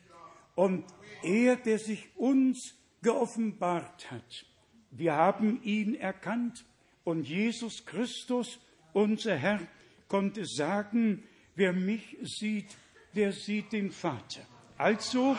und 0.56 0.84
er, 1.22 1.56
der 1.56 1.78
sich 1.78 2.08
uns 2.16 2.74
geoffenbart 3.02 4.10
hat, 4.10 4.46
wir 4.90 5.14
haben 5.14 5.62
ihn 5.62 5.94
erkannt 5.94 6.64
und 7.04 7.28
Jesus 7.28 7.84
Christus, 7.84 8.58
unser 8.92 9.36
Herr, 9.36 9.60
konnte 10.08 10.44
sagen, 10.46 11.22
wer 11.54 11.72
mich 11.72 12.16
sieht, 12.22 12.76
der 13.14 13.32
sieht 13.32 13.72
den 13.72 13.90
Vater. 13.90 14.40
Also, 14.76 15.36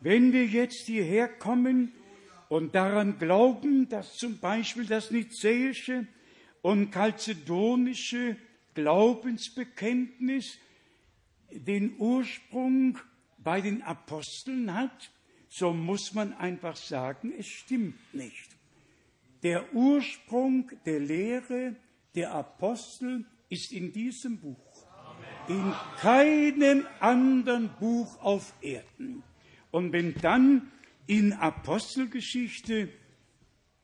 wenn 0.00 0.32
wir 0.32 0.46
jetzt 0.46 0.86
hierher 0.86 1.28
kommen 1.28 1.92
und 2.48 2.74
daran 2.74 3.18
glauben, 3.18 3.88
dass 3.88 4.16
zum 4.16 4.38
Beispiel 4.38 4.86
das 4.86 5.10
nizäische 5.10 6.06
und 6.62 6.90
kalzedonische 6.90 8.36
Glaubensbekenntnis 8.74 10.58
den 11.50 11.96
Ursprung 11.98 12.98
bei 13.38 13.60
den 13.60 13.82
Aposteln 13.82 14.74
hat, 14.74 15.10
so 15.56 15.72
muss 15.72 16.14
man 16.14 16.32
einfach 16.32 16.74
sagen, 16.74 17.32
es 17.38 17.46
stimmt 17.46 18.12
nicht. 18.12 18.48
Der 19.44 19.72
Ursprung 19.72 20.68
der 20.84 20.98
Lehre 20.98 21.76
der 22.16 22.32
Apostel 22.32 23.24
ist 23.50 23.70
in 23.70 23.92
diesem 23.92 24.40
Buch, 24.40 24.86
in 25.46 25.72
keinem 25.98 26.84
anderen 26.98 27.70
Buch 27.78 28.20
auf 28.20 28.52
Erden. 28.62 29.22
Und 29.70 29.92
wenn 29.92 30.14
dann 30.14 30.72
in 31.06 31.32
Apostelgeschichte 31.32 32.88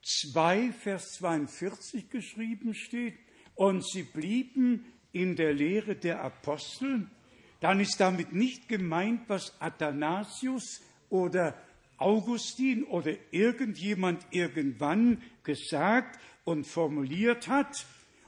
2, 0.03 0.73
Vers 0.73 1.13
42 1.19 2.11
geschrieben 2.11 2.75
steht, 2.75 3.15
und 3.55 3.87
sie 3.87 4.03
blieben 4.03 4.87
in 5.13 5.37
der 5.37 5.55
Lehre 5.55 5.95
der 5.95 6.21
Apostel, 6.25 7.07
dann 7.61 7.79
ist 7.79 8.01
damit 8.01 8.33
nicht 8.33 8.69
gemeint, 8.69 9.29
was 9.29 9.55
Athanasius 9.61 10.81
oder 11.11 11.55
Augustin 11.99 12.85
oder 12.85 13.13
irgendjemand 13.31 14.27
irgendwann 14.31 15.23
gesagt 15.45 16.19
und 16.45 16.67
formuliert 16.67 17.49
hat, 17.49 17.85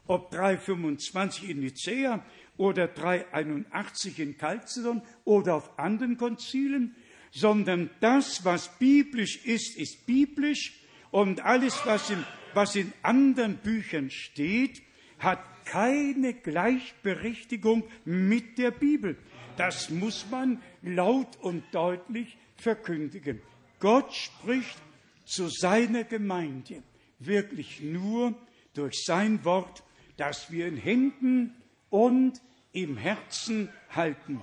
ob 0.07 0.30
325 0.30 1.49
in 1.49 1.61
Nicea 1.61 2.24
oder 2.59 2.89
381 2.89 4.18
in 4.18 4.37
Chalcedon 4.37 5.01
oder 5.24 5.55
auf 5.55 5.78
anderen 5.78 6.18
Konzilen, 6.18 6.95
sondern 7.30 7.89
das, 8.01 8.45
was 8.45 8.78
biblisch 8.78 9.45
ist, 9.47 9.76
ist 9.76 10.05
biblisch 10.07 10.78
und 11.11 11.41
alles, 11.41 11.80
was 11.87 12.11
in, 12.11 12.24
was 12.53 12.76
in 12.76 12.93
anderen 13.03 13.57
Büchern 13.57 14.11
steht, 14.11 14.83
hat 15.18 15.41
keine 15.64 16.35
Gleichberechtigung 16.35 17.85
mit 18.05 18.59
der 18.59 18.70
Bibel. 18.70 19.16
Das 19.57 19.91
muss 19.91 20.26
man 20.30 20.61
laut 20.83 21.37
und 21.41 21.62
deutlich 21.72 22.37
verkündigen. 22.63 23.41
Gott 23.79 24.15
spricht 24.15 24.81
zu 25.25 25.49
seiner 25.49 26.05
Gemeinde 26.05 26.83
wirklich 27.19 27.81
nur 27.81 28.35
durch 28.75 29.05
sein 29.05 29.45
Wort, 29.45 29.83
das 30.17 30.51
wir 30.51 30.67
in 30.67 30.77
Händen 30.77 31.55
und 31.91 32.41
im 32.73 32.97
Herzen 32.97 33.69
halten. 33.91 34.41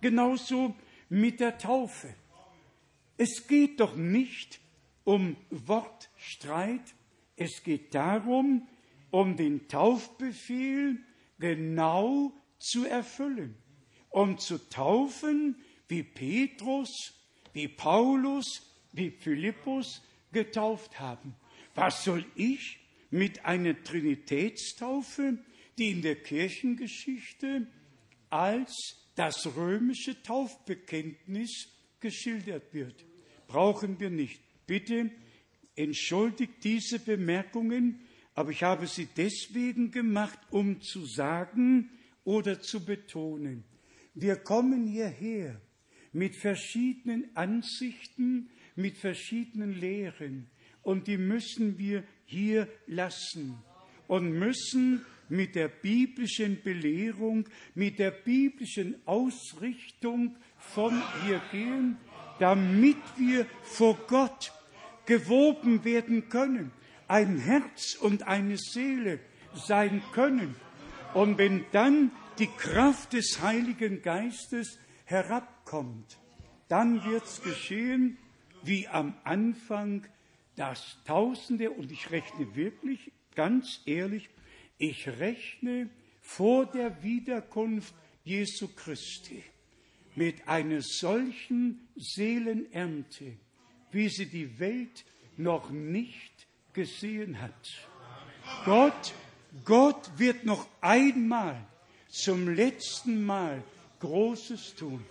Genauso 0.00 0.74
mit 1.08 1.40
der 1.40 1.58
Taufe. 1.58 2.14
Es 3.16 3.46
geht 3.46 3.78
doch 3.80 3.94
nicht 3.94 4.60
um 5.04 5.36
Wortstreit, 5.50 6.94
es 7.36 7.62
geht 7.62 7.94
darum, 7.94 8.68
um 9.10 9.36
den 9.36 9.68
Taufbefehl 9.68 10.98
genau 11.38 12.32
zu 12.58 12.86
erfüllen, 12.86 13.56
um 14.10 14.38
zu 14.38 14.58
taufen, 14.70 15.56
wie 15.88 16.02
Petrus, 16.02 17.12
wie 17.52 17.68
Paulus, 17.68 18.62
wie 18.92 19.10
Philippus 19.10 20.02
getauft 20.32 20.98
haben. 20.98 21.34
Was 21.74 22.04
soll 22.04 22.24
ich 22.34 22.78
mit 23.10 23.44
einer 23.44 23.82
Trinitätstaufe, 23.82 25.38
die 25.78 25.90
in 25.90 26.02
der 26.02 26.16
Kirchengeschichte 26.16 27.66
als 28.30 28.96
das 29.14 29.56
römische 29.56 30.22
Taufbekenntnis 30.22 31.68
geschildert 32.00 32.72
wird? 32.72 33.04
Brauchen 33.46 34.00
wir 34.00 34.10
nicht. 34.10 34.40
Bitte 34.66 35.10
entschuldigt 35.74 36.64
diese 36.64 36.98
Bemerkungen, 36.98 38.00
aber 38.34 38.50
ich 38.50 38.62
habe 38.62 38.86
sie 38.86 39.08
deswegen 39.16 39.90
gemacht, 39.90 40.38
um 40.50 40.80
zu 40.80 41.04
sagen 41.06 41.90
oder 42.24 42.60
zu 42.60 42.84
betonen, 42.84 43.64
wir 44.14 44.36
kommen 44.36 44.86
hierher 44.86 45.60
mit 46.12 46.36
verschiedenen 46.36 47.34
Ansichten, 47.34 48.50
mit 48.76 48.98
verschiedenen 48.98 49.78
Lehren 49.78 50.50
und 50.82 51.06
die 51.06 51.18
müssen 51.18 51.78
wir 51.78 52.04
hier 52.24 52.68
lassen 52.86 53.58
und 54.08 54.32
müssen 54.32 55.04
mit 55.28 55.54
der 55.54 55.68
biblischen 55.68 56.62
Belehrung, 56.62 57.48
mit 57.74 57.98
der 57.98 58.10
biblischen 58.10 58.96
Ausrichtung 59.06 60.36
von 60.58 61.02
hier 61.24 61.40
gehen, 61.50 61.96
damit 62.38 62.98
wir 63.16 63.46
vor 63.62 63.96
Gott 64.06 64.52
gewoben 65.06 65.84
werden 65.84 66.28
können, 66.28 66.72
ein 67.08 67.38
Herz 67.38 67.94
und 67.94 68.24
eine 68.24 68.56
Seele 68.58 69.20
sein 69.54 70.02
können. 70.12 70.54
Und 71.14 71.38
wenn 71.38 71.64
dann 71.72 72.10
die 72.38 72.48
Kraft 72.48 73.12
des 73.12 73.40
Heiligen 73.42 74.02
Geistes 74.02 74.78
herabkommt, 75.72 76.18
dann 76.68 77.04
wird's 77.04 77.42
geschehen, 77.42 78.18
wie 78.62 78.86
am 78.88 79.14
Anfang 79.24 80.04
dass 80.54 80.98
Tausende, 81.06 81.70
und 81.70 81.90
ich 81.90 82.10
rechne 82.10 82.54
wirklich 82.54 83.10
ganz 83.34 83.80
ehrlich, 83.86 84.28
ich 84.76 85.08
rechne 85.08 85.88
vor 86.20 86.66
der 86.66 87.02
Wiederkunft 87.02 87.94
Jesu 88.22 88.68
Christi 88.68 89.42
mit 90.14 90.46
einer 90.46 90.82
solchen 90.82 91.88
Seelenernte, 91.96 93.32
wie 93.92 94.08
sie 94.10 94.26
die 94.26 94.58
Welt 94.58 95.04
noch 95.38 95.70
nicht 95.70 96.46
gesehen 96.74 97.40
hat. 97.40 97.88
Gott, 98.66 99.14
Gott 99.64 100.10
wird 100.18 100.44
noch 100.44 100.68
einmal 100.82 101.66
zum 102.08 102.48
letzten 102.48 103.24
Mal 103.24 103.64
Großes 104.00 104.74
tun. 104.74 105.02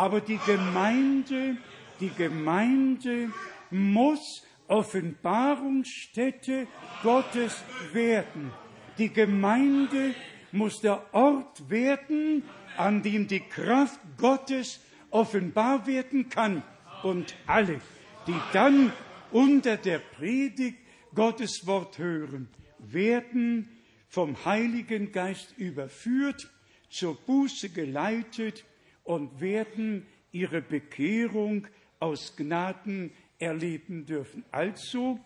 Aber 0.00 0.20
die 0.22 0.40
Gemeinde, 0.46 1.58
die 2.00 2.08
Gemeinde 2.08 3.30
muss 3.70 4.46
Offenbarungsstätte 4.66 6.66
Gottes 7.02 7.62
werden. 7.92 8.50
Die 8.96 9.12
Gemeinde 9.12 10.14
muss 10.52 10.80
der 10.80 11.04
Ort 11.12 11.68
werden, 11.68 12.44
an 12.78 13.02
dem 13.02 13.28
die 13.28 13.40
Kraft 13.40 14.00
Gottes 14.16 14.80
offenbar 15.10 15.86
werden 15.86 16.30
kann. 16.30 16.62
Und 17.02 17.34
alle, 17.46 17.82
die 18.26 18.40
dann 18.54 18.94
unter 19.32 19.76
der 19.76 19.98
Predigt 19.98 20.78
Gottes 21.14 21.66
Wort 21.66 21.98
hören, 21.98 22.48
werden 22.78 23.68
vom 24.08 24.46
Heiligen 24.46 25.12
Geist 25.12 25.52
überführt, 25.58 26.48
zur 26.88 27.16
Buße 27.16 27.68
geleitet 27.68 28.64
und 29.04 29.40
werden 29.40 30.06
ihre 30.32 30.62
Bekehrung 30.62 31.66
aus 31.98 32.36
Gnaden 32.36 33.12
erleben 33.38 34.06
dürfen. 34.06 34.44
Also 34.50 35.18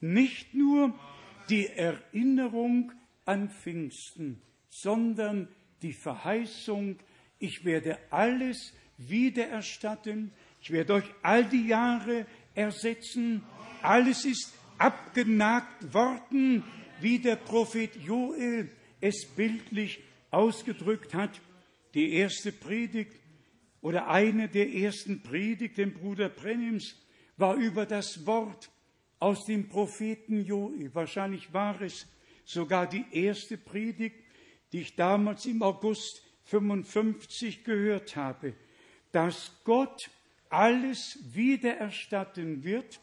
nicht 0.00 0.54
nur 0.54 0.92
die 1.48 1.66
Erinnerung 1.66 2.92
an 3.24 3.50
Pfingsten, 3.50 4.40
sondern 4.68 5.48
die 5.82 5.92
Verheißung, 5.92 6.98
ich 7.38 7.64
werde 7.64 7.98
alles 8.10 8.72
wiedererstatten, 8.98 10.32
ich 10.60 10.70
werde 10.70 10.94
euch 10.94 11.14
all 11.22 11.44
die 11.44 11.66
Jahre 11.66 12.26
ersetzen, 12.54 13.42
alles 13.82 14.24
ist 14.24 14.54
abgenagt 14.78 15.92
worden, 15.92 16.64
wie 17.00 17.18
der 17.18 17.36
Prophet 17.36 17.94
Joel 17.96 18.70
es 19.00 19.26
bildlich 19.36 20.00
ausgedrückt 20.30 21.14
hat. 21.14 21.40
Die 21.94 22.12
erste 22.14 22.50
Predigt 22.50 23.20
oder 23.80 24.08
eine 24.08 24.48
der 24.48 24.72
ersten 24.74 25.22
Predigten 25.22 25.94
Bruder 25.94 26.28
Brennims 26.28 26.96
war 27.36 27.54
über 27.54 27.86
das 27.86 28.26
Wort 28.26 28.70
aus 29.20 29.44
dem 29.46 29.68
Propheten 29.68 30.44
Joel. 30.44 30.92
Wahrscheinlich 30.94 31.52
war 31.52 31.80
es 31.80 32.06
sogar 32.44 32.88
die 32.88 33.04
erste 33.12 33.56
Predigt, 33.56 34.16
die 34.72 34.80
ich 34.80 34.96
damals 34.96 35.46
im 35.46 35.62
August 35.62 36.22
55 36.46 37.62
gehört 37.62 38.16
habe, 38.16 38.54
dass 39.12 39.52
Gott 39.62 40.10
alles 40.50 41.18
wiedererstatten 41.32 42.64
wird, 42.64 43.00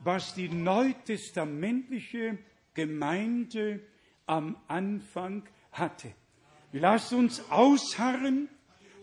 was 0.00 0.34
die 0.34 0.48
neutestamentliche 0.48 2.38
Gemeinde 2.74 3.80
am 4.26 4.56
Anfang 4.66 5.44
hatte. 5.70 6.12
Lasst 6.76 7.12
uns 7.12 7.40
ausharren, 7.50 8.48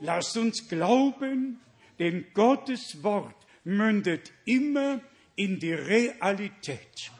lasst 0.02 0.36
uns 0.36 0.68
glauben, 0.68 1.62
denn 2.00 2.26
Gottes 2.34 3.02
Wort 3.02 3.48
mündet 3.64 4.34
immer 4.44 5.00
in 5.38 5.58
die 5.58 5.72
Realität. 5.72 7.12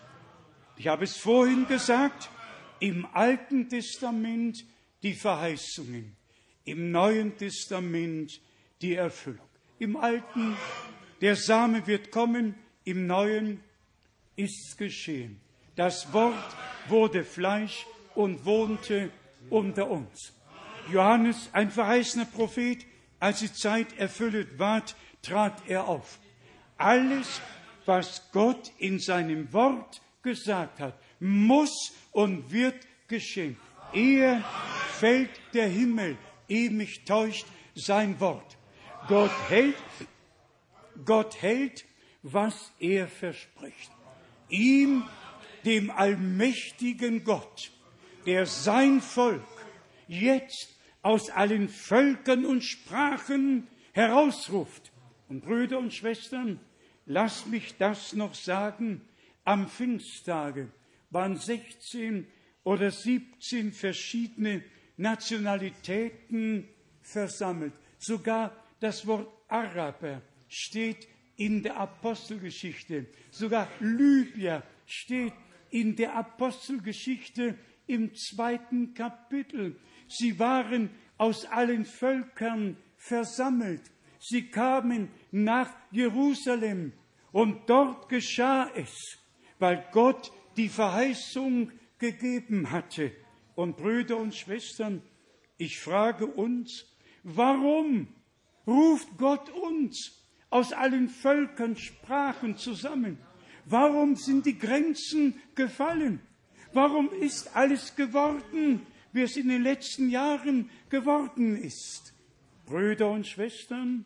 Ich 0.76 0.88
habe 0.88 1.06
es 1.06 1.16
vorhin 1.16 1.68
gesagt, 1.68 2.30
im 2.82 3.08
Alten 3.14 3.70
Testament 3.70 4.66
die 5.04 5.14
Verheißungen, 5.14 6.18
im 6.66 6.92
Neuen 6.92 7.38
Testament 7.38 8.42
die 8.82 8.96
Erfüllung. 8.96 9.48
Im 9.80 9.96
Alten, 9.96 10.58
der 11.22 11.38
Same 11.38 11.88
wird 11.88 12.12
kommen, 12.12 12.56
im 12.84 13.08
Neuen 13.08 13.64
ist's 14.36 14.76
geschehen. 14.76 15.40
Das 15.78 16.12
Wort 16.12 16.58
wurde 16.90 17.24
Fleisch 17.24 17.86
und 18.16 18.44
wohnte 18.44 19.12
unter 19.50 19.90
uns. 19.90 20.34
Johannes, 20.90 21.50
ein 21.54 21.72
verheißener 21.72 22.26
Prophet, 22.26 22.86
als 23.20 23.40
die 23.40 23.54
Zeit 23.54 23.98
erfüllt 23.98 24.58
ward, 24.58 24.96
trat 25.22 25.62
er 25.68 25.88
auf. 25.88 26.20
Alles, 26.78 27.42
was 27.86 28.30
Gott 28.32 28.72
in 28.78 29.00
seinem 29.00 29.52
Wort 29.54 30.02
gesagt 30.22 30.80
hat, 30.80 31.00
muss 31.20 31.94
und 32.12 32.52
wird 32.52 32.88
geschehen. 33.08 33.58
Ehe 33.94 34.44
fällt 35.00 35.30
der 35.54 35.68
Himmel, 35.68 36.18
ehe 36.48 36.72
mich 36.72 37.04
täuscht 37.06 37.46
sein 37.76 38.20
Wort. 38.20 38.58
Gott 39.08 39.32
hält, 39.50 39.76
Gott 41.06 41.42
hält, 41.42 41.86
was 42.24 42.72
er 42.80 43.08
verspricht. 43.08 43.92
Ihm, 44.50 45.04
dem 45.66 45.92
allmächtigen 45.92 47.24
Gott, 47.24 47.72
der 48.26 48.46
sein 48.46 49.02
Volk 49.02 49.44
jetzt 50.08 50.71
aus 51.02 51.30
allen 51.30 51.70
Völkern 51.70 52.46
und 52.46 52.64
Sprachen 52.64 53.68
herausruft. 53.94 54.92
Und 55.28 55.44
Brüder 55.46 55.80
und 55.80 55.94
Schwestern, 55.94 56.60
Lass 57.06 57.46
mich 57.46 57.76
das 57.78 58.14
noch 58.14 58.34
sagen. 58.34 59.02
Am 59.44 59.68
Pfingsttage 59.68 60.70
waren 61.10 61.36
16 61.36 62.28
oder 62.64 62.92
17 62.92 63.74
verschiedene 63.74 64.64
Nationalitäten 64.98 66.68
versammelt. 67.02 67.74
Sogar 67.98 68.56
das 68.80 69.06
Wort 69.08 69.28
Araber 69.48 70.22
steht 70.48 71.08
in 71.36 71.64
der 71.64 71.78
Apostelgeschichte. 71.78 73.08
Sogar 73.32 73.68
Libyer 73.80 74.64
steht 74.86 75.34
in 75.70 75.96
der 75.96 76.16
Apostelgeschichte 76.16 77.58
im 77.88 78.14
zweiten 78.14 78.94
Kapitel. 78.94 79.76
Sie 80.12 80.40
waren 80.40 80.90
aus 81.18 81.46
allen 81.46 81.86
Völkern 81.86 82.78
versammelt. 82.98 83.82
Sie 84.20 84.50
kamen 84.50 85.10
nach 85.32 85.70
Jerusalem 85.92 86.94
und 87.32 87.70
dort 87.70 88.10
geschah 88.10 88.70
es, 88.76 89.18
weil 89.58 89.86
Gott 89.92 90.32
die 90.58 90.70
Verheißung 90.70 91.72
gegeben 91.98 92.72
hatte. 92.72 93.12
Und 93.56 93.78
Brüder 93.78 94.18
und 94.18 94.36
Schwestern, 94.36 95.02
ich 95.58 95.80
frage 95.80 96.26
uns, 96.26 96.86
warum 97.24 98.08
ruft 98.68 99.18
Gott 99.18 99.50
uns 99.50 100.24
aus 100.50 100.74
allen 100.74 101.10
Völkern, 101.10 101.76
Sprachen 101.78 102.58
zusammen? 102.58 103.18
Warum 103.66 104.16
sind 104.16 104.46
die 104.46 104.58
Grenzen 104.58 105.40
gefallen? 105.56 106.20
Warum 106.74 107.12
ist 107.12 107.56
alles 107.56 107.96
geworden, 107.96 108.86
wie 109.14 109.22
es 109.22 109.38
in 109.38 109.50
den 109.50 109.64
letzten 109.64 110.10
Jahren 110.10 110.70
geworden 110.90 111.56
ist? 111.56 112.14
Brüder 112.66 113.10
und 113.10 113.28
Schwestern, 113.28 114.06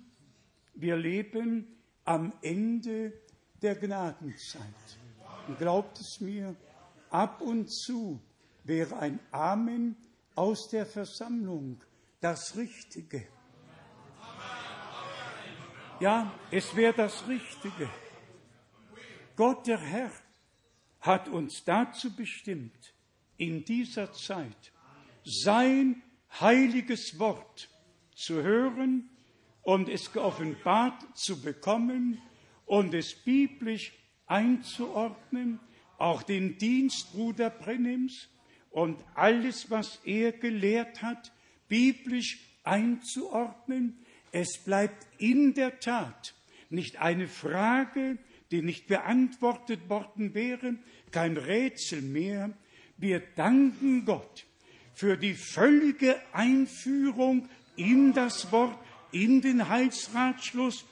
wir 0.74 0.98
leben 0.98 1.68
am 2.04 2.34
Ende 2.42 3.14
der 3.62 3.76
Gnadenzeit. 3.76 4.62
Und 5.48 5.58
glaubt 5.58 6.00
es 6.00 6.20
mir, 6.20 6.56
ab 7.10 7.42
und 7.42 7.70
zu 7.70 8.22
wäre 8.64 8.98
ein 8.98 9.20
Amen 9.32 9.96
aus 10.36 10.70
der 10.70 10.86
Versammlung 10.86 11.82
das 12.20 12.56
Richtige. 12.56 13.28
Ja, 16.00 16.34
es 16.52 16.76
wäre 16.76 16.94
das 16.94 17.28
Richtige. 17.28 17.90
Gott 19.36 19.68
der 19.68 19.80
Herr 19.80 20.12
hat 21.02 21.28
uns 21.30 21.64
dazu 21.64 22.14
bestimmt, 22.16 22.94
in 23.38 23.64
dieser 23.64 24.12
Zeit 24.12 24.74
sein 25.26 26.04
heiliges 26.40 27.20
Wort 27.20 27.70
zu 28.16 28.44
hören 28.44 29.10
und 29.64 29.90
es 29.90 30.14
geoffenbart 30.14 31.18
zu 31.18 31.42
bekommen 31.42 32.22
und 32.66 32.94
es 32.94 33.16
biblisch 33.16 33.94
einzuordnen, 34.28 35.60
auch 35.98 36.24
den 36.24 36.58
Dienst 36.58 37.12
Bruder 37.14 37.50
Brennims 37.50 38.30
und 38.70 38.98
alles, 39.16 39.72
was 39.72 40.00
er 40.06 40.32
gelehrt 40.32 41.02
hat, 41.02 41.32
biblisch 41.68 42.40
einzuordnen. 42.64 43.98
Es 44.32 44.58
bleibt 44.64 45.08
in 45.18 45.54
der 45.54 45.80
Tat 45.80 46.36
nicht 46.70 46.98
eine 46.98 47.28
Frage, 47.28 48.18
die 48.52 48.62
nicht 48.62 48.88
beantwortet 48.88 49.90
worden 49.90 50.34
wäre, 50.34 50.76
kein 51.12 51.38
Rätsel 51.38 52.02
mehr. 52.02 52.52
Wir 52.98 53.22
danken 53.36 54.06
Gott 54.06 54.46
für 54.96 55.18
die 55.18 55.34
völlige 55.34 56.16
Einführung 56.32 57.50
in 57.76 58.14
das 58.14 58.52
Wort, 58.52 58.78
in 59.12 59.42
den 59.42 59.70
Heilsratschluss, 59.70 60.86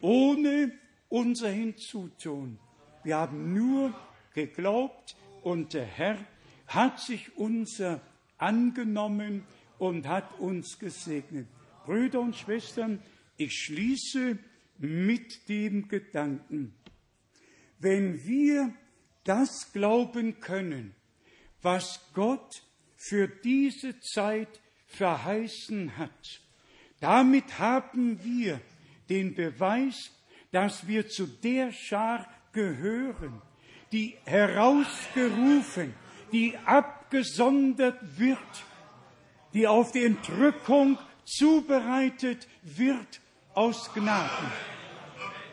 ohne 0.00 0.72
unser 1.08 1.50
Hinzutun. 1.50 2.58
Wir 3.02 3.16
haben 3.18 3.52
nur 3.52 3.92
geglaubt 4.34 5.16
und 5.42 5.74
der 5.74 5.84
Herr 5.84 6.18
hat 6.66 7.00
sich 7.00 7.36
unser 7.36 8.00
angenommen 8.38 9.44
und 9.78 10.06
hat 10.06 10.38
uns 10.38 10.78
gesegnet. 10.78 11.46
Brüder 11.84 12.20
und 12.20 12.36
Schwestern, 12.36 13.02
ich 13.36 13.52
schließe 13.52 14.38
mit 14.78 15.48
dem 15.48 15.88
Gedanken, 15.88 16.74
wenn 17.78 18.24
wir 18.24 18.72
das 19.24 19.72
glauben 19.72 20.40
können, 20.40 20.94
was 21.62 22.00
Gott 22.14 22.62
für 23.06 23.28
diese 23.28 24.00
Zeit 24.00 24.48
verheißen 24.86 25.98
hat, 25.98 26.40
damit 27.00 27.58
haben 27.58 28.24
wir 28.24 28.60
den 29.10 29.34
Beweis, 29.34 30.10
dass 30.52 30.86
wir 30.86 31.06
zu 31.06 31.26
der 31.26 31.70
Schar 31.70 32.26
gehören, 32.52 33.42
die 33.92 34.16
herausgerufen, 34.24 35.92
die 36.32 36.56
abgesondert 36.64 37.98
wird, 38.18 38.38
die 39.52 39.66
auf 39.66 39.92
die 39.92 40.04
Entrückung 40.04 40.98
zubereitet 41.26 42.48
wird 42.62 43.20
aus 43.52 43.92
Gnaden. 43.92 44.50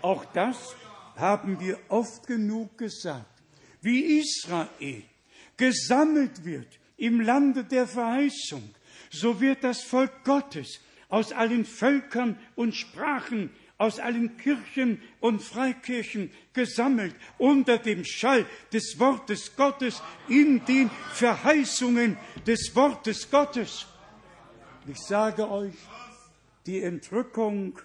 Auch 0.01 0.23
das 0.25 0.73
haben 1.17 1.59
wir 1.59 1.77
oft 1.89 2.25
genug 2.25 2.77
gesagt. 2.77 3.43
Wie 3.81 4.19
Israel 4.19 5.03
gesammelt 5.57 6.45
wird 6.45 6.79
im 7.01 7.19
Lande 7.19 7.63
der 7.63 7.87
Verheißung, 7.87 8.63
so 9.09 9.41
wird 9.41 9.63
das 9.63 9.81
Volk 9.81 10.23
Gottes 10.23 10.79
aus 11.09 11.33
allen 11.33 11.65
Völkern 11.65 12.37
und 12.55 12.75
Sprachen, 12.75 13.49
aus 13.79 13.99
allen 13.99 14.37
Kirchen 14.37 15.01
und 15.19 15.41
Freikirchen 15.41 16.31
gesammelt 16.53 17.15
unter 17.39 17.79
dem 17.79 18.05
Schall 18.05 18.45
des 18.71 18.99
Wortes 18.99 19.55
Gottes 19.55 20.03
in 20.27 20.63
den 20.65 20.91
Verheißungen 21.13 22.17
des 22.45 22.75
Wortes 22.75 23.31
Gottes. 23.31 23.87
Ich 24.87 24.99
sage 24.99 25.49
euch, 25.49 25.73
die 26.67 26.83
Entrückung 26.83 27.79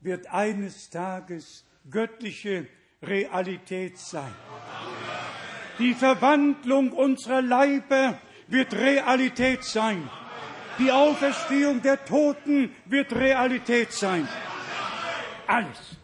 wird 0.00 0.28
eines 0.28 0.90
Tages 0.90 1.64
göttliche 1.90 2.68
Realität 3.02 3.98
sein. 3.98 4.32
Die 5.80 5.94
Verwandlung 5.94 6.92
unserer 6.92 7.42
Leiber 7.42 8.20
wird 8.48 8.74
Realität 8.74 9.64
sein. 9.64 10.08
Die 10.78 10.90
Auferstehung 10.90 11.82
der 11.82 12.04
Toten 12.04 12.74
wird 12.86 13.12
Realität 13.12 13.92
sein. 13.92 14.28
Alles, 15.46 15.96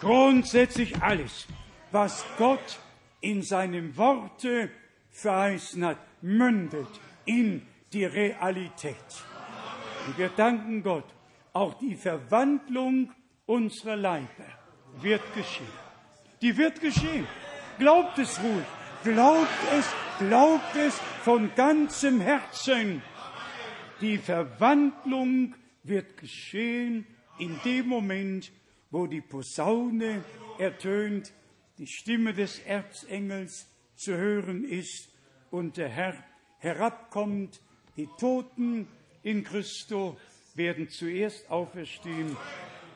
grundsätzlich 0.00 1.00
alles, 1.02 1.46
was 1.92 2.24
Gott 2.38 2.78
in 3.20 3.42
seinem 3.42 3.96
Worte 3.96 4.70
verheißen 5.10 5.84
hat, 5.84 5.98
mündet 6.22 6.88
in 7.24 7.66
die 7.92 8.04
Realität. 8.04 8.96
Und 10.06 10.18
wir 10.18 10.28
danken 10.30 10.82
Gott, 10.82 11.06
auch 11.52 11.74
die 11.74 11.94
Verwandlung 11.94 13.10
unserer 13.46 13.96
Leiber 13.96 14.46
wird 15.00 15.22
geschehen. 15.34 15.66
Die 16.42 16.56
wird 16.56 16.80
geschehen. 16.80 17.26
Glaubt 17.78 18.18
es 18.18 18.38
ruhig. 18.40 18.66
Glaubt 19.06 19.48
es, 19.72 19.94
glaubt 20.18 20.74
es 20.74 20.98
von 21.22 21.54
ganzem 21.54 22.20
Herzen. 22.20 23.02
Die 24.00 24.18
Verwandlung 24.18 25.54
wird 25.84 26.16
geschehen 26.16 27.06
in 27.38 27.56
dem 27.64 27.86
Moment, 27.86 28.50
wo 28.90 29.06
die 29.06 29.20
Posaune 29.20 30.24
ertönt, 30.58 31.32
die 31.78 31.86
Stimme 31.86 32.34
des 32.34 32.58
Erzengels 32.58 33.68
zu 33.94 34.16
hören 34.16 34.64
ist 34.64 35.08
und 35.52 35.76
der 35.76 35.88
Herr 35.88 36.16
herabkommt. 36.58 37.60
Die 37.96 38.08
Toten 38.18 38.88
in 39.22 39.44
Christo 39.44 40.16
werden 40.56 40.88
zuerst 40.88 41.48
auferstehen 41.48 42.36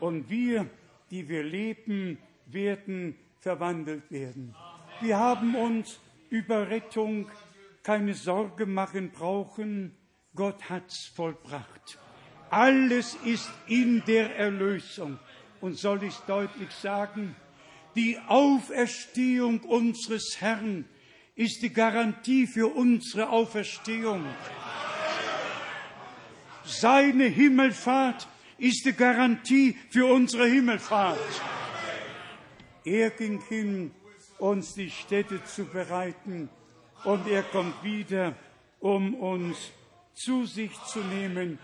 und 0.00 0.28
wir, 0.28 0.68
die 1.12 1.28
wir 1.28 1.44
leben, 1.44 2.18
werden 2.46 3.14
verwandelt 3.38 4.10
werden. 4.10 4.56
Wir 5.00 5.18
haben 5.18 5.54
uns 5.54 5.98
über 6.28 6.68
Rettung 6.68 7.30
keine 7.82 8.12
Sorge 8.14 8.66
machen 8.66 9.10
brauchen, 9.10 9.96
Gott 10.34 10.68
hat's 10.68 11.10
vollbracht. 11.16 11.98
Alles 12.50 13.16
ist 13.24 13.50
in 13.66 14.02
der 14.06 14.36
Erlösung. 14.36 15.18
Und 15.60 15.78
soll 15.78 16.02
ich 16.04 16.14
deutlich 16.26 16.70
sagen, 16.70 17.34
die 17.96 18.18
Auferstehung 18.28 19.60
unseres 19.60 20.36
Herrn 20.40 20.84
ist 21.34 21.62
die 21.62 21.72
Garantie 21.72 22.46
für 22.46 22.66
unsere 22.68 23.30
Auferstehung. 23.30 24.24
Seine 26.64 27.24
Himmelfahrt 27.24 28.28
ist 28.58 28.84
die 28.84 28.92
Garantie 28.92 29.76
für 29.90 30.06
unsere 30.06 30.46
Himmelfahrt. 30.46 31.18
Er 32.84 33.10
ging 33.10 33.40
hin, 33.48 33.92
uns 34.40 34.74
die 34.74 34.90
Städte 34.90 35.42
zu 35.44 35.64
bereiten, 35.64 36.48
und 37.04 37.26
er 37.28 37.42
kommt 37.42 37.82
wieder, 37.82 38.34
um 38.78 39.14
uns 39.14 39.70
zu 40.12 40.44
sich 40.44 40.72
zu 40.84 41.00
nehmen, 41.00 41.58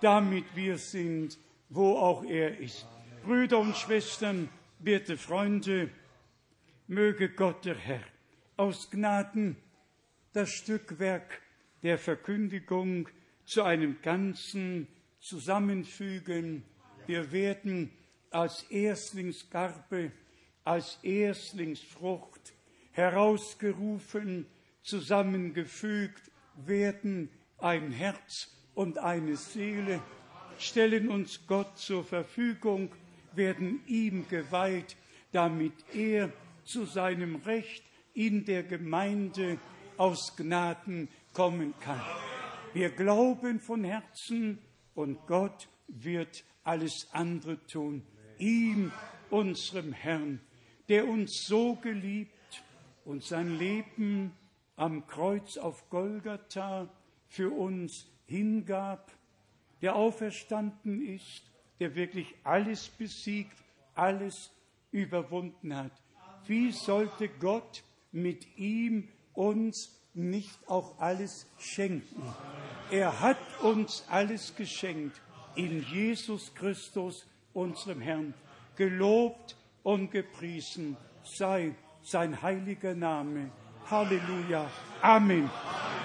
damit 0.00 0.44
wir 0.54 0.76
sind, 0.76 1.38
wo 1.70 1.96
auch 1.96 2.24
er 2.24 2.58
ist. 2.58 2.86
Brüder 3.24 3.58
und 3.58 3.76
Schwestern, 3.76 4.50
werte 4.80 5.16
Freunde, 5.16 5.88
möge 6.88 7.30
Gott 7.30 7.64
der 7.64 7.76
Herr 7.76 8.02
aus 8.56 8.90
Gnaden 8.90 9.56
das 10.32 10.50
Stückwerk 10.50 11.40
der 11.82 11.98
Verkündigung 11.98 13.08
zu 13.44 13.62
einem 13.62 14.00
Ganzen 14.02 14.88
zusammenfügen. 15.20 16.64
Wir 17.06 17.32
werden 17.32 17.90
als 18.30 18.64
Erstlingsgarbe, 18.64 20.12
als 20.64 20.98
Erstlingsfrucht 21.02 22.52
herausgerufen, 22.92 24.46
zusammengefügt 24.82 26.30
werden, 26.56 27.30
ein 27.58 27.92
Herz 27.92 28.48
und 28.74 28.98
eine 28.98 29.36
Seele, 29.36 30.00
stellen 30.58 31.08
uns 31.08 31.46
Gott 31.46 31.78
zur 31.78 32.04
Verfügung, 32.04 32.90
werden 33.34 33.80
ihm 33.86 34.28
geweiht, 34.28 34.96
damit 35.32 35.72
er 35.94 36.32
zu 36.64 36.84
seinem 36.84 37.36
Recht 37.36 37.82
in 38.14 38.44
der 38.44 38.62
Gemeinde 38.62 39.58
aus 39.96 40.36
Gnaden 40.36 41.08
kommen 41.32 41.74
kann. 41.80 42.02
Wir 42.74 42.90
glauben 42.90 43.60
von 43.60 43.84
Herzen 43.84 44.58
und 44.94 45.26
Gott 45.26 45.68
wird 45.88 46.44
alles 46.64 47.08
andere 47.12 47.64
tun. 47.66 48.02
Ihm, 48.38 48.92
unserem 49.30 49.92
Herrn, 49.92 50.40
der 50.88 51.08
uns 51.08 51.46
so 51.46 51.74
geliebt 51.76 52.62
und 53.04 53.24
sein 53.24 53.58
Leben 53.58 54.32
am 54.76 55.06
Kreuz 55.06 55.56
auf 55.56 55.88
Golgatha 55.90 56.88
für 57.28 57.50
uns 57.50 58.06
hingab, 58.26 59.10
der 59.80 59.96
auferstanden 59.96 61.06
ist, 61.06 61.42
der 61.80 61.94
wirklich 61.94 62.34
alles 62.44 62.88
besiegt, 62.88 63.56
alles 63.94 64.50
überwunden 64.90 65.74
hat. 65.74 65.92
Wie 66.46 66.72
sollte 66.72 67.28
Gott 67.28 67.82
mit 68.10 68.56
ihm 68.56 69.08
uns 69.34 69.98
nicht 70.14 70.58
auch 70.68 70.98
alles 70.98 71.46
schenken? 71.58 72.22
Er 72.90 73.20
hat 73.20 73.38
uns 73.62 74.04
alles 74.08 74.54
geschenkt 74.54 75.20
in 75.54 75.82
Jesus 75.84 76.54
Christus, 76.54 77.26
unserem 77.52 78.00
Herrn. 78.00 78.34
Gelobt 78.76 79.56
und 79.82 80.10
gepriesen 80.10 80.96
sei 81.22 81.74
sein 82.02 82.40
heiliger 82.42 82.94
Name. 82.94 83.50
Halleluja. 83.90 84.70
Amen. 85.00 85.50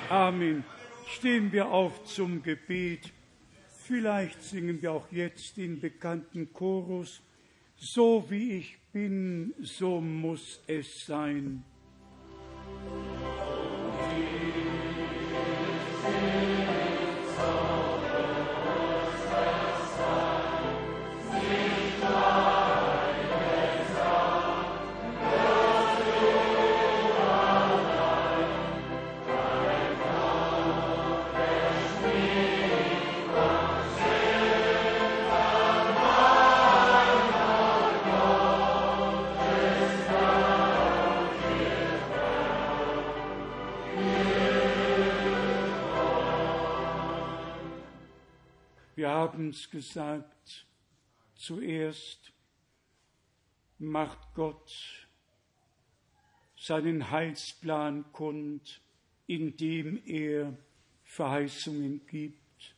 Amen. 0.10 0.64
Stehen 1.08 1.52
wir 1.52 1.70
auf 1.70 2.04
zum 2.06 2.44
Gebet. 2.44 3.12
Vielleicht 3.68 4.42
singen 4.44 4.82
wir 4.82 4.92
auch 4.92 5.12
jetzt 5.12 5.58
den 5.58 5.80
bekannten 5.80 6.52
Chorus. 6.52 7.22
So 7.78 8.26
wie 8.30 8.54
ich 8.54 8.78
bin, 8.92 9.54
so 9.60 10.02
muss 10.02 10.62
es 10.68 11.06
sein. 11.06 11.64
Es 49.50 49.70
gesagt, 49.70 50.66
zuerst 51.36 52.32
macht 53.80 54.20
Gott 54.34 55.08
seinen 56.58 57.12
Heilsplan 57.12 58.12
kund, 58.12 58.82
indem 59.28 60.02
er 60.06 60.58
Verheißungen 61.04 62.06
gibt, 62.08 62.76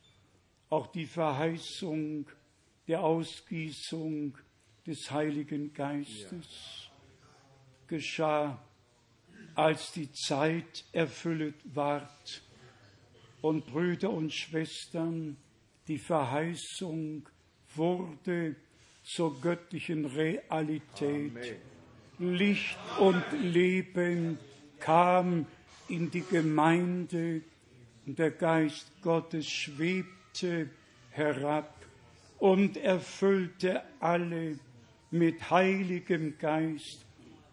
auch 0.68 0.86
die 0.88 1.06
Verheißung 1.06 2.28
der 2.86 3.02
Ausgießung 3.02 4.36
des 4.86 5.10
Heiligen 5.10 5.72
Geistes 5.72 6.90
geschah, 7.86 8.62
als 9.54 9.92
die 9.92 10.12
Zeit 10.12 10.84
erfüllet 10.92 11.56
ward 11.64 12.42
und 13.40 13.66
Brüder 13.66 14.10
und 14.10 14.32
Schwestern, 14.32 15.36
die 15.90 15.98
Verheißung 15.98 17.28
wurde 17.74 18.54
zur 19.02 19.40
göttlichen 19.40 20.04
Realität. 20.04 21.32
Amen. 22.20 22.36
Licht 22.38 22.78
und 23.00 23.24
Leben 23.42 24.38
kam 24.78 25.46
in 25.88 26.08
die 26.12 26.22
Gemeinde 26.22 27.42
und 28.06 28.20
der 28.20 28.30
Geist 28.30 28.92
Gottes 29.02 29.48
schwebte 29.48 30.70
herab 31.10 31.74
und 32.38 32.76
erfüllte 32.76 33.82
alle 33.98 34.60
mit 35.10 35.50
heiligem 35.50 36.38
Geist. 36.38 37.04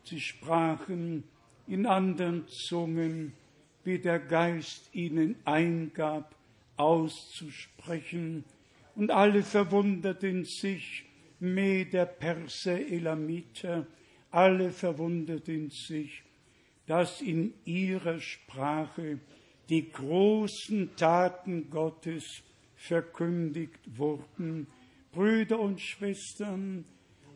Sie 0.04 0.20
sprachen 0.20 1.24
in 1.66 1.88
anderen 1.88 2.48
Zungen, 2.50 3.34
wie 3.84 3.98
der 3.98 4.20
Geist 4.20 4.94
ihnen 4.94 5.38
eingab 5.44 6.37
auszusprechen. 6.78 8.44
Und 8.96 9.12
alle 9.12 9.44
verwunderten 9.44 10.46
sich, 10.46 11.06
Meder, 11.40 12.06
Perser, 12.06 12.80
Elamiter, 12.80 13.86
alle 14.32 14.72
verwunderten 14.72 15.70
sich, 15.70 16.24
dass 16.88 17.22
in 17.22 17.54
ihrer 17.66 18.20
Sprache 18.20 19.20
die 19.70 19.92
großen 19.92 20.96
Taten 20.96 21.70
Gottes 21.70 22.42
verkündigt 22.76 23.80
wurden. 23.98 24.68
Brüder 25.12 25.60
und 25.60 25.82
Schwestern, 25.82 26.86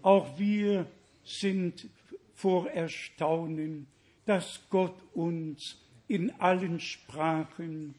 auch 0.01 0.39
wir 0.39 0.87
sind 1.23 1.89
vor 2.33 2.69
Erstaunen, 2.69 3.87
dass 4.25 4.61
Gott 4.69 4.95
uns 5.13 5.77
in 6.07 6.31
allen 6.39 6.79
Sprachen 6.79 7.95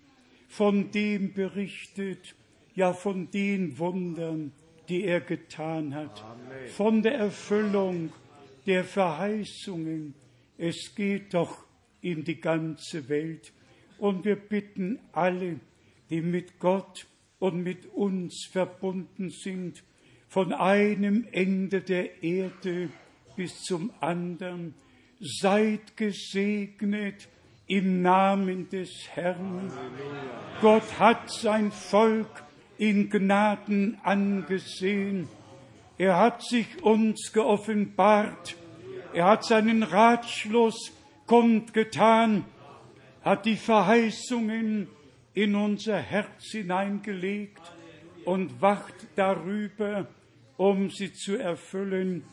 von 0.53 0.91
dem 0.91 1.33
berichtet, 1.33 2.35
ja 2.74 2.93
von 2.93 3.31
den 3.31 3.79
Wundern, 3.79 4.53
die 4.87 5.05
er 5.05 5.23
getan 5.23 5.95
hat, 5.95 6.23
Amen. 6.23 6.69
von 6.69 7.03
der 7.03 7.15
Erfüllung 7.15 8.12
der 8.66 8.85
Verheißungen. 8.85 10.12
Es 10.59 10.95
geht 10.95 11.33
doch 11.33 11.65
in 12.03 12.24
die 12.24 12.39
ganze 12.39 13.09
Welt. 13.09 13.51
Und 13.97 14.27
wir 14.27 14.37
bitten 14.37 14.99
alle, 15.12 15.59
die 16.11 16.20
mit 16.20 16.59
Gott 16.59 17.07
und 17.39 17.62
mit 17.62 17.87
uns 17.87 18.47
verbunden 18.53 19.31
sind, 19.31 19.83
von 20.29 20.53
einem 20.53 21.27
Ende 21.33 21.81
der 21.81 22.23
Erde 22.23 22.91
bis 23.37 23.62
zum 23.62 23.91
anderen, 24.01 24.74
seid 25.19 25.97
gesegnet 25.97 27.31
im 27.66 28.02
Namen 28.02 28.68
des 28.68 29.09
Herrn. 29.14 29.72
Gott 30.60 30.98
hat 30.98 31.30
sein 31.30 31.72
Volk 31.72 32.44
in 32.78 33.09
Gnaden 33.10 33.98
angesehen. 34.02 35.28
Er 35.98 36.18
hat 36.18 36.43
sich 36.43 36.82
uns 36.82 37.32
geoffenbart. 37.32 38.56
Er 39.14 39.26
hat 39.26 39.44
seinen 39.44 39.82
Ratschluss 39.82 40.93
kundgetan, 41.26 42.44
hat 43.22 43.47
die 43.47 43.56
Verheißungen 43.56 44.89
in 45.34 45.55
unser 45.55 45.98
Herz 45.98 46.51
hineingelegt 46.51 47.60
und 48.24 48.60
wacht 48.60 48.94
darüber, 49.16 50.09
um 50.56 50.90
sie 50.90 51.12
zu 51.12 51.36
erfüllen. 51.36 52.24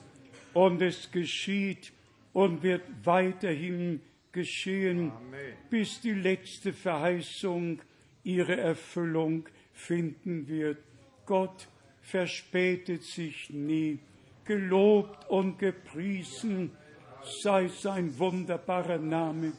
Und 0.54 0.82
es 0.82 1.12
geschieht 1.12 1.94
und 2.34 2.64
wird 2.64 2.84
weiterhin 3.04 4.02
geschehen, 4.32 5.12
Amen. 5.12 5.54
bis 5.70 6.02
die 6.02 6.14
letzte 6.14 6.74
Verheißung 6.74 7.82
ihre 8.24 8.58
Erfüllung 8.58 9.48
finden 9.74 10.48
wird. 10.48 10.78
Gott 11.26 11.68
verspätet 12.02 13.04
sich 13.04 13.50
nie. 13.50 14.00
Gelobt 14.46 15.30
und 15.30 15.60
gepriesen 15.60 16.72
sei 17.42 17.68
sein 17.68 18.18
wunderbarer 18.18 18.98
Name. 18.98 19.54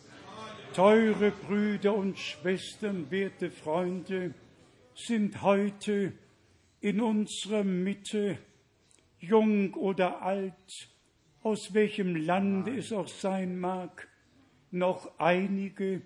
Teure 0.75 1.31
Brüder 1.31 1.95
und 1.95 2.19
Schwestern, 2.19 3.11
werte 3.11 3.51
Freunde, 3.51 4.35
sind 4.95 5.43
heute 5.43 6.13
in 6.81 7.01
unserer 7.01 7.65
Mitte, 7.65 8.39
jung 9.19 9.75
oder 9.75 10.23
alt, 10.23 10.89
aus 11.43 11.75
welchem 11.75 12.17
Land 12.17 12.69
es 12.69 12.93
auch 12.93 13.09
sein 13.09 13.59
mag, 13.59 14.09
noch 14.71 15.19
einige, 15.19 16.03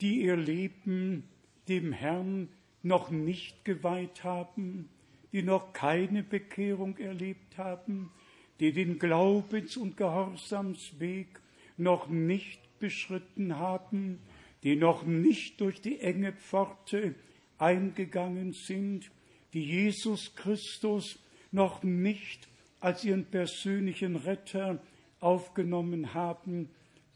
die 0.00 0.22
ihr 0.22 0.36
Leben 0.36 1.24
dem 1.68 1.92
Herrn 1.92 2.48
noch 2.82 3.10
nicht 3.10 3.64
geweiht 3.64 4.24
haben, 4.24 4.88
die 5.32 5.42
noch 5.42 5.72
keine 5.72 6.22
Bekehrung 6.22 6.96
erlebt 6.98 7.58
haben, 7.58 8.10
die 8.58 8.72
den 8.72 8.98
Glaubens- 8.98 9.76
und 9.76 9.96
Gehorsamsweg 9.96 11.40
noch 11.76 12.08
nicht 12.08 12.60
beschritten 12.78 13.56
haben, 13.56 14.18
die 14.62 14.76
noch 14.76 15.04
nicht 15.04 15.60
durch 15.60 15.80
die 15.80 16.00
enge 16.00 16.32
Pforte 16.32 17.14
eingegangen 17.58 18.52
sind, 18.52 19.10
die 19.52 19.64
Jesus 19.64 20.34
Christus 20.34 21.18
noch 21.52 21.82
nicht 21.82 22.48
als 22.80 23.04
ihren 23.04 23.24
persönlichen 23.24 24.16
Retter 24.16 24.82
aufgenommen 25.20 26.14
haben, 26.14 26.70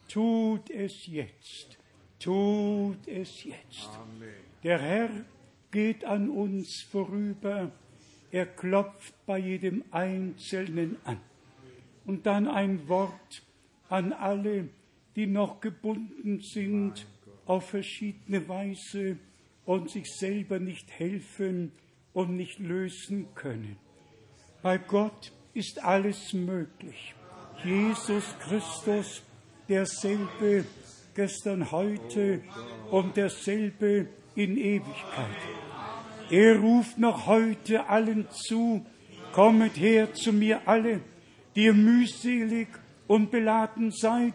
tut 0.09 0.71
es 0.71 1.07
jetzt, 1.07 1.79
tut 2.19 3.07
es 3.07 3.45
jetzt. 3.45 3.91
Amen. 3.95 4.29
Der 4.63 4.79
Herr 4.79 5.11
geht 5.71 6.05
an 6.05 6.31
uns 6.31 6.83
vorüber, 6.83 7.71
er 8.31 8.47
klopft 8.47 9.15
bei 9.27 9.39
jedem 9.39 9.85
Einzelnen 9.91 10.97
an. 11.05 11.21
Und 12.07 12.27
dann 12.27 12.49
ein 12.49 12.89
Wort 12.89 13.43
an 13.89 14.13
alle, 14.13 14.69
die 15.17 15.27
noch 15.27 15.61
gebunden 15.61 16.41
sind 16.41 17.07
auf 17.47 17.71
verschiedene 17.71 18.49
Weise 18.49 19.19
und 19.65 19.91
sich 19.91 20.13
selber 20.13 20.59
nicht 20.59 20.91
helfen 20.91 21.73
und 22.13 22.37
nicht 22.37 22.59
lösen 22.59 23.27
können. 23.35 23.77
Bei 24.63 24.79
Gott 24.79 25.33
ist 25.53 25.83
alles 25.83 26.33
möglich. 26.33 27.15
Jesus 27.63 28.25
Christus, 28.41 29.23
derselbe 29.69 30.65
gestern, 31.15 31.71
heute 31.71 32.41
und 32.91 33.17
derselbe 33.17 34.09
in 34.35 34.57
Ewigkeit. 34.57 35.37
Er 36.31 36.59
ruft 36.59 36.99
noch 36.99 37.27
heute 37.27 37.89
allen 37.89 38.27
zu, 38.31 38.85
kommet 39.33 39.77
her 39.77 40.13
zu 40.15 40.33
mir 40.33 40.67
alle, 40.67 41.01
die 41.55 41.65
ihr 41.65 41.75
mühselig 41.75 42.69
und 43.07 43.31
beladen 43.31 43.91
seid. 43.91 44.35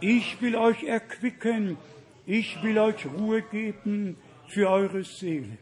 Ich 0.00 0.40
will 0.40 0.56
euch 0.56 0.84
erquicken, 0.84 1.76
ich 2.26 2.62
will 2.62 2.78
euch 2.78 3.06
Ruhe 3.06 3.42
geben 3.42 4.16
für 4.48 4.68
eure 4.68 5.04
Seele. 5.04 5.58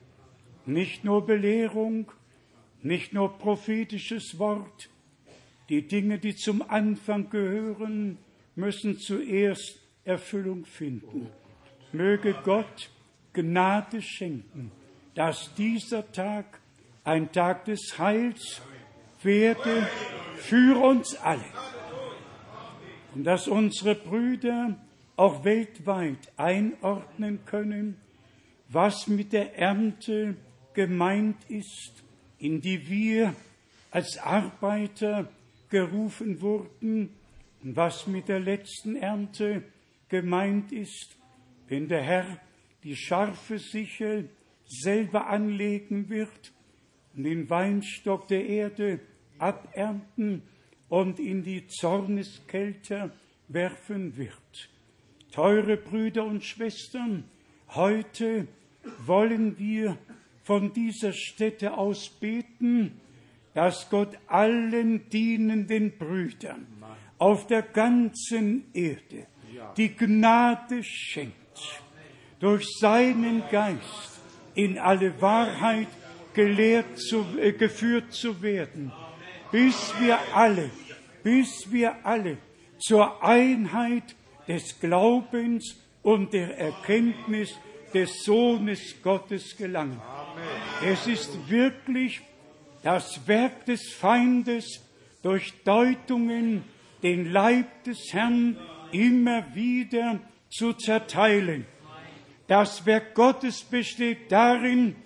Nicht 0.66 1.04
nur 1.04 1.24
Belehrung, 1.24 2.10
nicht 2.82 3.12
nur 3.12 3.38
prophetisches 3.38 4.38
Wort. 4.38 4.90
Die 5.68 5.86
Dinge, 5.86 6.18
die 6.18 6.34
zum 6.34 6.62
Anfang 6.68 7.30
gehören, 7.30 8.18
müssen 8.54 8.98
zuerst 8.98 9.78
Erfüllung 10.04 10.64
finden. 10.64 11.28
Möge 11.92 12.34
Gott 12.44 12.90
Gnade 13.32 14.02
schenken, 14.02 14.72
dass 15.14 15.54
dieser 15.54 16.10
Tag 16.12 16.60
ein 17.04 17.30
Tag 17.32 17.64
des 17.64 17.98
Heils 17.98 18.60
werde 19.22 19.88
für 20.36 20.80
uns 20.82 21.14
alle. 21.16 21.44
Und 23.14 23.24
dass 23.24 23.48
unsere 23.48 23.94
Brüder 23.94 24.76
auch 25.16 25.44
weltweit 25.44 26.32
einordnen 26.36 27.44
können, 27.44 28.00
was 28.68 29.06
mit 29.06 29.32
der 29.32 29.56
Ernte 29.58 30.36
gemeint 30.74 31.36
ist, 31.48 32.04
in 32.38 32.60
die 32.60 32.88
wir 32.88 33.34
als 33.90 34.18
Arbeiter 34.18 35.28
gerufen 35.68 36.40
wurden 36.40 37.10
was 37.62 38.06
mit 38.06 38.28
der 38.28 38.40
letzten 38.40 38.96
Ernte 38.96 39.64
gemeint 40.08 40.72
ist, 40.72 41.16
wenn 41.68 41.88
der 41.88 42.02
Herr 42.02 42.40
die 42.82 42.96
scharfe 42.96 43.58
Sichel 43.58 44.30
selber 44.66 45.28
anlegen 45.28 46.08
wird 46.08 46.52
und 47.14 47.24
den 47.24 47.50
Weinstock 47.50 48.28
der 48.28 48.46
Erde 48.46 49.00
abernten 49.38 50.42
und 50.88 51.18
in 51.18 51.42
die 51.42 51.66
Zorneskälte 51.66 53.12
werfen 53.48 54.16
wird. 54.16 54.70
Teure 55.32 55.76
Brüder 55.76 56.24
und 56.24 56.44
Schwestern, 56.44 57.24
heute 57.68 58.48
wollen 59.06 59.58
wir 59.58 59.98
von 60.42 60.72
dieser 60.72 61.12
Stätte 61.12 61.76
aus 61.76 62.08
beten, 62.08 63.00
dass 63.54 63.90
Gott 63.90 64.16
allen 64.26 65.08
dienenden 65.10 65.96
Brüdern 65.96 66.66
auf 67.20 67.46
der 67.46 67.62
ganzen 67.62 68.64
Erde 68.72 69.26
die 69.76 69.94
Gnade 69.94 70.82
schenkt, 70.82 71.36
durch 72.40 72.66
seinen 72.80 73.42
Geist 73.50 74.20
in 74.54 74.78
alle 74.78 75.20
Wahrheit 75.20 75.88
gelehrt 76.32 76.98
zu, 76.98 77.24
äh, 77.38 77.52
geführt 77.52 78.12
zu 78.12 78.40
werden, 78.42 78.90
bis 79.52 79.92
wir 80.00 80.18
alle, 80.34 80.70
bis 81.22 81.70
wir 81.70 81.94
alle 82.04 82.38
zur 82.78 83.22
Einheit 83.22 84.16
des 84.48 84.80
Glaubens 84.80 85.76
und 86.02 86.32
der 86.32 86.58
Erkenntnis 86.58 87.54
des 87.92 88.24
Sohnes 88.24 88.96
Gottes 89.02 89.56
gelangen. 89.56 90.00
Es 90.82 91.06
ist 91.06 91.50
wirklich 91.50 92.22
das 92.82 93.20
Werk 93.26 93.66
des 93.66 93.92
Feindes, 93.92 94.80
durch 95.22 95.52
Deutungen 95.64 96.64
den 97.02 97.30
Leib 97.32 97.84
des 97.84 98.12
Herrn 98.12 98.56
immer 98.92 99.54
wieder 99.54 100.20
zu 100.50 100.72
zerteilen. 100.72 101.66
Das 102.46 102.84
Werk 102.86 103.14
Gottes 103.14 103.62
besteht 103.62 104.32
darin, 104.32 104.96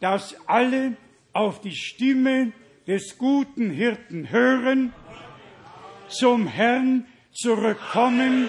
dass 0.00 0.34
alle 0.46 0.96
auf 1.32 1.60
die 1.60 1.74
Stimme 1.74 2.52
des 2.86 3.16
guten 3.16 3.70
Hirten 3.70 4.30
hören, 4.30 4.92
zum 6.08 6.48
Herrn 6.48 7.06
zurückkommen, 7.32 8.48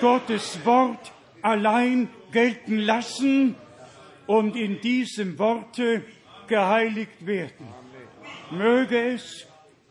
Gottes 0.00 0.64
Wort 0.64 1.12
allein 1.40 2.08
gelten 2.32 2.78
lassen 2.78 3.54
und 4.26 4.56
in 4.56 4.80
diesem 4.80 5.38
Worte 5.38 6.04
geheiligt 6.46 7.26
werden. 7.26 7.66
Möge 8.50 9.14
es 9.14 9.46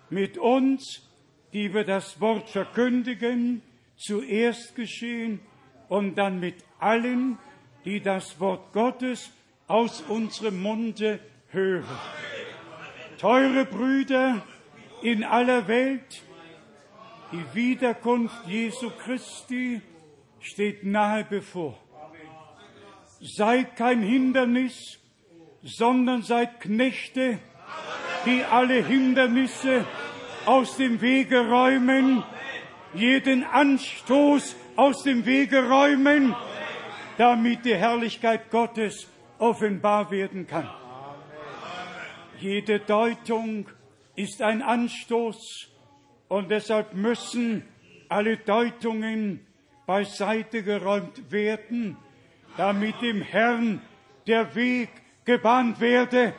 mit 0.09 0.37
uns, 0.37 1.08
die 1.53 1.73
wir 1.73 1.83
das 1.83 2.19
Wort 2.21 2.49
verkündigen, 2.49 3.61
zuerst 3.95 4.75
geschehen 4.75 5.39
und 5.87 6.15
dann 6.15 6.39
mit 6.39 6.55
allen, 6.79 7.37
die 7.85 8.01
das 8.01 8.39
Wort 8.39 8.71
Gottes 8.73 9.31
aus 9.67 10.01
unserem 10.01 10.61
Munde 10.61 11.19
hören. 11.49 11.97
Teure 13.17 13.65
Brüder 13.65 14.41
in 15.01 15.23
aller 15.23 15.67
Welt, 15.67 16.23
die 17.31 17.43
Wiederkunft 17.53 18.47
Jesu 18.47 18.89
Christi 18.89 19.81
steht 20.39 20.83
nahe 20.83 21.25
bevor. 21.25 21.77
Seid 23.21 23.75
kein 23.75 24.01
Hindernis, 24.01 24.99
sondern 25.61 26.23
seid 26.23 26.61
Knechte, 26.61 27.39
die 28.25 28.43
alle 28.43 28.85
Hindernisse 28.85 29.85
aus 30.49 30.77
dem 30.77 30.99
Wege 30.99 31.47
räumen, 31.47 32.23
jeden 32.95 33.43
Anstoß 33.43 34.55
aus 34.75 35.03
dem 35.03 35.23
Wege 35.27 35.69
räumen, 35.69 36.35
damit 37.19 37.65
die 37.65 37.75
Herrlichkeit 37.75 38.49
Gottes 38.49 39.07
offenbar 39.37 40.09
werden 40.09 40.47
kann. 40.47 40.67
Jede 42.39 42.79
Deutung 42.79 43.67
ist 44.15 44.41
ein 44.41 44.63
Anstoß 44.63 45.69
und 46.29 46.49
deshalb 46.49 46.95
müssen 46.95 47.63
alle 48.07 48.37
Deutungen 48.37 49.45
beiseite 49.85 50.63
geräumt 50.63 51.31
werden, 51.31 51.95
damit 52.57 52.99
dem 53.03 53.21
Herrn 53.21 53.83
der 54.25 54.55
Weg 54.55 54.89
gebahnt 55.25 55.79
werde 55.79 56.33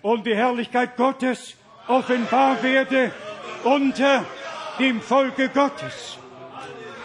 und 0.00 0.28
die 0.28 0.36
Herrlichkeit 0.36 0.96
Gottes 0.96 1.56
offenbar 1.88 2.62
werde 2.62 3.12
unter 3.64 4.24
dem 4.78 5.00
Volke 5.00 5.48
Gottes, 5.48 6.18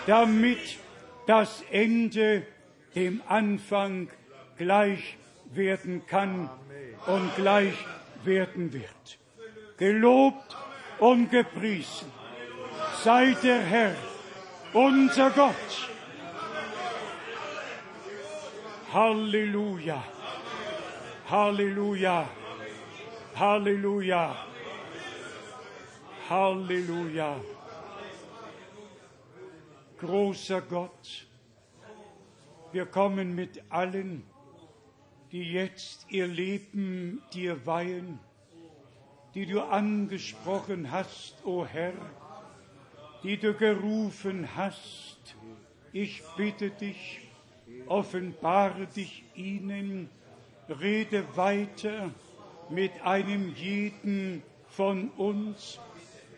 damit 0.06 0.78
das 1.26 1.64
Ende 1.72 2.45
dem 2.95 3.22
Anfang 3.28 4.10
gleich 4.58 5.18
werden 5.52 6.06
kann 6.08 6.49
und 7.06 7.36
gleich 7.36 7.74
werden 8.24 8.74
wird. 8.74 9.20
Gelobt 9.78 10.58
und 10.99 11.30
gepriesen 11.30 12.12
sei 13.04 13.36
der 13.44 13.62
Herr, 13.62 13.95
unser 14.74 15.30
Gott. 15.32 15.54
Halleluja. 18.94 20.04
Halleluja. 21.30 22.30
Halleluja. 23.36 24.36
Halleluja. 26.30 27.40
Großer 29.98 30.62
Gott, 30.62 31.26
wir 32.74 32.86
kommen 32.86 33.34
mit 33.34 33.64
allen, 33.70 34.24
die 35.32 35.54
jetzt 35.54 36.06
ihr 36.10 36.28
Leben 36.28 37.22
dir 37.34 37.66
weihen, 37.66 38.20
die 39.36 39.45
du 39.45 39.62
angesprochen 39.62 40.91
hast, 40.91 41.45
o 41.45 41.66
Herr, 41.66 41.94
die 43.24 43.38
du 43.38 43.54
gerufen 43.54 44.49
hast. 44.54 45.38
Ich 45.94 46.22
bitte 46.36 46.72
dich, 46.72 47.22
offenbare 47.86 48.86
dich 48.88 49.24
ihnen, 49.34 50.10
rede 50.68 51.24
weiter 51.38 52.12
mit 52.70 52.91
einem 53.04 53.56
jeden 53.56 54.44
von 54.68 55.10
uns, 55.12 55.80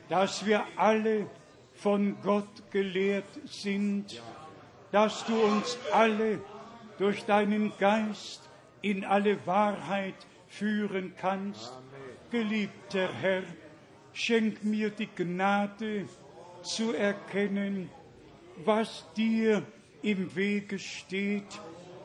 dass 0.09 0.45
wir 0.45 0.63
alle 0.75 1.27
von 1.75 2.17
Gott 2.21 2.71
gelehrt 2.71 3.39
sind, 3.45 4.21
dass 4.91 5.23
du 5.25 5.39
uns 5.39 5.77
alle 5.93 6.41
durch 6.97 7.23
deinen 7.25 7.71
Geist 7.79 8.49
in 8.81 9.05
alle 9.05 9.45
Wahrheit 9.45 10.15
führen 10.47 11.13
kannst. 11.17 11.71
Geliebter 12.31 13.09
Herr, 13.21 13.43
schenk 14.13 14.63
mir 14.63 14.89
die 14.89 15.07
Gnade 15.07 16.05
zu 16.63 16.93
erkennen, 16.93 17.89
was 18.65 19.05
dir 19.15 19.63
im 20.01 20.35
Wege 20.35 20.79
steht. 20.79 21.59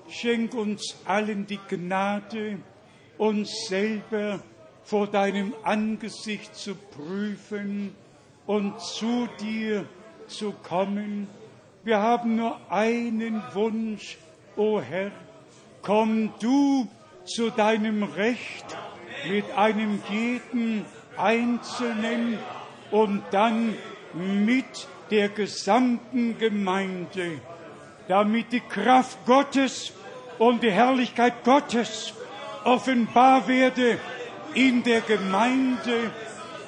Schenk 0.08 0.54
uns 0.54 0.96
allen 1.06 1.46
die 1.46 1.58
Gnade, 1.68 2.58
uns 3.18 3.66
selber 3.68 4.42
vor 4.84 5.06
deinem 5.06 5.54
Angesicht 5.62 6.54
zu 6.54 6.74
prüfen 6.74 7.94
und 8.46 8.78
zu 8.80 9.28
dir 9.40 9.86
zu 10.26 10.52
kommen. 10.62 11.26
Wir 11.84 12.00
haben 12.00 12.36
nur 12.36 12.58
einen 12.70 13.42
Wunsch, 13.54 14.18
o 14.56 14.80
Herr, 14.80 15.10
komm 15.82 16.32
du 16.40 16.86
zu 17.24 17.50
deinem 17.50 18.02
Recht 18.02 18.64
mit 19.28 19.50
einem 19.56 20.02
jeden 20.10 20.84
Einzelnen 21.16 22.38
und 22.90 23.22
dann 23.30 23.74
mit 24.12 24.88
der 25.10 25.30
gesamten 25.30 26.38
Gemeinde, 26.38 27.40
damit 28.08 28.52
die 28.52 28.60
Kraft 28.60 29.24
Gottes 29.24 29.92
und 30.38 30.62
die 30.62 30.70
Herrlichkeit 30.70 31.44
Gottes 31.44 32.12
offenbar 32.64 33.48
werde 33.48 33.98
in 34.54 34.82
der 34.82 35.00
Gemeinde 35.00 36.10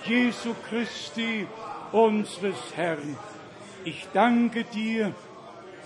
Jesu 0.05 0.55
Christi, 0.69 1.47
unseres 1.93 2.57
Herrn. 2.75 3.17
Ich 3.85 4.09
danke 4.13 4.65
dir, 4.65 5.13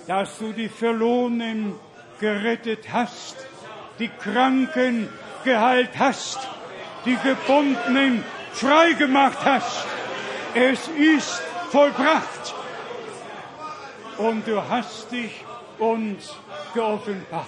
dass 0.06 0.38
du 0.38 0.52
die 0.52 0.68
Verlohnen 0.68 1.74
gerettet 2.18 2.92
hast, 2.92 3.36
die 3.98 4.08
Kranken 4.08 5.08
geheilt 5.44 5.98
hast, 5.98 6.38
die 7.04 7.16
Gebundenen 7.16 8.24
frei 8.52 8.92
gemacht 8.92 9.38
hast. 9.44 9.86
Es 10.54 10.88
ist 10.88 11.42
vollbracht. 11.70 12.54
Und 14.18 14.46
du 14.46 14.68
hast 14.68 15.12
dich 15.12 15.44
uns 15.78 16.34
geoffenbart. 16.74 17.46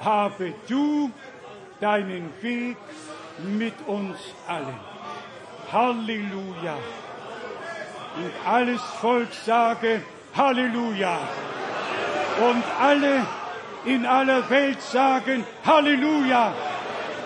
Habe 0.00 0.54
du 0.68 1.10
deinen 1.80 2.30
Weg 2.40 2.76
mit 3.38 3.74
uns 3.86 4.18
allen. 4.46 4.78
Halleluja. 5.72 6.76
Und 8.16 8.32
alles 8.46 8.80
Volk 9.00 9.32
sage 9.44 10.02
Halleluja. 10.36 11.18
Und 12.48 12.64
alle 12.80 13.26
in 13.84 14.06
aller 14.06 14.48
Welt 14.50 14.80
sagen 14.80 15.44
Halleluja. 15.64 16.52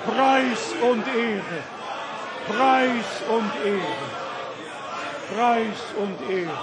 Preis 0.07 0.75
und 0.83 1.07
Ehre. 1.07 1.63
Preis 2.49 3.23
und 3.29 3.51
Ehre. 3.67 4.09
Preis 5.35 5.81
und 5.99 6.31
Ehre. 6.31 6.59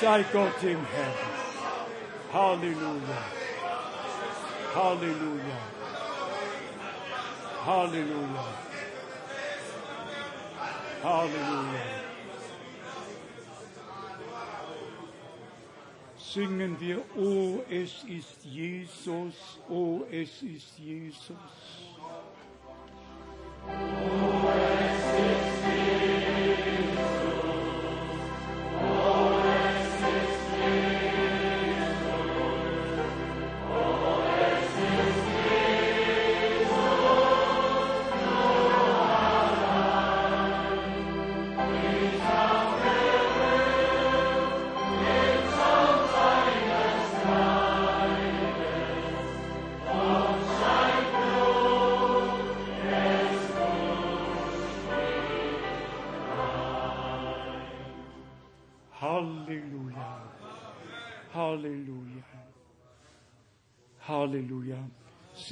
Sei 0.00 0.24
Gott 0.32 0.62
im 0.62 0.84
Herrn. 0.92 1.16
Halleluja. 2.32 3.22
Halleluja. 4.74 5.71
Halleluja. 7.66 8.44
Halleluja. 11.04 11.80
Singen 16.16 16.80
wir, 16.80 16.98
O 17.16 17.62
es 17.70 18.04
ist 18.04 18.44
Jesus, 18.44 19.60
O 19.68 20.02
es 20.10 20.42
ist 20.42 20.78
Jesus. 20.78 21.36
Halleluja. 23.68 24.11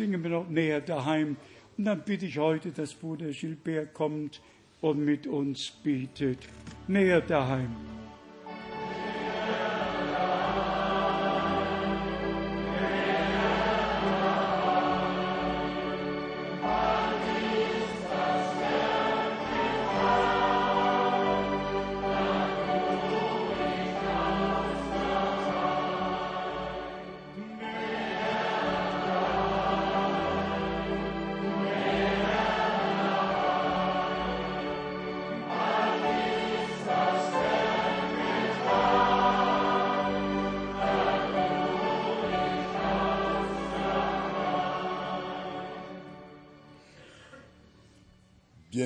Singen 0.01 0.23
wir 0.23 0.31
noch 0.31 0.49
näher 0.49 0.81
daheim. 0.81 1.37
Und 1.77 1.85
dann 1.85 2.01
bitte 2.01 2.25
ich 2.25 2.39
heute, 2.39 2.71
dass 2.71 2.95
Bruder 2.95 3.33
Gilbert 3.33 3.93
kommt 3.93 4.41
und 4.81 5.05
mit 5.05 5.27
uns 5.27 5.73
betet. 5.85 6.39
Näher 6.89 7.21
daheim. 7.21 7.90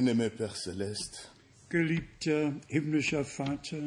Bien-aimé 0.05 0.29
Père 0.29 0.55
Céleste, 0.55 1.31
Geliebter 1.71 2.51
himmlischer 2.71 3.23
Vater, 3.39 3.81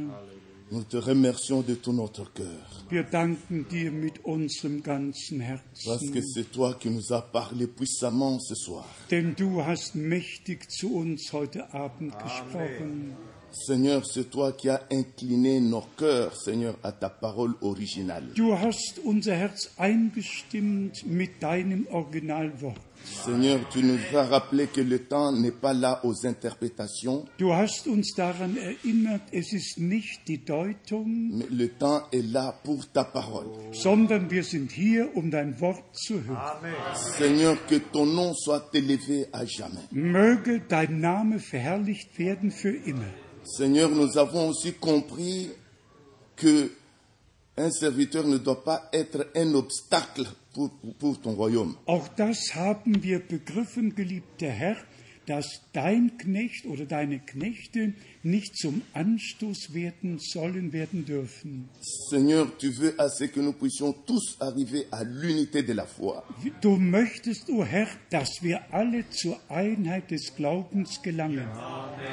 nous 0.72 0.84
te 0.84 0.98
remercions 0.98 1.62
de 1.62 1.76
tout 1.76 1.94
notre 1.94 2.34
cœur 2.34 2.86
wir 2.90 3.04
danken 3.04 3.66
dir 3.70 3.92
mit 3.92 4.14
unserem 4.26 4.82
ganzen 4.82 5.44
parce 5.86 6.10
que 6.10 6.18
Herzen, 6.18 6.24
c'est 6.34 6.52
toi 6.52 6.74
qui 6.74 6.90
nous 6.90 7.14
as 7.14 7.22
parlé 7.22 7.68
puissamment 7.68 8.40
ce 8.40 8.56
soir. 8.56 8.88
denn 9.12 9.36
du 9.36 9.62
hast 9.62 9.94
mächtig 9.94 10.68
zu 10.72 10.96
uns 10.98 11.34
heute 11.34 11.72
Abend 11.72 12.12
gesprochen. 12.18 13.14
Seigneur, 13.66 14.06
c'est 14.06 14.30
toi 14.30 14.52
qui 14.54 14.70
as 14.70 14.82
incliné 14.92 15.60
nos 15.60 15.84
cœurs, 15.98 16.36
Seigneur, 16.36 16.76
à 16.84 16.92
ta 16.92 17.10
parole 17.10 17.54
originale. 17.62 18.26
Du 18.36 18.52
hast 18.54 19.00
unser 19.06 19.34
Herz 19.34 19.70
eingestimmt 19.78 20.92
mit 21.06 21.30
deinem 21.42 21.86
Originalwort. 21.92 22.76
Seigneur, 23.26 23.60
tu 23.70 23.84
nous 23.84 24.00
as 24.16 24.24
rappelé 24.26 24.68
que 24.68 24.82
le 24.82 25.00
temps 25.00 25.32
n'est 25.32 25.52
pas 25.52 25.74
là 25.74 26.02
aux 26.04 26.26
interprétations, 26.26 27.26
Du 27.38 27.52
hast 27.52 27.88
uns 27.88 28.02
daran 28.16 28.56
erinnert, 28.58 29.22
es 29.32 29.54
ist 29.54 29.78
nicht 29.80 30.28
die 30.28 30.40
Deutung, 30.44 31.30
mais 31.34 31.46
le 31.50 31.70
temps 31.70 32.02
est 32.12 32.26
là 32.26 32.54
pour 32.64 32.86
ta 32.92 33.04
parole. 33.06 33.48
sondern 33.72 34.30
wir 34.30 34.44
sind 34.44 34.72
hier, 34.72 35.16
um 35.16 35.30
dein 35.32 35.60
Wort 35.62 35.84
zu 35.96 36.16
hören. 36.26 36.38
Seigneur, 37.18 37.56
que 37.68 37.76
ton 37.76 38.06
nom 38.08 38.34
soit 38.34 38.70
élevé 38.74 39.28
à 39.32 39.46
jamais. 39.46 39.82
Möge 39.92 40.62
dein 40.68 41.00
Name 41.00 41.40
verherrlicht 41.40 42.18
werden 42.20 42.52
für 42.52 42.76
immer. 42.86 43.06
Seigneur, 43.48 43.90
nous 43.90 44.18
avons 44.18 44.50
aussi 44.50 44.74
compris 44.74 45.50
que 46.36 46.70
Un 47.60 47.72
serviteur 47.72 48.24
ne 48.28 48.38
doit 48.38 48.64
pas 48.64 48.88
être 48.94 49.32
un 49.36 49.56
obstacle 49.56 50.28
pour, 50.54 51.20
ton 51.20 51.32
royaume. 51.32 51.76
Auch 51.88 52.08
das 52.16 52.54
haben 52.54 53.02
wir 53.02 53.20
begriffen, 53.20 53.96
geliebter 53.96 54.52
dass 55.28 55.62
dein 55.74 56.18
Knecht 56.18 56.66
oder 56.66 56.86
deine 56.86 57.20
Knechte 57.20 57.94
nicht 58.24 58.58
zum 58.58 58.82
Anstoß 58.94 59.74
werden 59.74 60.20
sollen, 60.20 60.72
werden 60.72 61.06
dürfen. 61.06 61.70
Seigneur, 62.10 62.48
tu 62.58 62.72
veux 62.72 62.96
à 62.98 63.10
ce 63.10 63.26
que 63.26 63.42
nous 63.42 63.54
puissions 63.54 63.94
tous 64.06 64.38
arriver 64.40 64.88
à 64.92 65.04
l'unité 65.04 65.64
de 65.64 65.74
la 65.74 65.86
foi. 65.86 66.24
Du 66.62 66.78
möchtest, 66.78 67.50
o 67.50 67.64
Herr, 67.64 67.90
dass 68.10 68.42
wir 68.42 68.62
alle 68.72 69.10
zur 69.10 69.38
Einheit 69.50 70.10
des 70.10 70.34
Glaubens 70.36 71.02
gelangen. 71.02 71.48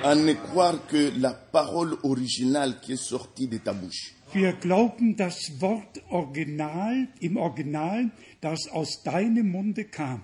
À 0.03 0.15
ne 0.17 0.35
croire 0.35 0.85
que 0.89 1.13
la 1.17 1.33
parole 1.33 1.97
originale 2.03 2.81
qui 2.83 2.93
est 2.93 3.03
sortie 3.03 3.47
de 3.47 3.59
ta 3.59 3.73
bouche. 3.73 4.13
Wir 4.33 4.53
glauben 4.55 5.15
das 5.17 5.61
Wort 5.61 6.03
Original, 6.11 7.07
im 7.21 7.37
Original, 7.37 8.11
das 8.41 8.67
aus 8.69 9.05
deinem 9.05 9.53
Munde 9.53 9.85
kam. 9.85 10.23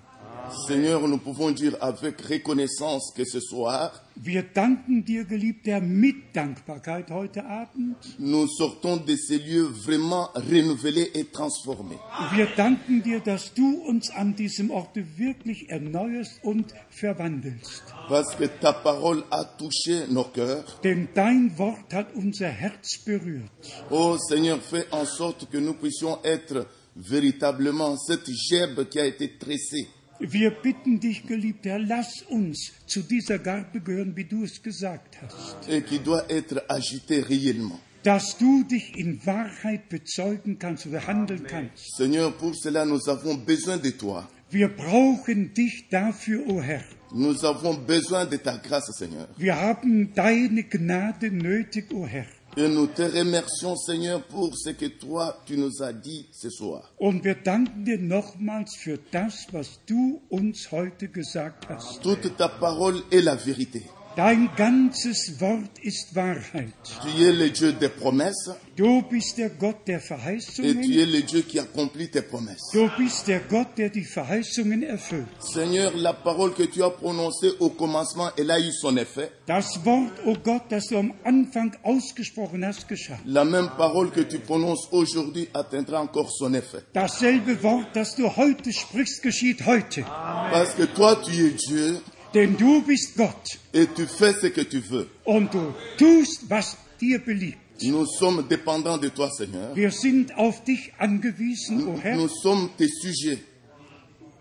Seigneur, 0.66 1.06
nous 1.06 1.18
pouvons 1.18 1.50
dire 1.52 1.76
avec 1.80 2.20
reconnaissance 2.22 3.12
que 3.16 3.24
ce 3.24 3.40
soir, 3.40 3.92
Wir 4.22 4.42
danken 4.54 5.02
dir, 5.02 5.24
geliebter, 5.24 5.80
mit 5.80 6.14
Dankbarkeit 6.34 7.10
heute 7.10 7.38
Abend. 7.40 7.94
nous 8.18 8.46
sortons 8.48 8.98
de 8.98 9.16
ces 9.16 9.38
lieux 9.38 9.62
vraiment 9.86 10.28
renouvelés 10.34 11.10
et 11.14 11.24
transformés. 11.24 11.96
Wir 12.34 12.46
danken 12.56 13.00
dir, 13.00 13.20
dass 13.20 13.54
du 13.54 13.80
uns 13.88 14.10
an 14.10 14.34
diesem 14.34 14.70
Orte 14.70 15.04
wirklich 15.16 15.70
erneuerst 15.70 16.40
und 16.44 16.66
verwandelst. 16.90 17.82
Parce 18.08 18.34
que 18.36 18.44
ta 18.60 18.72
parole 18.72 19.24
a 19.30 19.44
touché 19.44 20.06
nos 20.10 20.24
cœurs. 20.24 20.80
Denn 20.82 21.08
dein 21.14 21.56
Wort 21.56 21.94
hat 21.94 22.08
unser 22.14 22.48
Herz 22.50 22.98
berührt. 23.06 23.48
Oh 23.90 24.18
Seigneur, 24.18 24.58
fais 24.60 24.84
en 24.90 25.06
sorte 25.06 25.48
que 25.48 25.58
nous 25.58 25.74
puissions 25.74 26.18
être 26.24 26.66
véritablement 26.96 27.96
cette 27.96 28.28
gerbe 28.50 28.86
qui 28.88 28.98
a 29.00 29.06
été 29.06 29.38
tressée. 29.38 29.88
Wir 30.20 30.50
bitten 30.50 31.00
dich, 31.00 31.26
geliebter, 31.26 31.78
lass 31.78 32.22
uns 32.28 32.72
zu 32.86 33.00
dieser 33.02 33.38
Garbe 33.38 33.80
gehören, 33.80 34.14
wie 34.16 34.24
du 34.24 34.44
es 34.44 34.62
gesagt 34.62 35.16
hast. 35.22 35.56
et 35.68 35.82
qui 35.86 35.98
doit 35.98 36.24
être 36.28 36.62
agitée 36.68 37.20
réellement. 37.20 37.78
Dass 38.02 38.36
du 38.38 38.64
dich 38.64 38.96
in 38.96 39.18
Wahrheit 39.26 39.88
bezeugen 39.88 40.58
kannst 40.58 40.86
oder 40.86 41.06
handeln 41.06 41.44
kannst. 41.46 41.96
Seigneur, 41.96 42.32
pour 42.32 42.54
cela, 42.54 42.84
nous 42.84 43.08
avons 43.08 43.34
besoin 43.44 43.78
de 43.78 43.90
toi. 43.90 44.26
Wir 44.50 44.68
brauchen 44.68 45.52
dich 45.54 45.88
dafür, 45.90 46.46
o 46.48 46.60
Herr. 46.60 46.84
Nous 47.12 47.44
avons 47.44 47.74
besoin 47.86 48.24
de 48.26 48.36
ta 48.38 48.56
grâce, 48.56 48.90
Seigneur. 48.98 49.28
Wir 49.36 49.56
haben 49.56 50.12
deine 50.14 50.64
Gnade 50.64 51.30
nötig, 51.30 51.92
o 51.92 52.06
Herr. 52.06 52.26
Et 52.56 52.68
nous 52.68 52.88
te 52.88 53.02
remercions, 53.02 53.76
Seigneur, 53.76 54.22
pour 54.22 54.56
ce 54.56 54.70
que 54.70 54.86
toi, 54.86 55.40
tu 55.46 55.56
nous 55.56 55.82
as 55.82 55.92
dit 55.92 56.26
ce 56.32 56.50
soir. 56.50 56.92
Und 56.98 57.22
wir 57.22 57.36
danken 57.36 57.84
dir 57.84 57.98
nochmals 57.98 58.74
für 58.74 58.98
das, 59.12 59.46
was 59.52 59.78
du 59.86 60.20
uns 60.30 60.72
heute 60.72 61.08
gesagt 61.08 61.68
hast. 61.68 62.02
Toute 62.02 62.36
ta 62.36 62.48
parole 62.48 63.02
est 63.12 63.22
la 63.22 63.36
vérité. 63.36 63.82
Dein 64.16 64.50
ganzes 64.56 65.40
Wort 65.40 65.78
ist 65.82 66.14
Wahrheit. 66.16 66.74
Tu 67.02 67.22
es 67.22 67.32
le 67.32 67.50
Dieu 67.50 67.72
des 67.72 67.88
promesses 67.88 68.50
Du 68.80 69.02
bist 69.02 69.36
der 69.36 69.50
Gott 69.50 69.86
der 69.86 70.00
et 70.00 70.38
tu 70.50 70.64
es 70.64 71.06
le 71.06 71.20
Dieu 71.20 71.42
qui 71.42 71.58
accomplit 71.58 72.10
tes 72.10 72.22
promesses. 72.22 72.70
Du 72.72 72.88
bist 72.96 73.28
der 73.28 73.40
Gott, 73.40 73.76
der 73.76 73.90
die 73.90 74.04
Verheißungen 74.04 74.82
erfüllt. 74.82 75.26
Seigneur, 75.38 75.92
la 75.94 76.14
parole 76.14 76.54
que 76.54 76.62
tu 76.62 76.82
as 76.82 76.90
prononcée 76.90 77.52
au 77.60 77.68
commencement, 77.68 78.30
elle 78.38 78.50
a 78.50 78.58
eu 78.58 78.72
son 78.72 78.96
effet. 78.96 79.32
Das 79.46 79.84
Wort, 79.84 80.12
o 80.24 80.34
Gott, 80.42 80.62
das 80.70 80.86
du 80.86 80.96
am 80.96 81.12
Anfang 81.24 81.72
ausgesprochen 81.82 82.64
hast, 82.64 82.88
geschah. 82.88 83.18
La 83.26 83.44
même 83.44 83.68
parole 83.76 84.10
que 84.10 84.22
tu 84.22 84.38
prononces 84.38 84.88
aujourd'hui 84.92 85.48
atteindra 85.52 86.00
encore 86.00 86.30
son 86.30 86.54
effet. 86.54 86.82
Dasselbe 86.94 87.62
Wort, 87.62 87.94
das 87.94 88.16
du 88.16 88.24
heute 88.34 88.72
sprichst, 88.72 89.22
geschieht 89.22 89.66
heute. 89.66 90.04
Parce 90.50 90.74
que 90.74 90.84
toi, 90.84 91.16
tu 91.16 91.32
es 91.32 91.50
Dieu 91.50 92.00
Denn 92.34 92.56
du 92.56 92.82
bist 92.82 93.16
Gott 93.16 93.58
et 93.72 93.86
tu 93.94 94.06
fais 94.06 94.32
ce 94.40 94.46
que 94.48 94.60
tu 94.60 94.78
veux. 94.80 95.08
und 95.24 95.50
du 95.52 95.72
tust, 95.98 96.48
was 96.48 96.76
dir 97.00 97.18
beliebt. 97.18 97.58
Nous 97.82 98.06
sommes 98.06 98.46
dépendants 98.46 98.98
de 98.98 99.08
toi, 99.08 99.30
Seigneur. 99.30 99.74
Wir 99.74 99.90
sind 99.90 100.32
auf 100.36 100.62
dich 100.64 100.92
angewiesen, 100.98 101.88
o 101.88 101.98
Herr. 101.98 102.16
Nous 102.16 102.28
sommes 102.28 102.68
tes 102.76 102.88
sujets. 102.88 103.38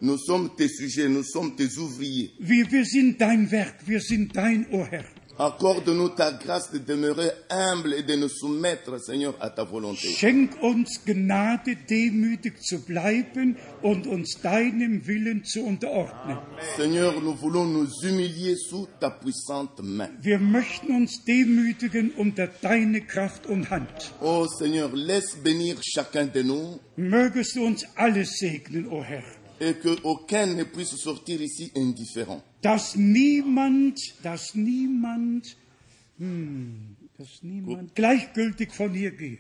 Nous 0.02 0.18
sommes 0.18 0.50
tes 0.56 0.68
sujets, 0.68 1.10
nous 1.10 1.24
sommes 1.24 1.56
tes 1.56 1.78
ouvriers. 1.78 2.32
Wir, 2.40 2.70
wir 2.72 2.86
sind 2.86 3.20
dein 3.20 3.50
Werk, 3.52 3.76
wir 3.86 4.02
sind 4.02 4.36
dein, 4.36 4.66
o 4.72 4.86
Herr. 4.86 5.06
Accorde-nous 5.42 6.10
ta 6.10 6.34
grâce 6.34 6.70
de 6.70 6.80
demeurer 6.80 7.32
humble 7.50 7.94
et 7.94 8.04
de 8.04 8.14
nous 8.16 8.28
soumettre, 8.28 9.00
Seigneur, 9.00 9.36
à 9.40 9.50
ta 9.50 9.64
volonté. 9.64 10.10
Schenk 10.10 10.52
uns 10.62 11.00
Gnade, 11.06 11.78
demütig 11.90 12.62
zu 12.62 12.86
bleiben 12.86 13.56
und 13.82 14.06
uns 14.06 14.42
deinem 14.44 15.08
Willen 15.08 15.46
zu 15.46 15.62
unterordnen. 15.62 16.40
Seigneur, 16.76 17.22
nous 17.22 17.36
voulons 17.36 17.64
nous 17.64 17.88
humilier 18.04 18.58
sous 18.58 18.90
ta 19.00 19.10
puissante 19.10 19.82
main. 19.82 20.10
Wir 20.22 20.40
möchten 20.40 20.94
uns 20.94 21.24
demütigen 21.24 22.12
unter 22.18 22.48
deine 22.62 23.00
Kraft 23.00 23.48
und 23.48 23.70
Hand. 23.70 24.14
Oh 24.22 24.46
Seigneur, 24.46 24.90
laisse 24.94 25.38
bénir 25.38 25.78
chacun 25.82 26.26
de 26.26 26.44
nous 26.44 26.82
Mögest 26.98 27.56
du 27.56 27.64
uns 27.64 27.86
alles 27.96 28.40
segnen, 28.40 28.90
o 28.90 29.02
Herr. 29.02 29.39
Et 29.60 29.74
que 29.76 29.98
aucun 30.04 30.48
ne 30.56 30.64
puisse 30.64 30.96
sortir 30.98 31.42
ici 31.42 31.72
indifférent. 31.76 32.42
Dass 32.62 32.96
niemand, 32.96 33.96
dass 34.24 34.56
niemand, 34.56 35.44
hm, 36.18 36.96
dass 37.18 37.44
niemand 37.44 37.94
gleichgültig 37.96 38.72
von 38.74 38.94
hier 38.94 39.12
geht. 39.12 39.40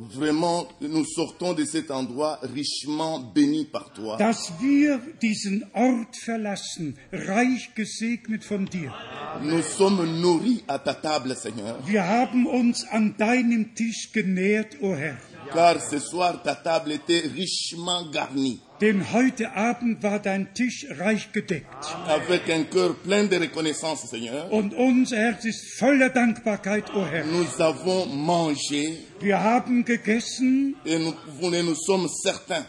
Vraiment, 0.00 0.68
nous 0.80 1.04
sortons 1.04 1.54
de 1.54 1.64
cet 1.64 1.90
endroit 1.90 2.38
richement 2.54 3.18
béni 3.18 3.64
par 3.64 3.92
toi. 3.92 4.16
Dass 4.16 4.52
wir 4.60 5.00
diesen 5.20 5.64
Ort 5.74 6.16
verlassen, 6.16 6.96
reich 7.10 7.74
gesegnet 7.74 8.44
von 8.44 8.66
dir. 8.66 8.94
Nous 9.42 9.62
sommes 9.62 10.20
nourris 10.20 10.62
à 10.68 10.78
ta 10.78 10.94
table, 10.94 11.34
Seigneur, 11.34 11.80
Wir 11.84 12.06
haben 12.06 12.46
uns 12.46 12.84
an 12.92 13.16
deinem 13.18 13.74
Tisch 13.74 14.12
genährt, 14.12 14.76
o 14.82 14.94
Herr. 14.94 15.18
car 15.52 15.80
ce 15.80 15.98
soir 15.98 16.42
ta 16.44 16.54
table 16.54 16.92
était 16.92 17.24
richement 17.34 18.08
garnie. 18.12 18.60
Denn 18.80 19.12
heute 19.12 19.52
Abend 19.56 20.02
war 20.04 20.20
dein 20.20 20.54
Tisch 20.54 20.86
reich 20.98 21.32
gedeckt. 21.32 21.66
Avec 22.06 22.48
un 22.48 22.64
cœur 22.64 22.94
plein 22.94 23.24
de 23.28 23.36
reconnaissance, 23.36 24.08
Seigneur, 24.08 24.52
Und 24.52 24.72
unser 24.72 25.16
Herz 25.16 25.44
ist 25.44 25.78
voller 25.78 26.10
Dankbarkeit, 26.10 26.94
o 26.94 27.04
Herr. 27.04 27.24
nous 27.26 27.60
avons 27.60 28.06
mangé 28.06 28.98
Wir 29.20 29.42
haben 29.42 29.84
gegessen 29.84 30.76
et 30.84 30.98
nous, 30.98 31.14
nous 31.40 31.74
sommes 31.74 32.08
certains 32.22 32.64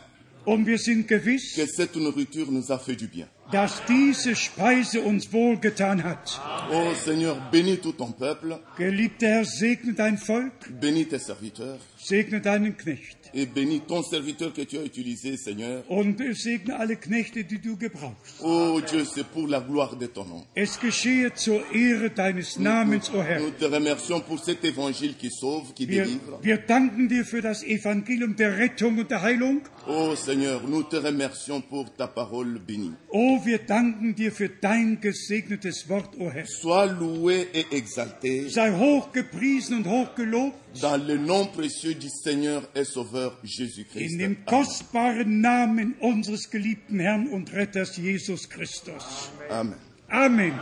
und 0.45 0.65
wir 0.65 0.79
sind 0.79 1.07
gewiss, 1.07 1.53
que 1.55 1.67
cette 1.67 1.95
nourriture 1.95 2.51
nous 2.51 2.71
a 2.71 2.79
fait 2.79 2.95
du 2.95 3.07
bien. 3.07 3.27
dass 3.51 3.81
diese 3.87 4.35
Speise 4.35 5.01
uns 5.01 5.31
wohlgetan 5.33 6.03
hat. 6.03 6.39
Oh 6.71 6.93
Seigneur, 6.93 7.35
bénis 7.51 7.77
tout 7.77 7.93
ton 7.93 8.11
peuple, 8.11 8.59
Geliebter 8.77 9.27
Herr, 9.27 9.45
segne 9.45 9.95
dein 9.95 10.17
Volk, 10.17 10.69
bénis 10.79 11.07
tes 11.07 11.19
serviteurs 11.19 11.79
segne 12.01 12.41
deinen 12.41 12.75
Knecht 12.77 13.17
et 13.33 13.45
bénis 13.45 13.81
ton 13.87 14.01
serviteur 14.01 14.51
que 14.53 14.61
tu 14.63 14.77
as 14.77 14.83
utilisé, 14.83 15.37
Seigneur. 15.37 15.83
und 15.89 16.17
segne 16.33 16.71
alle 16.71 16.95
Knechte, 16.95 17.43
die 17.43 17.59
du 17.59 17.75
gebrauchst. 17.77 18.41
Oh 18.41 18.79
Dieu, 18.89 19.05
c'est 19.05 19.25
pour 19.27 19.47
la 19.47 19.59
gloire 19.59 19.95
de 19.97 20.07
ton 20.07 20.25
nom. 20.25 20.43
Es 20.55 20.79
geschehe 20.79 21.31
zur 21.35 21.61
Ehre 21.73 22.09
deines 22.09 22.57
Namens, 22.57 23.11
o 23.13 23.21
Herr. 23.21 23.39
Nous 23.41 23.51
te 23.51 23.65
remercions 23.65 24.21
pour 24.21 24.39
cet 24.43 24.63
évangile 24.65 25.15
qui 25.15 25.29
sauve, 25.29 25.73
qui 25.75 25.87
Wir, 25.87 26.05
délivre. 26.05 26.39
wir 26.41 26.57
danken 26.57 27.07
dir 27.07 27.23
für 27.25 27.41
das 27.41 27.63
Evangelium 27.63 28.35
der 28.35 28.57
Rettung 28.57 28.97
und 28.97 29.11
der 29.11 29.21
Heilung. 29.21 29.61
Oh 29.87 30.15
Seigneur, 30.15 30.61
nous 30.67 30.83
te 30.83 30.95
remercions 30.97 31.61
pour 31.61 31.93
ta 31.95 32.07
parole 32.07 32.59
bénie. 32.59 32.93
Oh, 33.09 33.39
wir 33.45 33.59
danken 33.59 34.15
dir 34.15 34.31
für 34.31 34.49
dein 34.49 34.99
gesegnetes 35.01 35.87
Wort, 35.89 36.15
o 36.19 36.31
Herr. 36.31 36.45
Sois 36.47 36.87
loué 36.87 37.47
et 37.53 37.71
exalté 37.71 38.49
Sei 38.49 38.71
hoch 38.71 39.11
gepriesen 39.11 39.77
und 39.77 39.87
hoch 39.87 40.15
gelobt 40.15 40.55
dans 40.81 40.97
le 40.97 41.17
nom 41.17 41.45
précieux 41.47 41.95
du 41.95 42.09
Seigneur 42.09 42.61
et 42.75 42.83
Sauveur 42.85 43.37
in 43.43 43.47
Jésus-Christ. 43.47 44.17
dem 44.17 44.45
kostbaren 44.45 45.41
Namen 45.41 45.95
unseres 46.01 46.49
geliebten 46.49 46.99
Herrn 46.99 47.27
und 47.29 47.51
Retters 47.53 47.97
Jesus 47.97 48.47
Christus. 48.49 49.31
Amen. 49.49 49.75
Amen. 50.09 50.53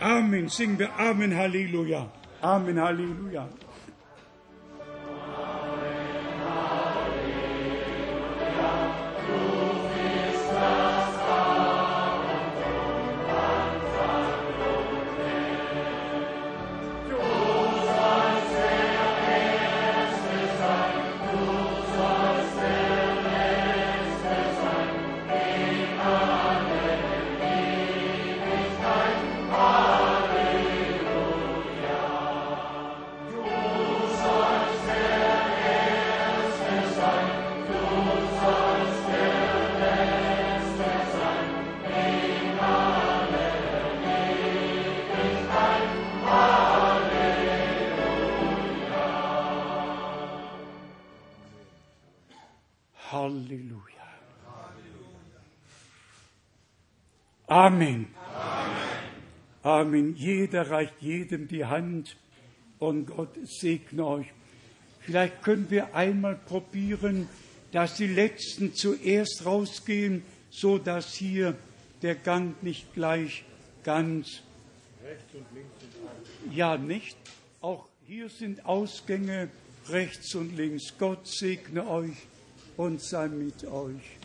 Amen. 0.00 0.48
Singen 0.48 0.78
wir 0.78 0.94
Amen, 0.98 1.34
Halleluja. 1.34 2.10
Amen. 2.42 2.78
Halleluja. 2.80 3.48
Amen. 59.86 60.16
Jeder 60.16 60.68
reicht 60.68 61.00
jedem 61.00 61.46
die 61.46 61.64
Hand 61.64 62.16
und 62.80 63.06
Gott 63.06 63.38
segne 63.44 64.04
euch. 64.04 64.26
Vielleicht 64.98 65.44
können 65.44 65.70
wir 65.70 65.94
einmal 65.94 66.34
probieren, 66.34 67.28
dass 67.70 67.94
die 67.94 68.08
Letzten 68.08 68.74
zuerst 68.74 69.46
rausgehen, 69.46 70.22
so 70.50 70.78
dass 70.78 71.14
hier 71.14 71.56
der 72.02 72.16
Gang 72.16 72.60
nicht 72.64 72.94
gleich 72.94 73.44
ganz. 73.84 74.42
Rechts 75.04 75.34
und 75.34 75.46
links 75.54 75.70
sind 75.78 76.56
Ja, 76.56 76.76
nicht. 76.76 77.16
Auch 77.60 77.86
hier 78.08 78.28
sind 78.28 78.66
Ausgänge 78.66 79.50
rechts 79.88 80.34
und 80.34 80.56
links. 80.56 80.94
Gott 80.98 81.28
segne 81.28 81.88
euch 81.88 82.16
und 82.76 83.00
sei 83.00 83.28
mit 83.28 83.64
euch. 83.64 84.15